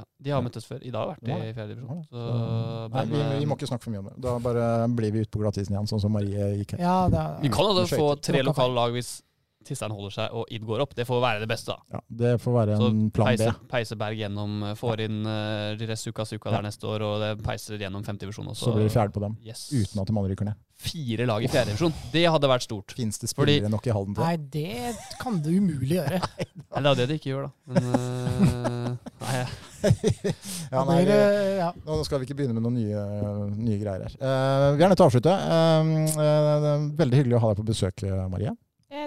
ja, 0.00 0.06
De 0.24 0.34
har 0.34 0.44
møttes 0.46 0.68
før. 0.68 0.80
Id 0.88 0.96
har 0.96 1.12
vært 1.12 1.28
i 1.28 1.52
fjerde 1.58 1.76
divisjon. 1.76 2.02
Nei, 2.16 2.88
men, 2.96 3.12
vi, 3.12 3.22
vi 3.22 3.44
eh, 3.44 3.48
må 3.50 3.58
ikke 3.60 3.70
snakke 3.70 3.86
for 3.86 3.94
mye 3.94 4.02
om 4.04 4.10
det. 4.10 4.16
Da 4.24 4.36
bare 4.48 4.66
blir 5.00 5.14
vi 5.14 5.24
ute 5.26 5.32
på 5.36 5.44
glattisen 5.44 5.76
igjen, 5.76 5.90
sånn 5.92 6.04
som 6.04 6.16
Marie 6.16 6.52
gikk 6.62 6.76
her. 6.76 6.84
Ja, 6.86 6.98
det 7.12 7.22
er, 7.24 7.40
Vi 7.44 7.52
kan 7.52 7.72
da 7.76 7.86
få 7.92 8.12
tre 8.24 8.44
lokale 8.46 8.76
lag 8.78 8.96
hvis 8.96 9.18
Tisteren 9.68 9.92
holder 9.92 10.14
seg 10.14 10.32
og 10.38 10.48
Id 10.54 10.64
går 10.64 10.80
opp. 10.86 10.94
Det 10.96 11.04
får 11.08 11.20
være 11.20 11.42
det 11.44 11.48
beste, 11.50 11.74
da. 11.76 11.98
Ja, 11.98 12.00
det 12.22 12.34
får 12.40 12.54
være 12.56 12.76
Så 12.80 12.88
en 12.88 13.02
plan 13.12 13.28
B. 13.28 13.36
peiser, 13.36 13.58
peiser 13.68 14.00
Berg 14.00 14.16
gjennom, 14.22 14.54
eh, 14.70 14.74
får 14.80 15.02
inn 15.04 15.18
uh, 15.28 15.76
Resuka 15.88 16.24
Suka 16.24 16.48
Ja. 16.50 16.56
der 16.58 16.68
neste 16.70 16.88
år, 16.88 17.04
og 17.04 17.20
det 17.20 17.44
peiser 17.44 17.76
gjennom 17.78 18.02
femtedivisjon 18.06 18.48
også. 18.48 18.70
Så 18.70 18.74
blir 18.74 18.88
det 18.88 18.94
fjerde 18.96 19.12
på 19.12 19.20
dem, 19.26 19.36
Yes. 19.44 19.68
uten 19.72 20.00
at 20.00 20.08
de 20.08 20.16
andre 20.16 20.32
rykker 20.32 20.48
ned. 20.50 20.54
Fire 20.78 21.24
lag 21.26 21.42
i 21.42 21.48
fjerdedivisjon. 21.50 21.92
Det 22.12 22.22
hadde 22.30 22.46
vært 22.48 22.62
stort. 22.62 22.92
Fins 22.94 23.18
det 23.18 23.28
Fordi- 23.34 23.58
spillere 23.58 23.70
nok 23.72 23.86
i 23.86 23.90
Halden 23.90 24.14
til? 24.14 24.24
nei, 24.24 24.36
det 24.36 24.96
kan 25.18 25.40
det 25.42 25.50
umulig 25.58 25.96
gjøre. 25.98 26.20
Eller 26.76 26.94
det 26.94 27.02
er 27.02 27.06
det 27.06 27.08
de 27.08 27.18
ikke 27.18 27.32
gjør, 27.34 27.48
da. 27.48 27.50
Men 27.66 27.88
uh, 27.94 28.96
nei, 29.24 29.46
ja, 30.72 30.84
nei, 30.84 31.00
vi, 31.04 31.18
ja. 31.58 31.72
Nå 31.86 31.98
skal 32.06 32.20
vi 32.22 32.26
ikke 32.28 32.36
begynne 32.38 32.54
med 32.54 32.62
noen 32.62 32.78
nye, 32.78 33.02
nye 33.58 33.78
greier 33.82 34.06
her. 34.06 34.14
Uh, 34.22 34.76
vi 34.78 34.84
er 34.86 34.88
nødt 34.92 34.98
til 35.00 35.06
å 35.06 35.10
avslutte. 35.10 35.34
Uh, 35.34 35.92
uh, 36.14 36.54
det 36.62 36.70
er 36.72 36.86
veldig 37.02 37.20
hyggelig 37.22 37.38
å 37.38 37.42
ha 37.42 37.52
deg 37.52 37.60
på 37.62 37.68
besøk, 37.72 38.02
eh, 38.06 38.28
Marie. 38.30 38.54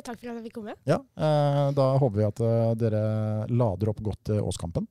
Eh, 0.01 0.07
takk 0.07 0.17
for 0.21 0.31
at 0.31 0.39
jeg 0.39 0.47
fikk 0.49 0.57
komme. 0.57 0.73
Ja, 0.89 0.97
eh, 0.97 1.71
Da 1.77 1.85
håper 2.01 2.17
vi 2.17 2.25
at 2.25 2.41
eh, 2.41 2.73
dere 2.81 3.01
lader 3.49 3.91
opp 3.93 4.01
godt 4.01 4.23
til 4.31 4.41
Åskampen. 4.41 4.87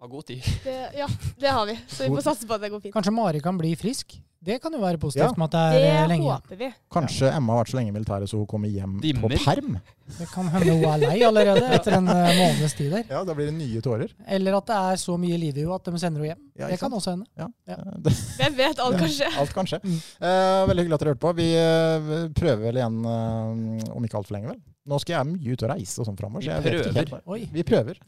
Ha 0.00 0.06
god 0.10 0.26
tid. 0.26 0.42
Det, 0.64 0.76
ja, 0.98 1.06
det 1.40 1.48
har 1.48 1.66
vi. 1.66 1.78
Så 1.88 2.04
vi 2.04 2.14
får 2.16 2.26
satse 2.30 2.46
på 2.46 2.54
at 2.54 2.60
det 2.64 2.70
går 2.74 2.80
fint. 2.84 2.94
Kanskje 2.94 3.12
Mari 3.14 3.40
kan 3.40 3.58
bli 3.58 3.74
frisk? 3.78 4.16
Det 4.44 4.58
kan 4.60 4.74
jo 4.76 4.78
være 4.82 4.98
Ja. 4.98 5.00
positivt 5.00 5.38
med 5.40 5.46
at 5.46 5.52
det 5.72 5.84
er 5.88 6.02
det 6.02 6.08
lenge. 6.10 6.28
håper 6.28 6.56
vi. 6.60 6.66
Kanskje 6.92 7.30
Emma 7.32 7.54
har 7.54 7.62
vært 7.64 7.70
så 7.72 7.76
lenge 7.78 7.88
i 7.88 7.94
militæret 7.96 8.28
så 8.28 8.36
hun 8.36 8.46
kommer 8.46 8.68
hjem 8.68 8.98
Dimmer. 9.00 9.22
på 9.32 9.38
perm? 9.40 9.78
Det 10.18 10.26
kan 10.28 10.48
hende 10.52 10.68
hun 10.68 10.84
er 10.84 10.98
lei 11.00 11.22
allerede 11.24 11.70
etter 11.72 11.96
en 11.96 12.08
eh, 12.12 12.34
måneds 12.36 12.74
tid 12.76 12.92
der. 12.92 13.04
Ja, 13.08 13.22
Da 13.24 13.32
blir 13.32 13.46
det 13.48 13.54
nye 13.56 13.80
tårer. 13.80 14.12
Eller 14.28 14.58
at 14.58 14.66
det 14.68 14.76
er 14.76 14.96
så 15.00 15.16
mye 15.16 15.38
liv 15.40 15.56
i 15.56 15.60
henne 15.64 15.74
at 15.78 15.84
de 15.88 15.98
sender 15.98 16.20
henne 16.20 16.34
hjem. 16.34 16.42
Ja, 16.60 16.68
det 16.68 16.78
kan 16.78 16.90
sant? 16.90 17.00
også 17.00 17.10
hende. 17.14 17.26
Ja. 17.38 17.48
Ja. 17.66 17.78
Eh, 17.80 18.20
Hvem 18.42 18.56
vet? 18.60 18.78
Alt 18.84 18.98
kan 19.00 19.08
skje. 19.08 19.30
Alt 19.40 19.54
kan 19.56 19.64
skje. 19.72 19.80
Mm. 19.80 19.96
Uh, 20.20 20.68
veldig 20.68 20.84
hyggelig 20.84 20.94
at 20.98 21.00
dere 21.06 21.14
hørte 21.14 21.24
på. 21.24 21.32
Vi 21.40 21.48
uh, 21.56 22.28
prøver 22.36 22.62
vel 22.68 22.82
igjen 22.82 23.00
eh, 23.00 23.96
om 23.96 24.04
ikke 24.04 24.20
altfor 24.20 24.36
lenge, 24.36 24.52
vel. 24.52 24.60
Nå 24.84 24.98
skal 25.00 25.14
jeg 25.16 25.30
mye 25.32 25.54
ut 25.56 25.62
og 25.64 25.70
reise 25.72 26.00
og 26.02 26.06
sånn 26.10 26.16
framover. 26.20 26.44
Vi 26.44 26.50
så 26.50 26.52
jeg 26.52 26.64
vet 26.66 26.74
ikke 26.74 26.92
prøver. 26.92 27.08
helt. 27.08 27.28
Oi. 27.32 27.48
Vi 27.54 27.62
prøver. 27.64 28.00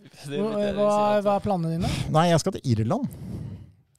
Hva, 0.77 1.23
hva, 1.25 1.37
er 1.39 1.45
planene 1.47 1.76
dine? 1.77 1.93
Nei, 2.15 2.29
jeg 2.33 2.43
skal 2.43 2.57
til 2.57 2.73
Irland 2.75 3.07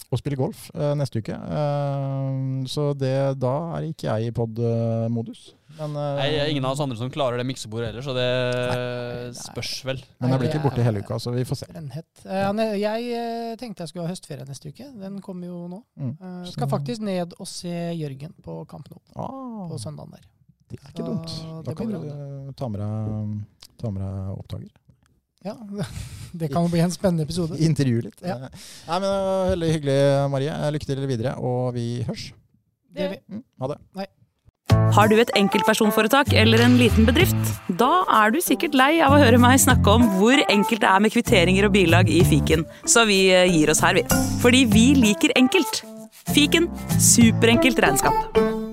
og 0.08 0.20
spille 0.22 0.38
golf 0.40 0.70
eh, 0.72 0.94
neste 0.96 1.20
uke. 1.20 1.36
Eh, 1.36 2.36
så 2.72 2.92
det, 2.96 3.14
da 3.42 3.54
er 3.78 3.90
ikke 3.90 4.08
jeg 4.08 4.30
i 4.30 4.36
pod-modus. 4.36 5.50
Men, 5.78 5.92
eh, 6.00 6.14
Nei, 6.22 6.28
det 6.32 6.40
er 6.46 6.52
ingen 6.54 6.66
av 6.66 6.78
oss 6.78 6.84
andre 6.84 6.98
som 7.00 7.12
klarer 7.12 7.42
det 7.42 7.46
miksebordet 7.50 7.90
heller, 7.92 8.06
så 8.06 8.16
det 8.16 8.28
Nei. 9.36 9.42
spørs 9.42 9.74
vel. 9.90 10.00
men 10.22 10.32
jeg 10.34 10.42
blir 10.42 10.50
ikke 10.54 10.64
borte 10.64 10.86
hele 10.86 11.04
uka, 11.04 11.20
så 11.22 11.34
vi 11.36 11.44
får 11.48 11.60
se. 11.60 11.70
Eh, 11.76 12.64
jeg 12.80 13.12
eh, 13.20 13.52
tenkte 13.60 13.84
jeg 13.84 13.92
skulle 13.92 14.08
ha 14.08 14.14
høstferie 14.14 14.48
neste 14.48 14.72
uke. 14.72 14.88
Den 15.04 15.20
kommer 15.26 15.52
jo 15.52 15.68
nå. 15.76 15.84
Mm. 16.00 16.16
Eh, 16.16 16.40
skal 16.54 16.72
faktisk 16.72 17.04
ned 17.04 17.36
og 17.38 17.52
se 17.52 17.76
Jørgen 18.00 18.34
på 18.44 18.62
Kamp 18.72 18.88
Nou 18.94 19.04
Ah, 19.20 19.68
på 19.68 19.78
søndagen 19.82 20.16
der. 20.16 20.26
det 20.72 20.80
er 20.80 20.90
ikke 20.96 21.04
Så 21.04 21.12
dumt. 21.12 21.66
Da 21.68 21.76
kan 21.76 21.92
du 21.92 22.54
ta 22.56 22.72
med 22.72 22.80
deg 22.82 23.46
Ta 23.78 23.92
med 23.92 24.02
deg 24.02 24.38
opptaker. 24.40 24.72
Ja, 25.46 25.56
Det 26.38 26.52
kan 26.52 26.66
jo 26.66 26.72
bli 26.72 26.82
en 26.84 26.94
spennende 26.94 27.24
episode. 27.26 27.58
Intervjue 27.70 28.08
litt. 28.10 28.20
Ja. 28.22 28.38
Nei, 28.50 29.00
men 29.00 29.10
Veldig 29.54 29.72
hyggelig, 29.78 29.98
Marie. 30.34 30.60
Lykke 30.76 30.90
til 30.90 31.08
videre, 31.10 31.38
og 31.40 31.74
vi 31.78 31.88
hørs. 32.08 32.30
Det 32.94 33.06
gjør 33.06 33.16
vi. 33.16 33.22
Mm, 33.32 33.44
ha 33.64 33.74
det. 33.74 34.08
Har 34.98 35.10
du 35.12 35.16
et 35.20 35.32
enkeltpersonforetak 35.38 36.34
eller 36.36 36.62
en 36.66 36.78
liten 36.80 37.08
bedrift? 37.08 37.52
Da 37.80 38.04
er 38.20 38.34
du 38.36 38.40
sikkert 38.44 38.76
lei 38.78 38.98
av 39.04 39.16
å 39.16 39.22
høre 39.22 39.40
meg 39.42 39.60
snakke 39.64 39.96
om 39.98 40.08
hvor 40.18 40.42
enkelt 40.48 40.84
det 40.84 40.92
er 40.92 41.04
med 41.04 41.14
kvitteringer 41.16 41.70
og 41.70 41.76
bilag 41.76 42.12
i 42.12 42.24
fiken, 42.28 42.66
så 42.88 43.08
vi 43.08 43.28
eh, 43.32 43.48
gir 43.52 43.72
oss 43.74 43.84
her, 43.84 43.98
vi. 44.00 44.06
Fordi 44.44 44.66
vi 44.72 44.88
liker 45.00 45.36
enkelt. 45.40 45.84
Fiken 46.36 46.68
superenkelt 47.00 47.80
regnskap. 47.84 48.67